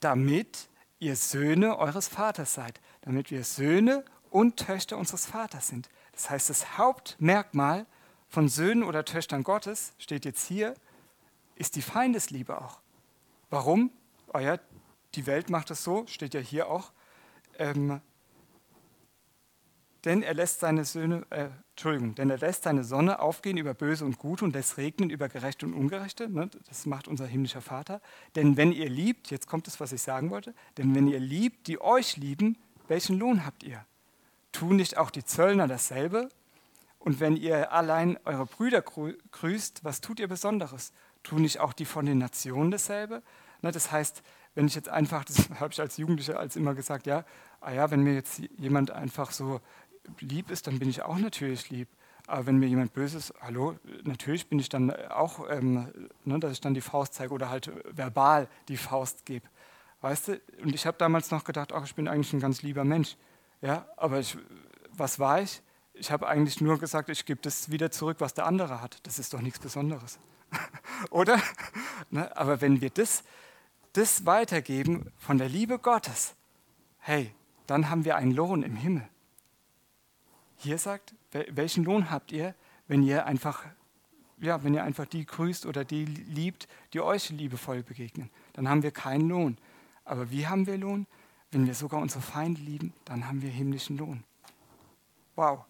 damit 0.01 0.67
ihr 0.99 1.15
Söhne 1.15 1.77
eures 1.77 2.09
Vaters 2.09 2.53
seid, 2.53 2.81
damit 3.01 3.31
wir 3.31 3.43
Söhne 3.43 4.03
und 4.29 4.57
Töchter 4.57 4.97
unseres 4.97 5.25
Vaters 5.25 5.69
sind. 5.69 5.89
Das 6.11 6.29
heißt, 6.29 6.49
das 6.49 6.77
Hauptmerkmal 6.77 7.85
von 8.27 8.49
Söhnen 8.49 8.83
oder 8.83 9.05
Töchtern 9.05 9.43
Gottes 9.43 9.93
steht 9.97 10.25
jetzt 10.25 10.45
hier, 10.45 10.75
ist 11.61 11.75
die 11.75 11.83
Feindesliebe 11.83 12.59
auch. 12.59 12.81
Warum? 13.51 13.91
Oh 14.33 14.39
ja, 14.39 14.57
die 15.13 15.27
Welt 15.27 15.51
macht 15.51 15.69
es 15.69 15.83
so, 15.83 16.07
steht 16.07 16.33
ja 16.33 16.39
hier 16.39 16.67
auch. 16.67 16.91
Ähm, 17.59 18.01
denn 20.03 20.23
er 20.23 20.33
lässt 20.33 20.59
seine 20.59 20.85
Söhne, 20.85 21.23
äh, 21.29 21.49
Entschuldigung, 21.69 22.15
denn 22.15 22.31
er 22.31 22.39
lässt 22.39 22.63
seine 22.63 22.83
Sonne 22.83 23.19
aufgehen 23.19 23.57
über 23.57 23.75
Böse 23.75 24.03
und 24.03 24.17
Gute 24.17 24.43
und 24.43 24.55
lässt 24.55 24.77
regnen 24.77 25.11
über 25.11 25.29
Gerechte 25.29 25.67
und 25.67 25.75
Ungerechte. 25.75 26.27
Ne? 26.29 26.49
Das 26.67 26.87
macht 26.87 27.07
unser 27.07 27.27
himmlischer 27.27 27.61
Vater. 27.61 28.01
Denn 28.35 28.57
wenn 28.57 28.71
ihr 28.71 28.89
liebt, 28.89 29.29
jetzt 29.29 29.47
kommt 29.47 29.67
es, 29.67 29.79
was 29.79 29.91
ich 29.91 30.01
sagen 30.01 30.31
wollte, 30.31 30.55
denn 30.77 30.95
wenn 30.95 31.07
ihr 31.07 31.19
liebt, 31.19 31.67
die 31.67 31.79
euch 31.79 32.17
lieben, 32.17 32.57
welchen 32.87 33.19
Lohn 33.19 33.45
habt 33.45 33.61
ihr? 33.61 33.85
Tun 34.51 34.77
nicht 34.77 34.97
auch 34.97 35.11
die 35.11 35.23
Zöllner 35.23 35.67
dasselbe? 35.67 36.29
Und 36.97 37.19
wenn 37.19 37.35
ihr 37.35 37.71
allein 37.71 38.17
eure 38.25 38.47
Brüder 38.47 38.81
grüßt, 38.81 39.83
was 39.83 40.01
tut 40.01 40.19
ihr 40.19 40.27
Besonderes? 40.27 40.91
Tun 41.23 41.41
nicht 41.43 41.59
auch 41.59 41.73
die 41.73 41.85
von 41.85 42.05
den 42.05 42.17
Nationen 42.17 42.71
dasselbe? 42.71 43.21
Ne, 43.61 43.71
das 43.71 43.91
heißt, 43.91 44.23
wenn 44.55 44.67
ich 44.67 44.75
jetzt 44.75 44.89
einfach, 44.89 45.23
das 45.23 45.49
habe 45.59 45.71
ich 45.71 45.79
als 45.79 45.97
Jugendlicher 45.97 46.39
als 46.39 46.55
immer 46.55 46.73
gesagt, 46.73 47.05
ja, 47.05 47.25
ah 47.59 47.71
ja, 47.71 47.91
wenn 47.91 48.01
mir 48.01 48.13
jetzt 48.13 48.41
jemand 48.57 48.91
einfach 48.91 49.31
so 49.31 49.61
lieb 50.19 50.49
ist, 50.49 50.67
dann 50.67 50.79
bin 50.79 50.89
ich 50.89 51.03
auch 51.03 51.17
natürlich 51.17 51.69
lieb. 51.69 51.87
Aber 52.27 52.45
wenn 52.45 52.57
mir 52.57 52.67
jemand 52.67 52.93
Böses, 52.93 53.33
hallo, 53.41 53.75
natürlich 54.03 54.47
bin 54.47 54.59
ich 54.59 54.69
dann 54.69 54.91
auch, 55.09 55.49
ähm, 55.49 56.09
ne, 56.23 56.39
dass 56.39 56.53
ich 56.53 56.61
dann 56.61 56.73
die 56.73 56.81
Faust 56.81 57.13
zeige 57.13 57.33
oder 57.33 57.49
halt 57.49 57.71
verbal 57.85 58.47
die 58.67 58.77
Faust 58.77 59.25
gebe. 59.25 59.47
Weißt 60.01 60.29
du? 60.29 60.41
Und 60.61 60.73
ich 60.73 60.85
habe 60.85 60.97
damals 60.97 61.31
noch 61.31 61.43
gedacht, 61.43 61.73
ach, 61.73 61.83
ich 61.83 61.95
bin 61.95 62.07
eigentlich 62.07 62.33
ein 62.33 62.39
ganz 62.39 62.61
lieber 62.61 62.83
Mensch. 62.83 63.17
Ja, 63.61 63.85
aber 63.97 64.19
ich, 64.19 64.37
was 64.91 65.19
war 65.19 65.41
ich? 65.41 65.61
Ich 65.93 66.11
habe 66.11 66.27
eigentlich 66.27 66.61
nur 66.61 66.79
gesagt, 66.79 67.09
ich 67.09 67.25
gebe 67.25 67.41
das 67.41 67.69
wieder 67.69 67.91
zurück, 67.91 68.17
was 68.19 68.33
der 68.33 68.45
andere 68.45 68.81
hat. 68.81 69.05
Das 69.05 69.19
ist 69.19 69.33
doch 69.33 69.41
nichts 69.41 69.59
Besonderes. 69.59 70.19
Oder? 71.09 71.41
Ne? 72.09 72.35
Aber 72.35 72.61
wenn 72.61 72.81
wir 72.81 72.89
das, 72.89 73.23
das 73.93 74.25
weitergeben 74.25 75.11
von 75.17 75.37
der 75.37 75.49
Liebe 75.49 75.79
Gottes, 75.79 76.35
hey, 76.99 77.33
dann 77.67 77.89
haben 77.89 78.05
wir 78.05 78.15
einen 78.15 78.31
Lohn 78.31 78.63
im 78.63 78.75
Himmel. 78.75 79.07
Hier 80.57 80.77
sagt, 80.77 81.15
welchen 81.31 81.83
Lohn 81.83 82.11
habt 82.11 82.31
ihr, 82.31 82.53
wenn 82.87 83.03
ihr 83.03 83.25
einfach, 83.25 83.65
ja, 84.39 84.63
wenn 84.63 84.73
ihr 84.73 84.83
einfach 84.83 85.05
die 85.05 85.25
grüßt 85.25 85.65
oder 85.65 85.85
die 85.85 86.05
liebt, 86.05 86.67
die 86.93 87.01
euch 87.01 87.29
liebevoll 87.29 87.83
begegnen? 87.83 88.29
Dann 88.53 88.69
haben 88.69 88.83
wir 88.83 88.91
keinen 88.91 89.27
Lohn. 89.29 89.57
Aber 90.05 90.29
wie 90.29 90.47
haben 90.47 90.67
wir 90.67 90.77
Lohn? 90.77 91.07
Wenn 91.51 91.65
wir 91.65 91.73
sogar 91.73 92.01
unsere 92.01 92.21
Feinde 92.21 92.61
lieben, 92.61 92.93
dann 93.05 93.27
haben 93.27 93.41
wir 93.41 93.49
himmlischen 93.49 93.97
Lohn. 93.97 94.23
Wow. 95.35 95.65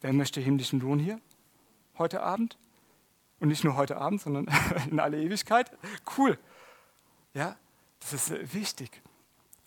Wer 0.00 0.12
möchte 0.12 0.40
himmlischen 0.40 0.80
Lohn 0.80 0.98
hier? 0.98 1.20
Heute 1.96 2.22
Abend? 2.22 2.58
Und 3.40 3.48
nicht 3.48 3.64
nur 3.64 3.76
heute 3.76 3.96
Abend, 3.96 4.20
sondern 4.20 4.46
in 4.90 5.00
alle 5.00 5.20
Ewigkeit? 5.20 5.70
Cool. 6.16 6.38
Ja, 7.34 7.56
das 8.00 8.12
ist 8.12 8.30
äh, 8.30 8.54
wichtig. 8.54 9.02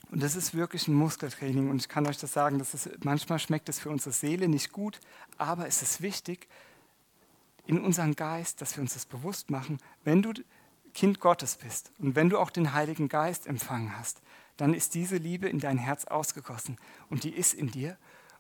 Und 0.09 0.24
das 0.24 0.36
ist 0.36 0.53
wirklich 0.53 0.88
ein 0.88 0.93
Muskeltraining. 0.93 1.70
Und 1.70 1.82
ich 1.82 1.89
kann 1.89 2.07
euch 2.07 2.18
das 2.18 2.32
sagen, 2.32 2.59
das 2.59 2.74
ist, 2.74 3.03
manchmal 3.03 3.39
schmeckt 3.39 3.68
es 3.70 3.80
für 3.80 3.89
unsere 3.89 4.13
Seele 4.13 4.47
nicht 4.47 4.72
gut, 4.72 4.99
aber 5.38 5.68
es 5.68 5.82
ist 5.82 6.01
wichtig 6.01 6.47
in 7.65 7.82
unserem 7.82 8.15
Geist, 8.15 8.61
dass 8.61 8.78
wir 8.78 8.82
uns 8.82 8.93
das 8.93 9.05
bewusst 9.05 9.49
machen. 9.49 9.80
Wenn 10.03 10.22
du 10.22 10.34
Kind 10.93 11.20
Gottes 11.20 11.57
bist 11.57 11.91
und 11.99 12.15
wenn 12.15 12.30
du 12.30 12.39
auch 12.39 12.49
den 12.49 12.74
Heiligen 12.74 13.09
Geist 13.09 13.45
empfangen 13.45 13.97
hast, 13.97 14.22
dann 14.55 14.74
ist 14.74 14.95
diese 14.95 15.18
Liebe 15.18 15.47
in 15.49 15.59
dein 15.59 15.78
Herz 15.78 16.05
ausgegossen 16.05 16.78
und 17.09 17.24
die 17.24 17.30
ist 17.36 17.53
in 17.53 17.70
dir. 17.70 17.97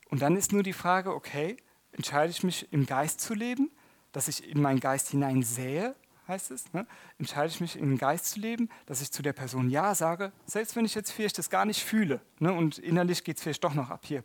Und 0.09 0.21
dann 0.21 0.35
ist 0.35 0.53
nur 0.53 0.63
die 0.63 0.73
Frage, 0.73 1.13
okay, 1.13 1.57
entscheide 1.91 2.31
ich 2.31 2.43
mich 2.43 2.71
im 2.71 2.85
Geist 2.85 3.19
zu 3.21 3.33
leben, 3.33 3.69
dass 4.11 4.27
ich 4.27 4.49
in 4.49 4.61
meinen 4.61 4.79
Geist 4.79 5.09
hinein 5.09 5.43
sähe 5.43 5.95
heißt 6.27 6.51
es, 6.51 6.71
ne? 6.73 6.85
entscheide 7.17 7.47
ich 7.47 7.61
mich 7.61 7.77
in 7.77 7.89
den 7.89 7.97
Geist 7.97 8.25
zu 8.25 8.39
leben, 8.39 8.69
dass 8.85 9.01
ich 9.01 9.11
zu 9.11 9.21
der 9.21 9.33
Person 9.33 9.69
Ja 9.69 9.95
sage, 9.95 10.31
selbst 10.45 10.75
wenn 10.75 10.85
ich 10.85 10.95
jetzt 10.95 11.11
vielleicht 11.11 11.37
das 11.37 11.49
gar 11.49 11.65
nicht 11.65 11.83
fühle 11.83 12.21
ne? 12.39 12.53
und 12.53 12.77
innerlich 12.77 13.23
geht 13.23 13.37
es 13.37 13.43
vielleicht 13.43 13.63
doch 13.63 13.73
noch 13.73 13.89
ab 13.89 14.05
hier, 14.05 14.23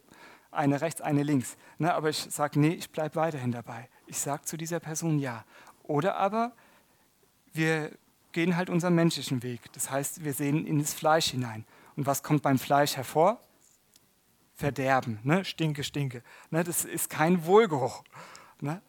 eine 0.50 0.80
rechts, 0.80 1.00
eine 1.00 1.22
links, 1.22 1.56
ne? 1.78 1.94
aber 1.94 2.10
ich 2.10 2.18
sage, 2.18 2.58
nee, 2.58 2.74
ich 2.74 2.90
bleibe 2.90 3.16
weiterhin 3.16 3.52
dabei. 3.52 3.88
Ich 4.06 4.18
sage 4.18 4.42
zu 4.42 4.56
dieser 4.56 4.80
Person 4.80 5.18
Ja. 5.18 5.44
Oder 5.84 6.16
aber 6.16 6.52
wir 7.52 7.92
gehen 8.32 8.56
halt 8.56 8.70
unseren 8.70 8.94
menschlichen 8.94 9.42
Weg, 9.42 9.60
das 9.72 9.90
heißt, 9.90 10.24
wir 10.24 10.32
sehen 10.32 10.66
in 10.66 10.78
das 10.78 10.94
Fleisch 10.94 11.30
hinein. 11.30 11.64
Und 11.96 12.06
was 12.06 12.22
kommt 12.22 12.42
beim 12.42 12.58
Fleisch 12.58 12.96
hervor? 12.96 13.40
Verderben, 14.54 15.18
ne? 15.22 15.44
stinke, 15.44 15.84
stinke. 15.84 16.22
Ne? 16.50 16.64
Das 16.64 16.84
ist 16.84 17.10
kein 17.10 17.44
Wohlgeruch. 17.44 18.02
Ne? 18.60 18.80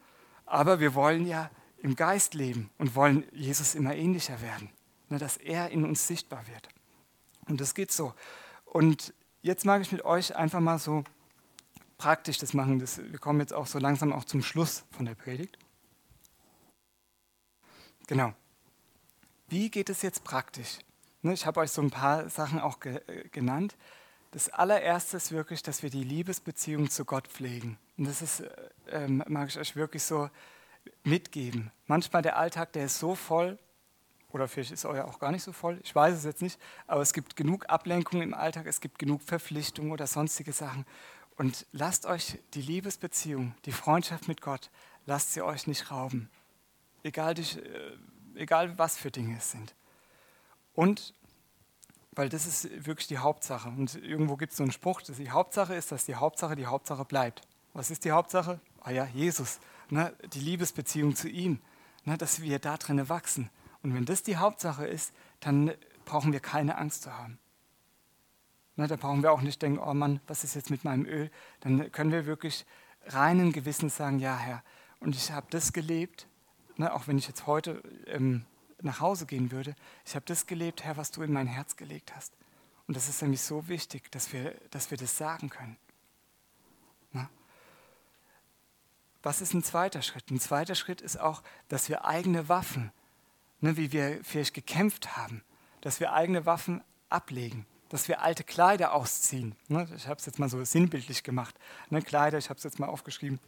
Aber 0.53 0.79
wir 0.79 0.93
wollen 0.93 1.25
ja 1.25 1.49
im 1.79 1.95
Geist 1.95 2.35
leben 2.35 2.69
und 2.77 2.93
wollen 2.93 3.25
Jesus 3.31 3.73
immer 3.73 3.95
ähnlicher 3.95 4.39
werden, 4.39 4.69
ne, 5.09 5.17
dass 5.17 5.37
er 5.37 5.71
in 5.71 5.83
uns 5.83 6.05
sichtbar 6.05 6.45
wird. 6.47 6.69
Und 7.47 7.59
das 7.59 7.73
geht 7.73 7.91
so. 7.91 8.13
Und 8.65 9.15
jetzt 9.41 9.65
mag 9.65 9.81
ich 9.81 9.91
mit 9.91 10.05
euch 10.05 10.35
einfach 10.35 10.59
mal 10.59 10.77
so 10.77 11.05
praktisch 11.97 12.37
das 12.37 12.53
machen. 12.53 12.77
Das, 12.77 12.99
wir 12.99 13.17
kommen 13.17 13.39
jetzt 13.39 13.51
auch 13.51 13.65
so 13.65 13.79
langsam 13.79 14.13
auch 14.13 14.25
zum 14.25 14.43
Schluss 14.43 14.83
von 14.91 15.07
der 15.07 15.15
Predigt. 15.15 15.57
Genau. 18.05 18.35
Wie 19.47 19.71
geht 19.71 19.89
es 19.89 20.03
jetzt 20.03 20.23
praktisch? 20.23 20.77
Ne, 21.23 21.33
ich 21.33 21.47
habe 21.47 21.61
euch 21.61 21.71
so 21.71 21.81
ein 21.81 21.89
paar 21.89 22.29
Sachen 22.29 22.59
auch 22.59 22.77
äh, 22.85 23.27
genannt. 23.31 23.75
Das 24.29 24.49
allererste 24.49 25.17
ist 25.17 25.31
wirklich, 25.31 25.63
dass 25.63 25.81
wir 25.81 25.89
die 25.89 26.03
Liebesbeziehung 26.03 26.91
zu 26.91 27.05
Gott 27.05 27.27
pflegen. 27.27 27.79
Und 27.97 28.07
das 28.07 28.21
ist, 28.21 28.41
äh, 28.41 28.49
ähm, 28.89 29.23
mag 29.27 29.49
ich 29.49 29.59
euch 29.59 29.75
wirklich 29.75 30.03
so 30.03 30.29
mitgeben. 31.03 31.71
Manchmal 31.87 32.21
der 32.21 32.37
Alltag, 32.37 32.73
der 32.73 32.85
ist 32.85 32.99
so 32.99 33.15
voll, 33.15 33.57
oder 34.33 34.47
vielleicht 34.47 34.71
ist 34.71 34.85
euer 34.85 35.05
auch 35.05 35.19
gar 35.19 35.31
nicht 35.31 35.43
so 35.43 35.51
voll, 35.51 35.79
ich 35.83 35.93
weiß 35.93 36.15
es 36.15 36.23
jetzt 36.23 36.41
nicht, 36.41 36.59
aber 36.87 37.01
es 37.01 37.13
gibt 37.13 37.35
genug 37.35 37.69
Ablenkungen 37.69 38.23
im 38.23 38.33
Alltag, 38.33 38.65
es 38.65 38.81
gibt 38.81 38.97
genug 38.97 39.21
Verpflichtungen 39.21 39.91
oder 39.91 40.07
sonstige 40.07 40.53
Sachen. 40.53 40.85
Und 41.35 41.65
lasst 41.71 42.05
euch 42.05 42.39
die 42.53 42.61
Liebesbeziehung, 42.61 43.55
die 43.65 43.71
Freundschaft 43.71 44.27
mit 44.27 44.41
Gott, 44.41 44.71
lasst 45.05 45.33
sie 45.33 45.41
euch 45.41 45.67
nicht 45.67 45.91
rauben. 45.91 46.29
Egal, 47.03 47.35
die, 47.35 47.59
äh, 47.59 47.97
egal 48.35 48.77
was 48.77 48.97
für 48.97 49.11
Dinge 49.11 49.37
es 49.37 49.51
sind. 49.51 49.75
Und, 50.73 51.13
weil 52.11 52.29
das 52.29 52.45
ist 52.45 52.85
wirklich 52.85 53.07
die 53.07 53.17
Hauptsache. 53.17 53.69
Und 53.69 53.95
irgendwo 53.95 54.35
gibt 54.37 54.51
es 54.53 54.57
so 54.57 54.63
einen 54.63 54.71
Spruch, 54.71 55.01
dass 55.01 55.17
die 55.17 55.31
Hauptsache 55.31 55.75
ist, 55.75 55.91
dass 55.91 56.05
die 56.05 56.15
Hauptsache 56.15 56.55
die 56.55 56.65
Hauptsache 56.65 57.05
bleibt. 57.05 57.41
Was 57.73 57.91
ist 57.91 58.05
die 58.05 58.11
Hauptsache? 58.11 58.59
Ah 58.81 58.91
ja, 58.91 59.05
Jesus 59.05 59.59
ne, 59.93 60.13
die 60.33 60.39
Liebesbeziehung 60.39 61.15
zu 61.15 61.29
ihm, 61.29 61.59
ne, 62.03 62.17
dass 62.17 62.41
wir 62.41 62.59
da 62.59 62.77
drin 62.77 63.07
wachsen. 63.09 63.49
Und 63.81 63.93
wenn 63.93 64.05
das 64.05 64.23
die 64.23 64.37
Hauptsache 64.37 64.85
ist, 64.85 65.13
dann 65.39 65.71
brauchen 66.05 66.33
wir 66.33 66.39
keine 66.39 66.77
Angst 66.77 67.03
zu 67.03 67.13
haben. 67.13 67.39
Ne, 68.75 68.87
da 68.87 68.95
brauchen 68.95 69.23
wir 69.23 69.31
auch 69.31 69.41
nicht 69.41 69.61
denken, 69.61 69.79
oh 69.79 69.93
Mann, 69.93 70.19
was 70.27 70.43
ist 70.43 70.55
jetzt 70.55 70.69
mit 70.69 70.83
meinem 70.83 71.05
Öl? 71.05 71.31
Dann 71.61 71.91
können 71.91 72.11
wir 72.11 72.25
wirklich 72.25 72.65
reinen 73.05 73.51
Gewissens 73.51 73.95
sagen, 73.95 74.19
ja 74.19 74.37
Herr, 74.37 74.63
und 74.99 75.15
ich 75.15 75.31
habe 75.31 75.47
das 75.49 75.73
gelebt, 75.73 76.27
ne, 76.77 76.93
auch 76.93 77.07
wenn 77.07 77.17
ich 77.17 77.27
jetzt 77.27 77.45
heute 77.45 77.83
ähm, 78.07 78.45
nach 78.81 78.99
Hause 78.99 79.25
gehen 79.25 79.51
würde, 79.51 79.75
ich 80.05 80.15
habe 80.15 80.25
das 80.25 80.47
gelebt, 80.47 80.83
Herr, 80.83 80.97
was 80.97 81.11
du 81.11 81.21
in 81.21 81.31
mein 81.31 81.47
Herz 81.47 81.75
gelegt 81.75 82.15
hast. 82.15 82.33
Und 82.87 82.97
das 82.97 83.07
ist 83.07 83.21
nämlich 83.21 83.41
so 83.41 83.67
wichtig, 83.67 84.11
dass 84.11 84.33
wir, 84.33 84.55
dass 84.71 84.91
wir 84.91 84.97
das 84.97 85.17
sagen 85.17 85.49
können. 85.49 85.77
Ne? 87.11 87.29
Was 89.23 89.41
ist 89.41 89.53
ein 89.53 89.63
zweiter 89.63 90.01
Schritt? 90.01 90.29
Ein 90.29 90.39
zweiter 90.39 90.75
Schritt 90.75 91.01
ist 91.01 91.19
auch, 91.19 91.41
dass 91.69 91.89
wir 91.89 92.05
eigene 92.05 92.49
Waffen, 92.49 92.91
ne, 93.61 93.77
wie 93.77 93.91
wir 93.93 94.19
vielleicht 94.23 94.53
gekämpft 94.53 95.15
haben, 95.17 95.43
dass 95.81 95.99
wir 95.99 96.13
eigene 96.13 96.45
Waffen 96.45 96.83
ablegen, 97.09 97.65
dass 97.89 98.07
wir 98.09 98.21
alte 98.21 98.43
Kleider 98.43 98.93
ausziehen. 98.93 99.55
Ne, 99.69 99.87
ich 99.95 100.07
habe 100.07 100.19
es 100.19 100.25
jetzt 100.25 100.39
mal 100.39 100.49
so 100.49 100.63
sinnbildlich 100.63 101.23
gemacht. 101.23 101.55
Ne, 101.89 102.01
Kleider, 102.01 102.37
ich 102.37 102.49
habe 102.49 102.57
es 102.57 102.63
jetzt 102.63 102.79
mal 102.79 102.87
aufgeschrieben. 102.87 103.39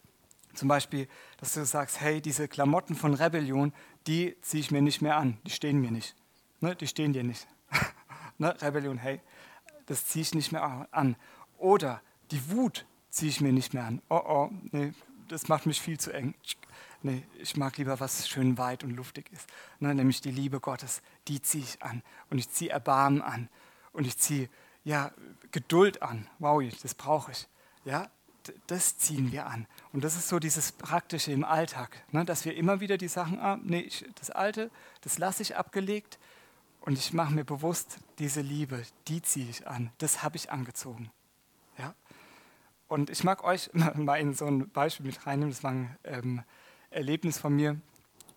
Zum 0.53 0.69
Beispiel, 0.69 1.09
dass 1.37 1.53
du 1.53 1.65
sagst, 1.65 1.99
hey, 1.99 2.21
diese 2.21 2.47
Klamotten 2.47 2.95
von 2.95 3.13
Rebellion, 3.13 3.73
die 4.07 4.37
ziehe 4.41 4.61
ich 4.61 4.71
mir 4.71 4.81
nicht 4.81 5.01
mehr 5.01 5.17
an, 5.17 5.37
die 5.45 5.51
stehen 5.51 5.81
mir 5.81 5.91
nicht. 5.91 6.15
Ne, 6.61 6.75
die 6.77 6.87
stehen 6.87 7.11
dir 7.11 7.25
nicht. 7.25 7.45
ne, 8.37 8.55
Rebellion, 8.61 8.97
hey, 8.97 9.19
das 9.87 10.05
ziehe 10.05 10.23
ich 10.23 10.33
nicht 10.33 10.53
mehr 10.53 10.87
an. 10.91 11.17
Oder 11.57 12.01
die 12.31 12.49
Wut 12.49 12.85
ziehe 13.09 13.29
ich 13.29 13.41
mir 13.41 13.51
nicht 13.51 13.73
mehr 13.73 13.83
an. 13.83 14.01
Oh, 14.09 14.21
oh, 14.25 14.49
nee, 14.71 14.93
das 15.27 15.47
macht 15.47 15.65
mich 15.65 15.81
viel 15.81 15.99
zu 15.99 16.11
eng. 16.11 16.35
Nee, 17.01 17.23
ich 17.39 17.55
mag 17.55 17.77
lieber, 17.77 17.99
was 17.99 18.27
schön 18.27 18.57
weit 18.57 18.83
und 18.83 18.91
luftig 18.91 19.31
ist. 19.31 19.47
Ne, 19.79 19.93
nämlich 19.93 20.21
die 20.21 20.31
Liebe 20.31 20.59
Gottes, 20.59 21.01
die 21.27 21.41
ziehe 21.41 21.63
ich 21.63 21.83
an. 21.83 22.01
Und 22.29 22.39
ich 22.39 22.49
ziehe 22.49 22.71
Erbarmen 22.71 23.21
an. 23.21 23.49
Und 23.93 24.07
ich 24.07 24.17
ziehe 24.17 24.49
ja, 24.83 25.11
Geduld 25.51 26.01
an. 26.01 26.27
Wow, 26.39 26.63
das 26.81 26.95
brauche 26.95 27.31
ich. 27.31 27.47
Ja, 27.83 28.09
das 28.67 28.97
ziehen 28.97 29.31
wir 29.31 29.47
an. 29.47 29.67
Und 29.91 30.03
das 30.03 30.15
ist 30.15 30.27
so 30.27 30.39
dieses 30.39 30.71
Praktische 30.71 31.31
im 31.31 31.43
Alltag, 31.43 32.03
ne, 32.11 32.25
dass 32.25 32.45
wir 32.45 32.55
immer 32.55 32.79
wieder 32.79 32.97
die 32.97 33.07
Sachen, 33.07 33.39
ah, 33.39 33.59
nee, 33.61 33.81
ich, 33.81 34.05
das 34.15 34.29
Alte, 34.29 34.69
das 35.01 35.17
lasse 35.17 35.41
ich 35.41 35.55
abgelegt 35.55 36.19
und 36.81 36.97
ich 36.97 37.13
mache 37.13 37.33
mir 37.33 37.43
bewusst, 37.43 37.97
diese 38.19 38.41
Liebe, 38.41 38.83
die 39.07 39.21
ziehe 39.21 39.49
ich 39.49 39.67
an. 39.67 39.91
Das 39.97 40.23
habe 40.23 40.37
ich 40.37 40.51
angezogen. 40.51 41.11
Und 42.87 43.09
ich 43.09 43.23
mag 43.23 43.43
euch 43.43 43.69
mal 43.95 44.15
in 44.15 44.33
so 44.33 44.45
ein 44.45 44.69
Beispiel 44.69 45.05
mit 45.05 45.25
reinnehmen. 45.25 45.51
Das 45.51 45.63
war 45.63 45.71
ein 45.71 45.97
ähm, 46.03 46.43
Erlebnis 46.89 47.37
von 47.37 47.55
mir. 47.55 47.79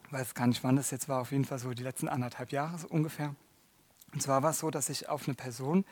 Ich 0.07 0.12
weiß 0.12 0.34
gar 0.34 0.46
nicht, 0.46 0.64
wann 0.64 0.76
das 0.76 0.90
jetzt 0.90 1.09
war. 1.09 1.20
Auf 1.20 1.32
jeden 1.32 1.44
Fall 1.44 1.59
so 1.59 1.72
die 1.74 1.82
letzten 1.82 2.09
anderthalb 2.09 2.53
Jahre 2.53 2.78
so 2.78 2.88
ungefähr. 2.88 3.34
Und 4.12 4.22
zwar 4.22 4.42
war 4.42 4.51
es 4.51 4.59
so, 4.59 4.70
dass 4.70 4.88
ich 4.88 5.09
auf 5.09 5.28
eine 5.28 5.34
Person 5.34 5.84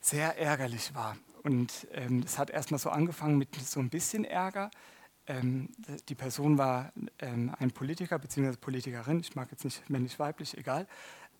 sehr 0.00 0.38
ärgerlich 0.38 0.94
war. 0.94 1.16
Und 1.44 1.86
ähm, 1.92 2.22
es 2.24 2.34
ähm, 2.34 2.38
hat 2.38 2.50
erstmal 2.50 2.78
so 2.78 2.90
angefangen 2.90 3.38
mit 3.38 3.54
so 3.54 3.80
ein 3.80 3.90
bisschen 3.90 4.24
Ärger. 4.24 4.70
Ähm, 5.26 5.68
die 6.08 6.14
Person 6.14 6.58
war 6.58 6.92
ähm, 7.20 7.54
ein 7.58 7.70
Politiker 7.70 8.18
bzw. 8.18 8.56
Politikerin. 8.56 9.20
Ich 9.20 9.36
mag 9.36 9.50
jetzt 9.50 9.64
nicht 9.64 9.88
männlich, 9.88 10.18
weiblich, 10.18 10.56
egal. 10.58 10.86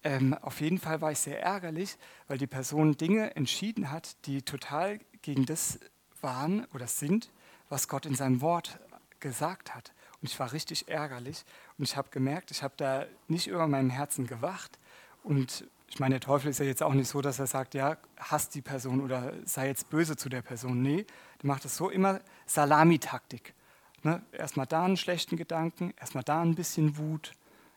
Ähm, 0.05 0.35
auf 0.35 0.61
jeden 0.61 0.79
Fall 0.79 1.01
war 1.01 1.11
ich 1.11 1.19
sehr 1.19 1.43
ärgerlich, 1.43 1.97
weil 2.29 2.39
die 2.39 2.47
Person 2.47 2.97
Dinge 2.97 3.35
entschieden 3.35 3.91
hat, 3.91 4.25
die 4.27 4.43
total 4.43 5.01
gegen 5.23 5.45
das 5.45 5.81
waren 6.23 6.67
oder 6.75 6.87
sind, 6.87 7.31
was 7.69 7.89
Gott 7.89 8.07
in 8.07 8.15
seinem 8.15 8.41
Wort 8.41 8.79
gesagt 9.21 9.75
hat. 9.75 9.93
Und 10.21 10.29
ich 10.29 10.39
war 10.39 10.53
richtig 10.53 10.89
ärgerlich 10.89 11.45
und 11.77 11.85
ich 11.85 11.97
habe 11.97 12.09
gemerkt, 12.11 12.51
ich 12.51 12.63
habe 12.63 12.75
da 12.77 13.07
nicht 13.29 13.47
über 13.47 13.67
meinem 13.69 13.91
Herzen 13.91 14.27
gewacht 14.27 14.79
und 15.23 15.65
ich 15.91 16.01
meine, 16.01 16.17
der 16.17 16.21
Teufel 16.21 16.51
ist 16.51 16.59
ja 16.59 16.67
jetzt 16.67 16.83
auch 16.83 16.93
nicht 16.93 17.09
so, 17.09 17.23
dass 17.23 17.39
er 17.39 17.47
sagt, 17.47 17.75
ja, 17.75 17.97
hasst 18.19 18.55
die 18.55 18.61
Person 18.61 19.01
oder 19.01 19.33
sei 19.45 19.69
jetzt 19.69 19.89
böse 19.89 20.17
zu 20.17 20.29
der 20.29 20.43
Person. 20.43 20.83
Nee, 20.83 21.07
der 21.43 21.47
macht 21.47 21.65
es 21.65 21.77
so 21.77 21.89
immer 21.89 22.21
Salamitaktik. 22.47 23.55
Ne? 24.03 24.23
Erstmal 24.33 24.67
da 24.67 24.85
einen 24.85 24.97
schlechten 24.97 25.37
Gedanken, 25.37 25.95
erstmal 25.99 26.25
da 26.25 26.43
ein 26.43 26.55
bisschen 26.55 26.99
Wut, 26.99 27.33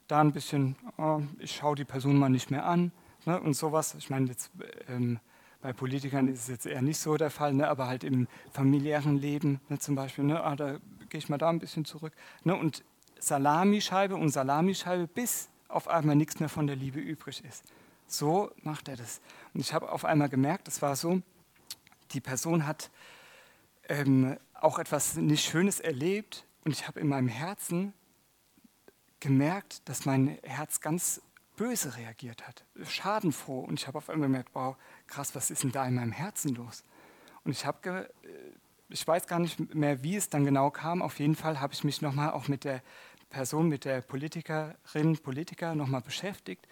da 0.08 0.20
ein 0.20 0.34
bisschen, 0.34 0.76
oh, 0.98 1.22
ich 1.40 1.56
schaue 1.56 1.76
die 1.76 1.86
Person 1.86 2.18
mal 2.18 2.30
nicht 2.30 2.52
mehr 2.52 2.66
an 2.66 2.92
ne? 3.26 3.40
und 3.40 3.54
sowas. 3.54 3.96
Ich 3.96 4.10
meine, 4.10 4.28
jetzt, 4.28 4.52
ähm, 4.90 5.20
bei 5.62 5.74
Politikern 5.74 6.28
ist 6.28 6.42
es 6.42 6.48
jetzt 6.48 6.66
eher 6.66 6.82
nicht 6.82 6.98
so 6.98 7.16
der 7.18 7.30
Fall, 7.30 7.54
ne? 7.54 7.68
aber 7.68 7.88
halt 7.88 8.04
im 8.04 8.28
familiären 8.52 9.18
Leben 9.18 9.62
ne? 9.70 9.80
zum 9.80 9.96
Beispiel, 9.96 10.24
ne? 10.24 10.44
ah, 10.44 10.56
da 10.56 10.80
gehe 11.10 11.20
ich 11.20 11.30
mal 11.30 11.38
da 11.38 11.50
ein 11.50 11.60
bisschen 11.60 11.86
zurück. 11.86 12.14
Ne? 12.44 12.56
Und 12.56 12.84
Salamischeibe 13.20 14.16
und 14.16 14.30
Salamischeibe, 14.30 15.08
bis 15.08 15.50
auf 15.68 15.88
einmal 15.88 16.16
nichts 16.16 16.40
mehr 16.40 16.50
von 16.50 16.68
der 16.68 16.76
Liebe 16.76 17.00
übrig 17.00 17.44
ist. 17.48 17.64
So 18.08 18.52
macht 18.64 18.88
er 18.90 18.98
das. 18.98 19.22
Und 19.54 19.62
ich 19.62 19.74
habe 19.74 19.92
auf 19.92 20.04
einmal 20.04 20.30
gemerkt, 20.30 20.68
es 20.68 20.82
war 20.82 20.96
so, 20.96 21.22
die 22.12 22.22
Person 22.22 22.66
hat 22.66 22.90
ähm, 23.88 24.38
auch 24.54 24.80
etwas 24.80 25.16
nicht 25.16 25.46
Schönes 25.46 25.80
erlebt 25.80 26.46
und 26.66 26.72
ich 26.72 26.88
habe 26.88 27.00
in 27.00 27.08
meinem 27.08 27.28
Herzen 27.28 27.94
gemerkt, 29.20 29.88
dass 29.88 30.06
mein 30.06 30.40
Herz 30.44 30.82
ganz 30.82 31.22
böse 31.62 31.96
reagiert 31.98 32.48
hat, 32.48 32.66
schadenfroh. 32.84 33.60
Und 33.60 33.80
ich 33.80 33.88
habe 33.88 33.98
auf 33.98 34.10
einmal 34.10 34.30
gemerkt, 34.30 34.50
wow, 34.54 34.76
krass, 35.08 35.36
was 35.36 35.52
ist 35.52 35.64
denn 35.64 35.72
da 35.72 35.86
in 35.86 35.96
meinem 35.96 36.12
Herzen 36.12 36.56
los? 36.56 36.84
Und 37.44 37.52
ich 37.52 37.66
habe, 37.66 38.10
äh, 38.24 38.30
ich 38.90 39.08
weiß 39.08 39.28
gar 39.28 39.40
nicht 39.40 39.74
mehr, 39.74 40.04
wie 40.04 40.16
es 40.16 40.30
dann 40.30 40.46
genau 40.46 40.72
kam. 40.72 41.02
Auf 41.02 41.20
jeden 41.20 41.36
Fall 41.36 41.60
habe 41.60 41.74
ich 41.74 41.84
mich 41.84 42.02
nochmal 42.02 42.32
auch 42.32 42.48
mit 42.48 42.64
der 42.64 42.82
Person, 43.30 43.70
mit 43.70 43.86
der 43.86 44.02
Politikerin, 44.02 45.18
Politiker 45.18 45.76
nochmal 45.76 46.02
beschäftigt 46.02 46.68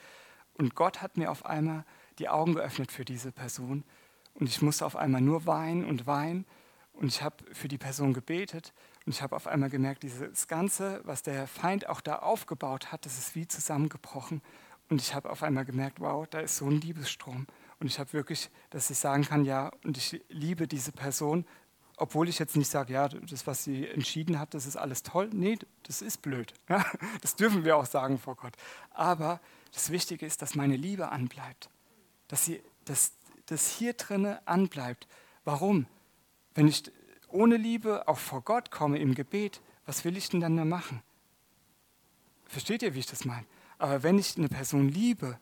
und 0.60 0.76
Gott 0.76 1.02
hat 1.02 1.16
mir 1.16 1.32
auf 1.32 1.46
einmal 1.46 1.86
die 2.20 2.28
Augen 2.28 2.54
geöffnet 2.54 2.92
für 2.92 3.06
diese 3.06 3.32
Person. 3.32 3.86
Und 4.34 4.50
ich 4.50 4.62
musste 4.62 4.86
auf 4.86 4.98
einmal 4.98 5.22
nur 5.22 5.46
weinen 5.46 5.86
und 5.86 6.06
weinen. 6.06 6.46
Und 6.92 7.08
ich 7.08 7.22
habe 7.22 7.38
für 7.54 7.70
die 7.70 7.78
Person 7.78 8.14
gebetet. 8.14 8.74
Und 9.06 9.16
ich 9.16 9.22
habe 9.22 9.38
auf 9.38 9.48
einmal 9.48 9.70
gemerkt, 9.70 10.04
dieses 10.04 10.50
Ganze, 10.50 11.00
was 11.06 11.24
der 11.24 11.48
Feind 11.48 11.88
auch 11.88 12.02
da 12.02 12.18
aufgebaut 12.18 12.92
hat, 12.92 13.06
das 13.06 13.18
ist 13.18 13.36
wie 13.36 13.48
zusammengebrochen. 13.48 14.42
Und 14.90 15.02
ich 15.02 15.14
habe 15.14 15.30
auf 15.30 15.44
einmal 15.44 15.66
gemerkt, 15.66 16.00
wow, 16.00 16.28
da 16.28 16.40
ist 16.40 16.58
so 16.58 16.66
ein 16.66 16.82
Liebesstrom. 16.82 17.46
Und 17.80 17.88
ich 17.88 18.00
habe 18.00 18.12
wirklich, 18.14 18.50
dass 18.72 18.90
ich 18.90 18.98
sagen 18.98 19.24
kann, 19.24 19.46
ja, 19.46 19.72
und 19.84 19.98
ich 19.98 20.22
liebe 20.30 20.68
diese 20.68 20.92
Person, 20.92 21.46
obwohl 21.96 22.30
ich 22.30 22.40
jetzt 22.40 22.56
nicht 22.56 22.70
sage, 22.70 22.94
ja, 22.94 23.08
das, 23.08 23.46
was 23.46 23.64
sie 23.64 23.88
entschieden 23.88 24.40
hat, 24.40 24.54
das 24.54 24.66
ist 24.66 24.78
alles 24.78 25.04
toll. 25.04 25.30
Nee, 25.34 25.58
das 25.84 26.02
ist 26.02 26.22
blöd. 26.22 26.54
Ja, 26.70 26.86
das 27.22 27.36
dürfen 27.36 27.66
wir 27.66 27.78
auch 27.78 27.86
sagen 27.86 28.18
vor 28.18 28.36
Gott. 28.36 28.54
Aber 28.92 29.40
das 29.74 29.92
Wichtige 29.92 30.26
ist, 30.26 30.42
dass 30.42 30.56
meine 30.56 30.76
Liebe 30.76 31.10
anbleibt. 31.10 31.70
Dass, 32.28 32.46
sie, 32.46 32.62
dass 32.86 33.14
das 33.48 33.70
hier 33.70 33.94
drinne 33.94 34.46
anbleibt. 34.48 35.08
Warum? 35.44 35.88
Wenn 36.56 36.68
ich 36.68 36.84
ohne 37.28 37.58
Liebe 37.58 38.08
auch 38.08 38.18
vor 38.18 38.42
Gott 38.42 38.72
komme 38.72 38.98
im 38.98 39.14
Gebet, 39.14 39.62
was 39.86 40.06
will 40.06 40.18
ich 40.18 40.30
denn 40.30 40.40
dann 40.40 40.56
mehr 40.56 40.66
machen? 40.66 41.02
Versteht 42.46 42.82
ihr, 42.82 42.96
wie 42.96 43.00
ich 43.00 43.06
das 43.06 43.26
meine? 43.26 43.46
Aber 43.80 44.04
wenn 44.04 44.20
ich 44.20 44.38
eine 44.38 44.50
Person 44.50 44.90
liebe, 44.90 45.40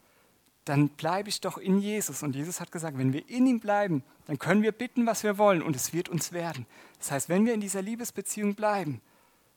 dann 0.64 0.90
bleibe 0.90 1.30
ich 1.30 1.42
doch 1.42 1.58
in 1.58 1.80
Jesus. 1.80 2.24
Und 2.24 2.36
Jesus 2.36 2.60
hat 2.60 2.72
gesagt, 2.72 2.98
wenn 2.98 3.14
wir 3.14 3.28
in 3.30 3.48
ihm 3.48 3.60
bleiben, 3.60 4.04
dann 4.26 4.38
können 4.38 4.64
wir 4.64 4.72
bitten, 4.72 5.06
was 5.06 5.24
wir 5.24 5.38
wollen 5.38 5.62
und 5.62 5.76
es 5.76 5.94
wird 5.94 6.08
uns 6.08 6.32
werden. 6.32 6.66
Das 7.00 7.12
heißt, 7.12 7.30
wenn 7.30 7.46
wir 7.46 7.54
in 7.54 7.62
dieser 7.62 7.82
Liebesbeziehung 7.82 8.56
bleiben, 8.56 9.02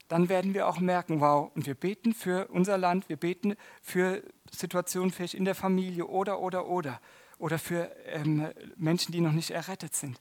dann 0.07 0.29
werden 0.29 0.53
wir 0.53 0.67
auch 0.67 0.79
merken, 0.79 1.21
wow, 1.21 1.51
und 1.55 1.65
wir 1.65 1.75
beten 1.75 2.13
für 2.13 2.47
unser 2.47 2.77
Land, 2.77 3.07
wir 3.07 3.17
beten 3.17 3.55
für 3.81 4.23
Situationen 4.49 5.11
vielleicht 5.11 5.35
in 5.35 5.45
der 5.45 5.55
Familie 5.55 6.05
oder, 6.05 6.39
oder, 6.39 6.67
oder, 6.67 6.99
oder 7.37 7.57
für 7.57 7.91
ähm, 8.07 8.49
Menschen, 8.75 9.13
die 9.13 9.21
noch 9.21 9.31
nicht 9.31 9.51
errettet 9.51 9.95
sind. 9.95 10.19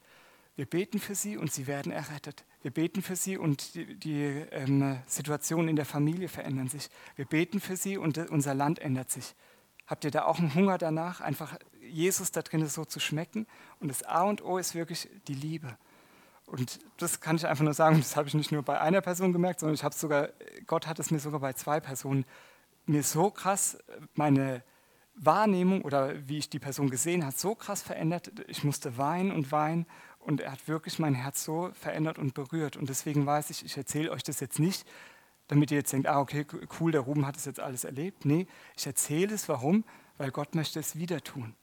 Wir 0.54 0.66
beten 0.66 1.00
für 1.00 1.14
sie 1.14 1.36
und 1.36 1.52
sie 1.52 1.66
werden 1.66 1.90
errettet. 1.90 2.44
Wir 2.62 2.70
beten 2.70 3.02
für 3.02 3.16
sie 3.16 3.38
und 3.38 3.74
die, 3.74 3.94
die 3.96 4.22
ähm, 4.50 4.98
Situationen 5.06 5.68
in 5.68 5.76
der 5.76 5.86
Familie 5.86 6.28
verändern 6.28 6.68
sich. 6.68 6.90
Wir 7.16 7.24
beten 7.24 7.60
für 7.60 7.76
sie 7.76 7.96
und 7.96 8.18
unser 8.18 8.54
Land 8.54 8.78
ändert 8.78 9.10
sich. 9.10 9.34
Habt 9.86 10.04
ihr 10.04 10.10
da 10.10 10.24
auch 10.24 10.38
einen 10.38 10.54
Hunger 10.54 10.78
danach, 10.78 11.20
einfach 11.20 11.58
Jesus 11.80 12.30
da 12.32 12.42
drin 12.42 12.66
so 12.66 12.84
zu 12.84 13.00
schmecken? 13.00 13.46
Und 13.80 13.88
das 13.88 14.02
A 14.02 14.22
und 14.22 14.44
O 14.44 14.58
ist 14.58 14.74
wirklich 14.74 15.08
die 15.26 15.34
Liebe. 15.34 15.76
Und 16.46 16.80
das 16.98 17.20
kann 17.20 17.36
ich 17.36 17.46
einfach 17.46 17.64
nur 17.64 17.74
sagen, 17.74 17.96
das 17.98 18.16
habe 18.16 18.28
ich 18.28 18.34
nicht 18.34 18.52
nur 18.52 18.62
bei 18.62 18.80
einer 18.80 19.00
Person 19.00 19.32
gemerkt, 19.32 19.60
sondern 19.60 19.74
ich 19.74 19.84
habe 19.84 19.94
sogar, 19.94 20.30
Gott 20.66 20.86
hat 20.86 20.98
es 20.98 21.10
mir 21.10 21.18
sogar 21.18 21.40
bei 21.40 21.54
zwei 21.54 21.80
Personen 21.80 22.24
mir 22.86 23.02
so 23.02 23.30
krass 23.30 23.78
meine 24.14 24.62
Wahrnehmung 25.14 25.82
oder 25.82 26.28
wie 26.28 26.38
ich 26.38 26.50
die 26.50 26.58
Person 26.58 26.90
gesehen 26.90 27.24
habe, 27.24 27.34
so 27.36 27.54
krass 27.54 27.82
verändert. 27.82 28.32
Ich 28.48 28.64
musste 28.64 28.98
weinen 28.98 29.32
und 29.32 29.52
weinen 29.52 29.86
und 30.20 30.40
er 30.40 30.52
hat 30.52 30.68
wirklich 30.68 30.98
mein 30.98 31.14
Herz 31.14 31.44
so 31.44 31.70
verändert 31.74 32.18
und 32.18 32.34
berührt. 32.34 32.76
Und 32.76 32.88
deswegen 32.88 33.26
weiß 33.26 33.50
ich, 33.50 33.64
ich 33.64 33.76
erzähle 33.76 34.10
euch 34.10 34.22
das 34.22 34.40
jetzt 34.40 34.58
nicht, 34.58 34.86
damit 35.48 35.70
ihr 35.70 35.78
jetzt 35.78 35.92
denkt, 35.92 36.06
ah, 36.06 36.20
okay, 36.20 36.46
cool, 36.78 36.92
der 36.92 37.00
Ruben 37.00 37.26
hat 37.26 37.36
es 37.36 37.44
jetzt 37.44 37.58
alles 37.58 37.84
erlebt. 37.84 38.24
Nee, 38.24 38.46
ich 38.76 38.86
erzähle 38.86 39.34
es, 39.34 39.48
warum? 39.48 39.84
Weil 40.18 40.30
Gott 40.30 40.54
möchte 40.54 40.78
es 40.78 40.96
wieder 40.96 41.22
tun. 41.22 41.54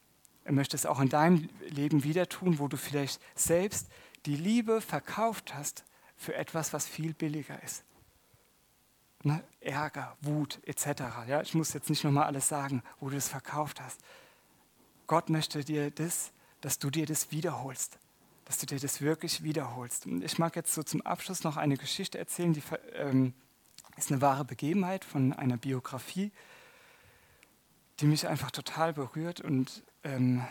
Er 0.44 0.54
möchte 0.54 0.76
es 0.76 0.86
auch 0.86 1.00
in 1.00 1.10
deinem 1.10 1.50
Leben 1.68 2.04
wieder 2.04 2.28
tun, 2.28 2.60
wo 2.60 2.68
du 2.68 2.78
vielleicht 2.78 3.22
selbst 3.36 3.88
die 4.26 4.36
Liebe 4.36 4.82
verkauft 4.82 5.54
hast 5.54 5.86
für 6.16 6.36
etwas, 6.36 6.74
was 6.74 6.88
viel 6.88 7.14
billiger 7.14 7.62
ist. 7.64 7.84
Ne? 9.24 9.44
Ärger, 9.60 10.18
Wut 10.22 10.60
etc. 10.66 11.04
Ja, 11.28 11.42
ich 11.42 11.54
muss 11.54 11.74
jetzt 11.74 11.90
nicht 11.90 12.04
nochmal 12.04 12.26
alles 12.26 12.48
sagen, 12.48 12.84
wo 13.00 13.10
du 13.10 13.18
es 13.18 13.28
verkauft 13.28 13.82
hast. 13.82 14.00
Gott 15.06 15.30
möchte 15.30 15.64
dir 15.64 15.92
das, 15.92 16.32
dass 16.62 16.80
du 16.80 16.90
dir 16.90 17.06
das 17.06 17.32
wiederholst, 17.32 18.00
dass 18.48 18.60
du 18.60 18.66
dir 18.66 18.80
das 18.80 19.02
wirklich 19.02 19.44
wiederholst. 19.44 20.06
Und 20.06 20.24
ich 20.24 20.40
mag 20.40 20.56
jetzt 20.56 20.74
so 20.74 20.82
zum 20.82 21.02
Abschluss 21.02 21.44
noch 21.44 21.58
eine 21.58 21.76
Geschichte 21.76 22.18
erzählen, 22.18 22.54
die 22.54 22.64
ähm, 22.94 23.34
ist 23.98 24.10
eine 24.10 24.22
wahre 24.22 24.46
Begebenheit 24.46 25.04
von 25.04 25.34
einer 25.34 25.58
Biografie, 25.58 26.32
die 28.00 28.06
mich 28.06 28.26
einfach 28.26 28.50
total 28.52 28.94
berührt 28.94 29.42
und 29.42 29.84
ähm, 30.06 30.46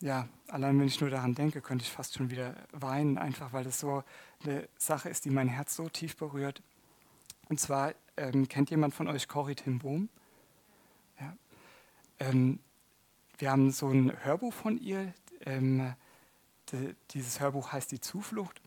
ja, 0.00 0.28
allein 0.48 0.78
wenn 0.78 0.86
ich 0.86 1.00
nur 1.00 1.10
daran 1.10 1.34
denke, 1.34 1.60
könnte 1.60 1.84
ich 1.84 1.90
fast 1.90 2.14
schon 2.14 2.30
wieder 2.30 2.54
weinen, 2.72 3.18
einfach 3.18 3.52
weil 3.52 3.64
das 3.64 3.80
so 3.80 4.02
eine 4.42 4.66
Sache 4.78 5.10
ist, 5.10 5.26
die 5.26 5.30
mein 5.30 5.48
Herz 5.48 5.76
so 5.76 5.90
tief 5.90 6.16
berührt. 6.16 6.62
Und 7.50 7.60
zwar 7.60 7.92
ähm, 8.16 8.48
kennt 8.48 8.70
jemand 8.70 8.94
von 8.94 9.08
euch 9.08 9.28
Corrie 9.28 9.54
ten 9.54 9.78
Boom? 9.78 10.08
Ja. 11.20 11.36
Ähm, 12.18 12.60
wir 13.38 13.50
haben 13.50 13.70
so 13.70 13.88
ein 13.88 14.12
Hörbuch 14.24 14.54
von 14.54 14.78
ihr. 14.78 15.12
Ähm, 15.44 15.94
dieses 17.10 17.40
Hörbuch 17.40 17.72
heißt 17.72 17.90
Die 17.92 18.00
Zuflucht. 18.00 18.60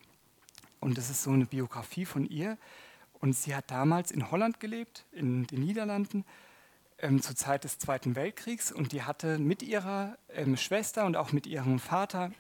Und 0.80 0.98
das 0.98 1.10
ist 1.10 1.24
so 1.24 1.32
eine 1.32 1.46
Biografie 1.46 2.06
von 2.06 2.26
ihr. 2.26 2.58
Und 3.20 3.34
sie 3.34 3.56
hat 3.56 3.70
damals 3.70 4.12
in 4.12 4.32
Holland 4.32 4.60
gelebt, 4.60 5.06
in 5.12 5.46
den 5.48 5.62
Niederlanden 5.62 6.24
ähm, 7.02 7.22
zur 7.22 7.36
Zeit 7.36 7.64
des 7.64 7.80
Zweiten 7.80 8.16
Weltkriegs 8.16 8.72
und 8.72 8.92
die 8.92 9.04
hatte 9.04 9.40
mit 9.40 9.64
ihrer 9.64 10.18
ähm, 10.34 10.58
Schwester 10.58 11.06
und 11.06 11.16
auch 11.16 11.32
mit 11.32 11.48
ihrem 11.48 11.80
Vater, 11.80 12.32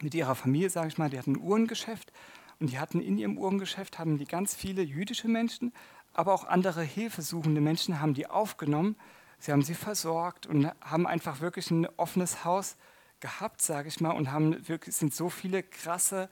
mit 0.00 0.14
ihrer 0.14 0.34
Familie, 0.34 0.70
sage 0.70 0.88
ich 0.88 0.98
mal, 0.98 1.10
die 1.10 1.18
hatten 1.18 1.32
ein 1.32 1.40
Uhrengeschäft 1.40 2.12
und 2.60 2.70
die 2.70 2.78
hatten 2.78 3.00
in 3.00 3.18
ihrem 3.18 3.38
Uhrengeschäft 3.38 3.98
haben 3.98 4.18
die 4.18 4.24
ganz 4.24 4.54
viele 4.54 4.82
jüdische 4.82 5.28
Menschen, 5.28 5.72
aber 6.12 6.32
auch 6.32 6.44
andere 6.44 6.82
hilfesuchende 6.82 7.60
Menschen 7.60 8.00
haben 8.00 8.14
die 8.14 8.26
aufgenommen. 8.26 8.96
Sie 9.38 9.50
haben 9.50 9.62
sie 9.62 9.74
versorgt 9.74 10.46
und 10.46 10.70
haben 10.80 11.06
einfach 11.06 11.40
wirklich 11.40 11.70
ein 11.70 11.88
offenes 11.96 12.44
Haus 12.44 12.76
gehabt, 13.22 13.62
sage 13.62 13.88
ich 13.88 14.02
mal, 14.02 14.10
und 14.10 14.30
haben 14.30 14.68
wirklich 14.68 14.94
sind 14.94 15.14
so 15.14 15.30
viele 15.30 15.62
krasse 15.62 16.28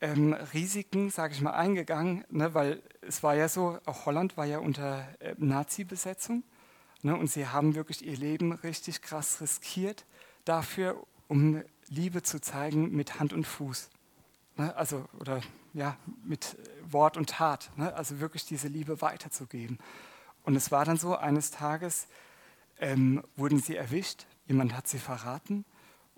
ähm, 0.00 0.32
Risiken, 0.32 1.10
sage 1.10 1.34
ich 1.34 1.40
mal, 1.40 1.52
eingegangen, 1.52 2.24
ne, 2.30 2.52
weil 2.54 2.82
es 3.02 3.22
war 3.22 3.36
ja 3.36 3.48
so, 3.48 3.78
auch 3.86 4.06
Holland 4.06 4.36
war 4.36 4.46
ja 4.46 4.58
unter 4.58 5.06
äh, 5.20 5.36
Nazi-Besetzung 5.38 6.42
Ne, 7.02 7.16
und 7.16 7.30
sie 7.30 7.46
haben 7.46 7.74
wirklich 7.74 8.04
ihr 8.04 8.16
Leben 8.16 8.52
richtig 8.52 9.00
krass 9.00 9.40
riskiert 9.40 10.04
dafür, 10.44 11.02
um 11.28 11.62
Liebe 11.88 12.22
zu 12.22 12.40
zeigen 12.40 12.90
mit 12.92 13.18
Hand 13.18 13.32
und 13.32 13.46
Fuß. 13.46 13.88
Ne, 14.56 14.76
also, 14.76 15.06
oder 15.18 15.40
ja, 15.72 15.96
mit 16.24 16.56
Wort 16.82 17.16
und 17.16 17.30
Tat. 17.30 17.70
Ne, 17.76 17.94
also 17.94 18.20
wirklich 18.20 18.44
diese 18.44 18.68
Liebe 18.68 19.00
weiterzugeben. 19.00 19.78
Und 20.42 20.56
es 20.56 20.70
war 20.70 20.84
dann 20.84 20.98
so, 20.98 21.16
eines 21.16 21.50
Tages 21.50 22.06
ähm, 22.78 23.24
wurden 23.34 23.60
sie 23.60 23.76
erwischt, 23.76 24.26
jemand 24.46 24.74
hat 24.76 24.86
sie 24.86 24.98
verraten 24.98 25.64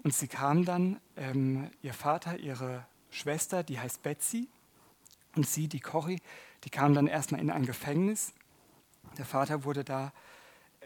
und 0.03 0.15
sie 0.15 0.29
kam 0.29 0.65
dann, 0.65 1.01
ähm, 1.17 1.71
ihr 1.83 1.95
Vater, 1.95 2.39
ihre 2.39 2.87
Schwester, 3.11 3.63
die 3.63 3.79
heißt 3.79 4.03
Betsy, 4.03 4.49
und 5.37 5.47
sie, 5.47 5.69
die 5.69 5.81
Corrie, 5.81 6.21
die 6.65 6.71
kam 6.71 6.95
dann 6.95 7.07
erstmal 7.07 7.41
in 7.41 7.51
ein 7.51 7.65
Gefängnis. 7.65 8.35
Der 9.17 9.25
Vater 9.25 9.65
wurde 9.65 9.85
da 9.85 10.13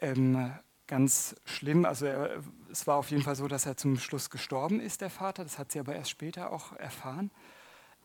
ähm, 0.01 0.53
ganz 0.87 1.35
schlimm. 1.45 1.85
Also 1.85 2.07
er, 2.07 2.43
es 2.71 2.87
war 2.87 2.97
auf 2.97 3.11
jeden 3.11 3.23
Fall 3.23 3.37
so, 3.37 3.49
dass 3.49 3.67
er 3.67 3.77
zum 3.77 3.99
Schluss 3.99 4.31
gestorben 4.31 4.81
ist, 4.81 5.01
der 5.01 5.11
Vater. 5.11 5.43
Das 5.43 5.59
hat 5.59 5.73
sie 5.73 5.81
aber 5.81 5.97
erst 5.97 6.11
später 6.11 6.53
auch 6.53 6.73
erfahren 6.75 7.31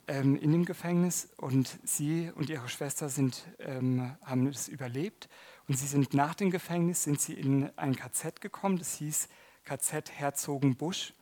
ähm, 0.08 0.36
in 0.36 0.52
dem 0.52 0.66
Gefängnis. 0.66 1.30
Und 1.38 1.80
sie 1.84 2.32
und 2.36 2.50
ihre 2.50 2.70
Schwester 2.70 3.10
sind, 3.10 3.48
ähm, 3.60 4.16
haben 4.24 4.48
es 4.48 4.68
überlebt. 4.68 5.30
Und 5.68 5.78
sie 5.78 5.88
sind 5.88 6.14
nach 6.14 6.36
dem 6.36 6.50
Gefängnis 6.50 7.04
sind 7.04 7.22
sie 7.22 7.34
in 7.34 7.70
ein 7.78 7.96
KZ 7.96 8.42
gekommen. 8.42 8.78
Das 8.78 8.96
hieß 8.96 9.30
KZ 9.64 10.12
Herzogenbusch 10.12 11.14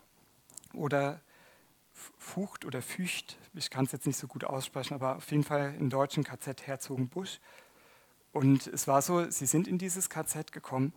oder 0.73 1.21
Fucht 2.17 2.65
oder 2.65 2.81
Fücht, 2.81 3.37
ich 3.53 3.69
kann 3.69 3.85
es 3.85 3.91
jetzt 3.91 4.07
nicht 4.07 4.17
so 4.17 4.27
gut 4.27 4.45
aussprechen, 4.45 4.93
aber 4.93 5.17
auf 5.17 5.29
jeden 5.31 5.43
Fall 5.43 5.75
im 5.77 5.89
deutschen 5.89 6.23
KZ 6.23 6.65
Herzogenbusch. 6.65 7.39
Und 8.31 8.67
es 8.67 8.87
war 8.87 9.01
so, 9.01 9.29
sie 9.29 9.45
sind 9.45 9.67
in 9.67 9.77
dieses 9.77 10.09
KZ 10.09 10.51
gekommen. 10.51 10.93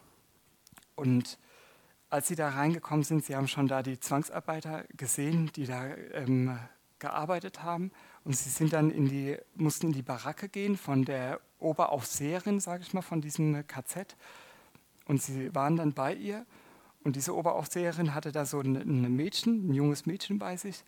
Und 0.94 1.38
als 2.10 2.28
sie 2.28 2.36
da 2.36 2.50
reingekommen 2.50 3.04
sind, 3.04 3.24
sie 3.24 3.34
haben 3.34 3.48
schon 3.48 3.66
da 3.66 3.82
die 3.82 3.98
Zwangsarbeiter 3.98 4.84
gesehen, 4.96 5.50
die 5.56 5.66
da 5.66 5.86
ähm, 6.12 6.58
gearbeitet 6.98 7.62
haben. 7.62 7.90
Und 8.24 8.36
sie 8.36 8.50
sind 8.50 8.72
dann 8.72 8.90
in 8.90 9.08
die, 9.08 9.38
mussten 9.54 9.86
in 9.86 9.92
die 9.92 10.02
Baracke 10.02 10.48
gehen 10.48 10.76
von 10.76 11.04
der 11.04 11.40
Oberaufseherin, 11.58 12.60
sage 12.60 12.82
ich 12.82 12.92
mal, 12.92 13.02
von 13.02 13.20
diesem 13.20 13.66
KZ 13.66 14.14
und 15.06 15.22
sie 15.22 15.54
waren 15.54 15.76
dann 15.76 15.92
bei 15.92 16.14
ihr 16.14 16.46
und 17.04 17.16
diese 17.16 17.34
Oberaufseherin 17.34 18.14
hatte 18.14 18.32
da 18.32 18.44
so 18.44 18.60
ein, 18.60 19.16
Mädchen, 19.16 19.68
ein 19.68 19.74
junges 19.74 20.06
Mädchen 20.06 20.38
bei 20.38 20.56
sich 20.56 20.84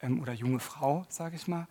ähm, 0.00 0.20
oder 0.20 0.32
junge 0.32 0.60
Frau, 0.60 1.04
sage 1.08 1.36
ich 1.36 1.48
mal. 1.48 1.66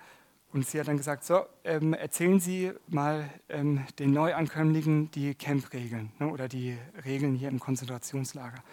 Und 0.52 0.68
sie 0.68 0.80
hat 0.80 0.88
dann 0.88 0.98
gesagt, 0.98 1.24
so, 1.24 1.46
ähm, 1.64 1.94
erzählen 1.94 2.40
Sie 2.40 2.72
mal 2.88 3.28
ähm, 3.50 3.86
den 3.98 4.12
Neuankömmlingen 4.12 5.10
die 5.10 5.34
Camp-Regeln 5.34 6.12
ne, 6.20 6.28
oder 6.28 6.48
die 6.48 6.78
Regeln 7.06 7.34
hier 7.34 7.50
im 7.50 7.60
Konzentrationslager. 7.60 8.64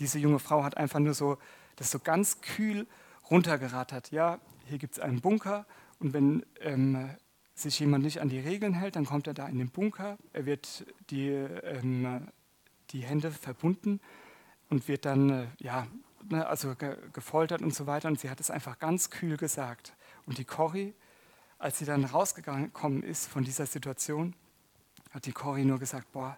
Diese 0.00 0.18
junge 0.18 0.40
Frau 0.40 0.64
hat 0.64 0.76
einfach 0.76 0.98
nur 0.98 1.14
so, 1.14 1.38
das 1.76 1.92
so 1.92 2.00
ganz 2.00 2.40
kühl 2.40 2.88
runtergerattert. 3.30 4.10
Ja, 4.10 4.40
hier 4.66 4.78
gibt 4.78 4.94
es 4.94 5.00
einen 5.00 5.20
Bunker 5.20 5.64
und 6.00 6.12
wenn 6.12 6.44
ähm, 6.60 7.08
sich 7.54 7.78
jemand 7.78 8.04
nicht 8.04 8.20
an 8.20 8.28
die 8.28 8.40
Regeln 8.40 8.74
hält, 8.74 8.96
dann 8.96 9.06
kommt 9.06 9.28
er 9.28 9.34
da 9.34 9.46
in 9.46 9.58
den 9.58 9.70
Bunker, 9.70 10.18
er 10.32 10.44
wird 10.44 10.86
die, 11.10 11.28
ähm, 11.28 12.28
die 12.90 13.02
Hände 13.02 13.30
verbunden 13.30 14.00
und 14.70 14.88
wird 14.88 15.04
dann 15.04 15.30
äh, 15.30 15.46
ja, 15.58 15.86
ne, 16.28 16.46
also 16.46 16.74
ge 16.74 16.96
gefoltert 17.12 17.62
und 17.62 17.74
so 17.74 17.86
weiter. 17.86 18.08
Und 18.08 18.20
sie 18.20 18.30
hat 18.30 18.40
es 18.40 18.50
einfach 18.50 18.78
ganz 18.78 19.10
kühl 19.10 19.36
gesagt. 19.36 19.94
Und 20.26 20.38
die 20.38 20.44
Cory, 20.44 20.94
als 21.58 21.78
sie 21.78 21.84
dann 21.84 22.04
rausgekommen 22.04 23.02
ist 23.02 23.28
von 23.28 23.44
dieser 23.44 23.66
Situation, 23.66 24.34
hat 25.10 25.26
die 25.26 25.32
Cory 25.32 25.64
nur 25.64 25.78
gesagt, 25.78 26.12
boah, 26.12 26.36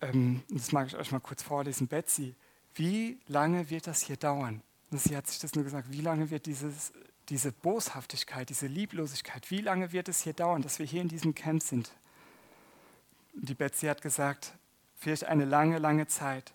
ähm, 0.00 0.42
das 0.50 0.72
mag 0.72 0.88
ich 0.88 0.96
euch 0.96 1.12
mal 1.12 1.20
kurz 1.20 1.42
vorlesen, 1.42 1.88
Betsy, 1.88 2.34
wie 2.74 3.18
lange 3.26 3.70
wird 3.70 3.86
das 3.86 4.02
hier 4.02 4.16
dauern? 4.16 4.62
Und 4.90 5.00
sie 5.00 5.16
hat 5.16 5.26
sich 5.26 5.38
das 5.38 5.54
nur 5.54 5.64
gesagt, 5.64 5.90
wie 5.90 6.00
lange 6.00 6.30
wird 6.30 6.46
dieses, 6.46 6.92
diese 7.28 7.52
Boshaftigkeit, 7.52 8.48
diese 8.50 8.66
Lieblosigkeit, 8.66 9.50
wie 9.50 9.60
lange 9.60 9.92
wird 9.92 10.08
es 10.08 10.22
hier 10.22 10.32
dauern, 10.32 10.62
dass 10.62 10.78
wir 10.78 10.86
hier 10.86 11.02
in 11.02 11.08
diesem 11.08 11.34
Camp 11.34 11.62
sind? 11.62 11.90
Die 13.32 13.54
Betsy 13.54 13.86
hat 13.86 14.02
gesagt, 14.02 14.52
vielleicht 14.94 15.24
eine 15.24 15.44
lange, 15.44 15.78
lange 15.78 16.06
Zeit 16.06 16.54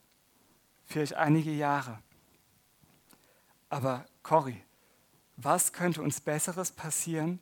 vielleicht 0.91 1.15
einige 1.15 1.51
Jahre. 1.51 1.99
Aber 3.69 4.05
Cory, 4.23 4.61
was 5.37 5.73
könnte 5.73 6.01
uns 6.01 6.21
Besseres 6.21 6.71
passieren, 6.71 7.39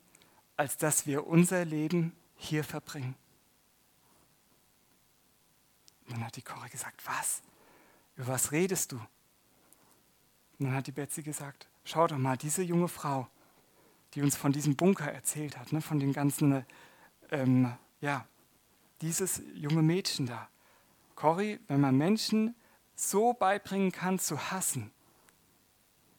als 0.56 0.78
dass 0.78 1.06
wir 1.06 1.28
unser 1.28 1.66
Leben 1.66 2.16
hier 2.36 2.64
verbringen? 2.64 3.16
Dann 6.08 6.26
hat 6.26 6.36
die 6.36 6.42
Cory 6.42 6.70
gesagt, 6.70 7.06
was? 7.06 7.42
Über 8.16 8.28
was 8.28 8.52
redest 8.52 8.92
du? 8.92 8.98
Und 10.60 10.66
dann 10.66 10.74
hat 10.74 10.88
die 10.88 10.92
Betsy 10.92 11.24
gesagt, 11.24 11.68
schau 11.84 12.08
doch 12.08 12.18
mal, 12.18 12.38
diese 12.38 12.62
junge 12.62 12.88
Frau, 12.88 13.28
die 14.14 14.22
uns 14.22 14.36
von 14.36 14.52
diesem 14.52 14.76
Bunker 14.76 15.12
erzählt 15.12 15.58
hat, 15.58 15.72
ne, 15.72 15.82
von 15.82 16.00
den 16.00 16.14
ganzen, 16.14 16.66
ähm, 17.32 17.74
ja, 18.02 18.28
dieses 19.02 19.42
junge 19.54 19.82
Mädchen 19.82 20.26
da. 20.26 20.50
Cory, 21.16 21.60
wenn 21.68 21.80
man 21.80 21.98
Menschen 21.98 22.56
so 23.00 23.32
beibringen 23.34 23.94
kann 23.94 24.20
zu 24.20 24.52
hassen, 24.52 24.92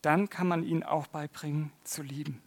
dann 0.00 0.30
kann 0.30 0.48
man 0.48 0.62
ihnen 0.64 0.82
auch 0.82 1.06
beibringen 1.08 1.70
zu 1.84 2.02
lieben. 2.02 2.42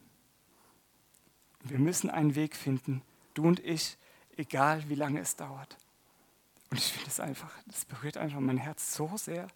Wir 1.62 1.78
müssen 1.78 2.10
einen 2.10 2.34
Weg 2.34 2.56
finden, 2.56 3.04
du 3.36 3.46
und 3.46 3.60
ich, 3.60 3.98
egal 4.36 4.90
wie 4.90 4.96
lange 4.96 5.20
es 5.20 5.36
dauert. 5.36 5.78
Und 6.72 6.80
ich 6.80 6.92
finde 6.92 7.10
es 7.10 7.20
einfach, 7.20 7.52
das 7.68 7.86
berührt 7.86 8.18
einfach 8.18 8.40
mein 8.40 8.58
Herz 8.58 8.96
so 8.96 9.16
sehr, 9.18 9.48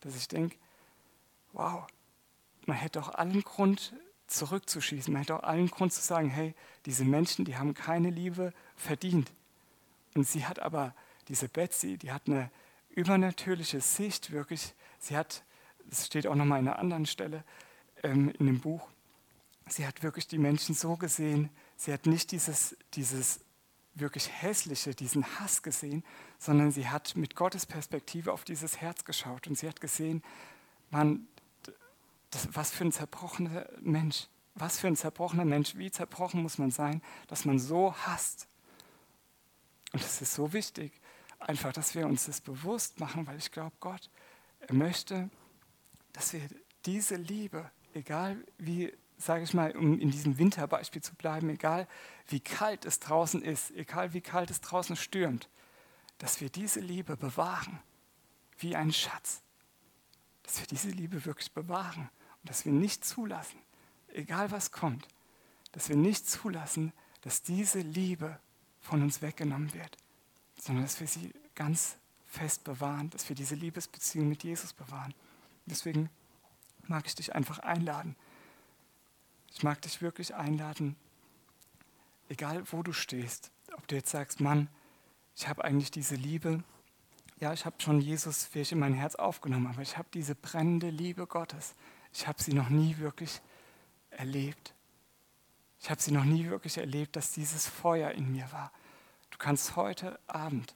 dass 0.00 0.14
ich 0.14 0.28
denke, 0.28 0.56
wow, 1.54 1.86
man 2.66 2.76
hätte 2.76 3.00
auch 3.00 3.14
allen 3.14 3.42
Grund 3.42 3.94
zurückzuschießen, 4.26 5.12
man 5.12 5.22
hätte 5.22 5.36
auch 5.36 5.44
allen 5.44 5.70
Grund 5.70 5.94
zu 5.94 6.02
sagen, 6.02 6.28
hey, 6.28 6.54
diese 6.84 7.06
Menschen, 7.06 7.46
die 7.46 7.56
haben 7.56 7.72
keine 7.72 8.10
Liebe 8.10 8.52
verdient. 8.76 9.32
Und 10.14 10.28
sie 10.28 10.44
hat 10.44 10.58
aber, 10.58 10.94
diese 11.28 11.48
Betsy, 11.48 11.96
die 11.96 12.12
hat 12.12 12.22
eine 12.26 12.50
übernatürliche 12.96 13.80
Sicht 13.80 14.32
wirklich. 14.32 14.74
Sie 14.98 15.16
hat, 15.16 15.44
es 15.88 16.06
steht 16.06 16.26
auch 16.26 16.34
nochmal 16.34 16.58
an 16.58 16.66
einer 16.66 16.78
anderen 16.80 17.06
Stelle 17.06 17.44
ähm, 18.02 18.30
in 18.30 18.46
dem 18.46 18.60
Buch, 18.60 18.88
sie 19.68 19.86
hat 19.86 20.02
wirklich 20.02 20.26
die 20.26 20.38
Menschen 20.38 20.74
so 20.74 20.96
gesehen, 20.96 21.50
sie 21.76 21.92
hat 21.92 22.06
nicht 22.06 22.32
dieses, 22.32 22.76
dieses 22.94 23.40
wirklich 23.94 24.30
hässliche, 24.42 24.94
diesen 24.94 25.24
Hass 25.38 25.62
gesehen, 25.62 26.04
sondern 26.38 26.70
sie 26.70 26.88
hat 26.88 27.16
mit 27.16 27.34
Gottes 27.36 27.66
Perspektive 27.66 28.32
auf 28.32 28.44
dieses 28.44 28.80
Herz 28.80 29.04
geschaut 29.04 29.46
und 29.46 29.56
sie 29.56 29.68
hat 29.68 29.80
gesehen, 29.80 30.22
man, 30.90 31.26
das, 32.30 32.48
was 32.52 32.70
für 32.70 32.84
ein 32.84 32.92
zerbrochener 32.92 33.68
Mensch, 33.80 34.26
was 34.54 34.78
für 34.78 34.86
ein 34.86 34.96
zerbrochener 34.96 35.44
Mensch, 35.44 35.76
wie 35.76 35.90
zerbrochen 35.90 36.42
muss 36.42 36.58
man 36.58 36.70
sein, 36.70 37.02
dass 37.28 37.44
man 37.44 37.58
so 37.58 37.94
hasst. 37.94 38.48
Und 39.92 40.02
das 40.02 40.20
ist 40.22 40.34
so 40.34 40.52
wichtig, 40.52 40.92
einfach, 41.48 41.72
dass 41.72 41.94
wir 41.94 42.06
uns 42.06 42.26
das 42.26 42.40
bewusst 42.40 43.00
machen, 43.00 43.26
weil 43.26 43.38
ich 43.38 43.50
glaube, 43.50 43.76
Gott, 43.80 44.10
möchte, 44.70 45.30
dass 46.12 46.32
wir 46.32 46.42
diese 46.84 47.16
Liebe, 47.16 47.70
egal 47.94 48.44
wie, 48.58 48.92
sage 49.16 49.44
ich 49.44 49.54
mal, 49.54 49.76
um 49.76 49.98
in 50.00 50.10
diesem 50.10 50.38
Winterbeispiel 50.38 51.02
zu 51.02 51.14
bleiben, 51.14 51.48
egal 51.50 51.86
wie 52.28 52.40
kalt 52.40 52.84
es 52.84 52.98
draußen 52.98 53.42
ist, 53.42 53.70
egal 53.72 54.12
wie 54.12 54.20
kalt 54.20 54.50
es 54.50 54.60
draußen 54.60 54.96
stürmt, 54.96 55.48
dass 56.18 56.40
wir 56.40 56.50
diese 56.50 56.80
Liebe 56.80 57.16
bewahren, 57.16 57.78
wie 58.58 58.74
einen 58.74 58.92
Schatz. 58.92 59.42
Dass 60.42 60.60
wir 60.60 60.66
diese 60.66 60.90
Liebe 60.90 61.24
wirklich 61.24 61.52
bewahren 61.52 62.08
und 62.42 62.50
dass 62.50 62.64
wir 62.64 62.72
nicht 62.72 63.04
zulassen, 63.04 63.58
egal 64.08 64.50
was 64.50 64.70
kommt, 64.72 65.06
dass 65.72 65.88
wir 65.88 65.96
nicht 65.96 66.28
zulassen, 66.28 66.92
dass 67.20 67.42
diese 67.42 67.80
Liebe 67.80 68.40
von 68.80 69.02
uns 69.02 69.20
weggenommen 69.20 69.74
wird 69.74 69.96
sondern 70.66 70.84
dass 70.84 71.00
wir 71.00 71.06
sie 71.06 71.32
ganz 71.54 71.96
fest 72.26 72.64
bewahren, 72.64 73.08
dass 73.10 73.28
wir 73.28 73.36
diese 73.36 73.54
Liebesbeziehung 73.54 74.28
mit 74.28 74.42
Jesus 74.42 74.72
bewahren. 74.72 75.14
Deswegen 75.64 76.10
mag 76.86 77.06
ich 77.06 77.14
dich 77.14 77.34
einfach 77.34 77.60
einladen. 77.60 78.16
Ich 79.52 79.62
mag 79.62 79.80
dich 79.82 80.02
wirklich 80.02 80.34
einladen, 80.34 80.96
egal 82.28 82.64
wo 82.72 82.82
du 82.82 82.92
stehst, 82.92 83.50
ob 83.76 83.86
du 83.86 83.94
jetzt 83.94 84.10
sagst, 84.10 84.40
Mann, 84.40 84.68
ich 85.36 85.48
habe 85.48 85.64
eigentlich 85.64 85.90
diese 85.90 86.16
Liebe, 86.16 86.62
ja, 87.38 87.52
ich 87.52 87.64
habe 87.64 87.76
schon 87.78 88.00
Jesus 88.00 88.44
vielleicht 88.44 88.72
in 88.72 88.78
mein 88.78 88.94
Herz 88.94 89.14
aufgenommen, 89.14 89.68
aber 89.68 89.82
ich 89.82 89.96
habe 89.96 90.08
diese 90.12 90.34
brennende 90.34 90.90
Liebe 90.90 91.26
Gottes, 91.26 91.74
ich 92.12 92.26
habe 92.26 92.42
sie 92.42 92.54
noch 92.54 92.70
nie 92.70 92.98
wirklich 92.98 93.40
erlebt. 94.10 94.74
Ich 95.80 95.90
habe 95.90 96.00
sie 96.00 96.12
noch 96.12 96.24
nie 96.24 96.46
wirklich 96.46 96.78
erlebt, 96.78 97.16
dass 97.16 97.32
dieses 97.32 97.68
Feuer 97.68 98.10
in 98.10 98.32
mir 98.32 98.50
war. 98.52 98.72
Du 99.30 99.38
kannst 99.38 99.76
heute 99.76 100.18
Abend 100.26 100.74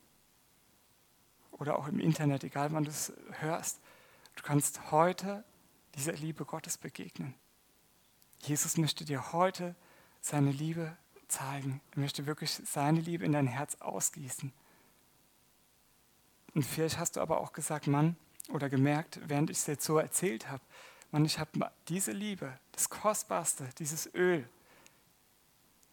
oder 1.52 1.78
auch 1.78 1.88
im 1.88 2.00
Internet, 2.00 2.44
egal 2.44 2.72
wann 2.72 2.84
du 2.84 2.90
es 2.90 3.12
hörst, 3.40 3.80
du 4.36 4.42
kannst 4.42 4.90
heute 4.90 5.44
dieser 5.94 6.12
Liebe 6.12 6.44
Gottes 6.44 6.78
begegnen. 6.78 7.34
Jesus 8.42 8.76
möchte 8.76 9.04
dir 9.04 9.32
heute 9.32 9.74
seine 10.20 10.50
Liebe 10.50 10.96
zeigen. 11.28 11.80
Er 11.92 12.00
möchte 12.00 12.26
wirklich 12.26 12.52
seine 12.64 13.00
Liebe 13.00 13.24
in 13.24 13.32
dein 13.32 13.46
Herz 13.46 13.76
ausgießen. 13.80 14.52
Und 16.54 16.62
vielleicht 16.64 16.98
hast 16.98 17.16
du 17.16 17.20
aber 17.20 17.40
auch 17.40 17.52
gesagt, 17.52 17.86
Mann, 17.86 18.16
oder 18.48 18.68
gemerkt, 18.68 19.20
während 19.28 19.50
ich 19.50 19.58
es 19.58 19.66
jetzt 19.66 19.84
so 19.84 19.98
erzählt 19.98 20.48
habe, 20.48 20.62
Mann, 21.12 21.24
ich 21.24 21.38
habe 21.38 21.70
diese 21.88 22.12
Liebe, 22.12 22.58
das 22.72 22.88
Kostbarste, 22.88 23.68
dieses 23.78 24.12
Öl, 24.14 24.48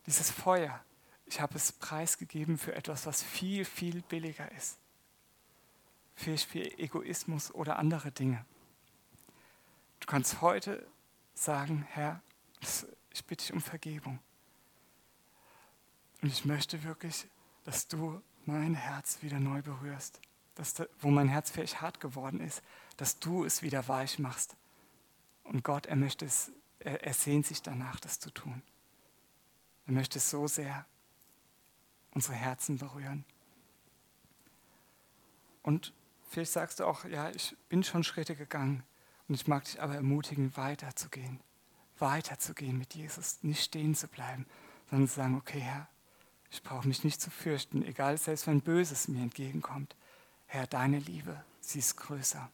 dieses 0.05 0.31
Feuer, 0.31 0.83
ich 1.27 1.41
habe 1.41 1.55
es 1.55 1.71
preisgegeben 1.71 2.57
für 2.57 2.73
etwas, 2.73 3.05
was 3.05 3.21
viel, 3.21 3.65
viel 3.65 4.01
billiger 4.01 4.51
ist. 4.53 4.77
Vielleicht 6.15 6.49
für 6.49 6.79
Egoismus 6.79 7.53
oder 7.53 7.77
andere 7.77 8.11
Dinge. 8.11 8.45
Du 9.99 10.07
kannst 10.07 10.41
heute 10.41 10.87
sagen, 11.33 11.85
Herr, 11.89 12.21
ich 12.61 13.25
bitte 13.25 13.45
dich 13.45 13.53
um 13.53 13.61
Vergebung. 13.61 14.19
Und 16.21 16.29
ich 16.29 16.45
möchte 16.45 16.83
wirklich, 16.83 17.27
dass 17.65 17.87
du 17.87 18.21
mein 18.45 18.73
Herz 18.73 19.21
wieder 19.21 19.39
neu 19.39 19.61
berührst. 19.61 20.21
Dass, 20.55 20.75
wo 21.01 21.09
mein 21.09 21.27
Herz 21.27 21.51
vielleicht 21.51 21.81
hart 21.81 21.99
geworden 21.99 22.39
ist, 22.39 22.63
dass 22.95 23.19
du 23.19 23.45
es 23.45 23.61
wieder 23.61 23.87
weich 23.87 24.17
machst. 24.17 24.55
Und 25.43 25.63
Gott, 25.63 25.85
er 25.85 25.95
möchte 25.95 26.25
es, 26.25 26.51
er, 26.79 27.03
er 27.03 27.13
sehnt 27.13 27.45
sich 27.45 27.61
danach, 27.61 27.99
das 27.99 28.19
zu 28.19 28.31
tun. 28.31 28.63
Er 29.85 29.93
möchte 29.93 30.17
es 30.17 30.31
so 30.31 30.47
sehr 30.47 30.87
unsere 32.17 32.33
Herzen 32.33 32.79
berühren. 32.79 33.25
Und 35.61 35.93
vielleicht 36.27 36.51
sagst 36.51 36.79
du 36.79 36.85
auch, 36.85 37.05
ja, 37.05 37.29
ich 37.29 37.55
bin 37.69 37.83
schon 37.83 38.03
Schritte 38.03 38.35
gegangen 38.35 38.81
und 39.27 39.35
ich 39.35 39.45
mag 39.45 39.65
dich 39.65 39.79
aber 39.83 39.93
ermutigen, 39.93 40.57
weiterzugehen. 40.57 41.39
Weiterzugehen 41.99 42.75
mit 42.79 42.95
Jesus, 42.95 43.43
nicht 43.43 43.63
stehen 43.63 43.93
zu 43.93 44.07
bleiben, 44.07 44.47
sondern 44.89 45.07
zu 45.07 45.13
sagen, 45.13 45.35
okay, 45.35 45.59
Herr, 45.59 45.87
ich 46.49 46.63
brauche 46.63 46.87
mich 46.87 47.03
nicht 47.03 47.21
zu 47.21 47.29
fürchten, 47.29 47.85
egal, 47.85 48.17
selbst 48.17 48.47
wenn 48.47 48.61
Böses 48.61 49.07
mir 49.07 49.21
entgegenkommt. 49.21 49.95
Herr, 50.47 50.65
deine 50.65 50.97
Liebe, 50.97 51.43
sie 51.61 51.77
ist 51.77 51.97
größer. 51.97 52.49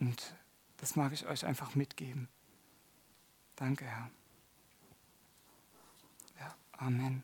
Und 0.00 0.34
das 0.78 0.96
mag 0.96 1.12
ich 1.12 1.26
euch 1.26 1.44
einfach 1.44 1.74
mitgeben. 1.74 2.28
Danke, 3.56 3.84
Herr. 3.84 4.10
Ja, 6.40 6.54
Amen. 6.78 7.22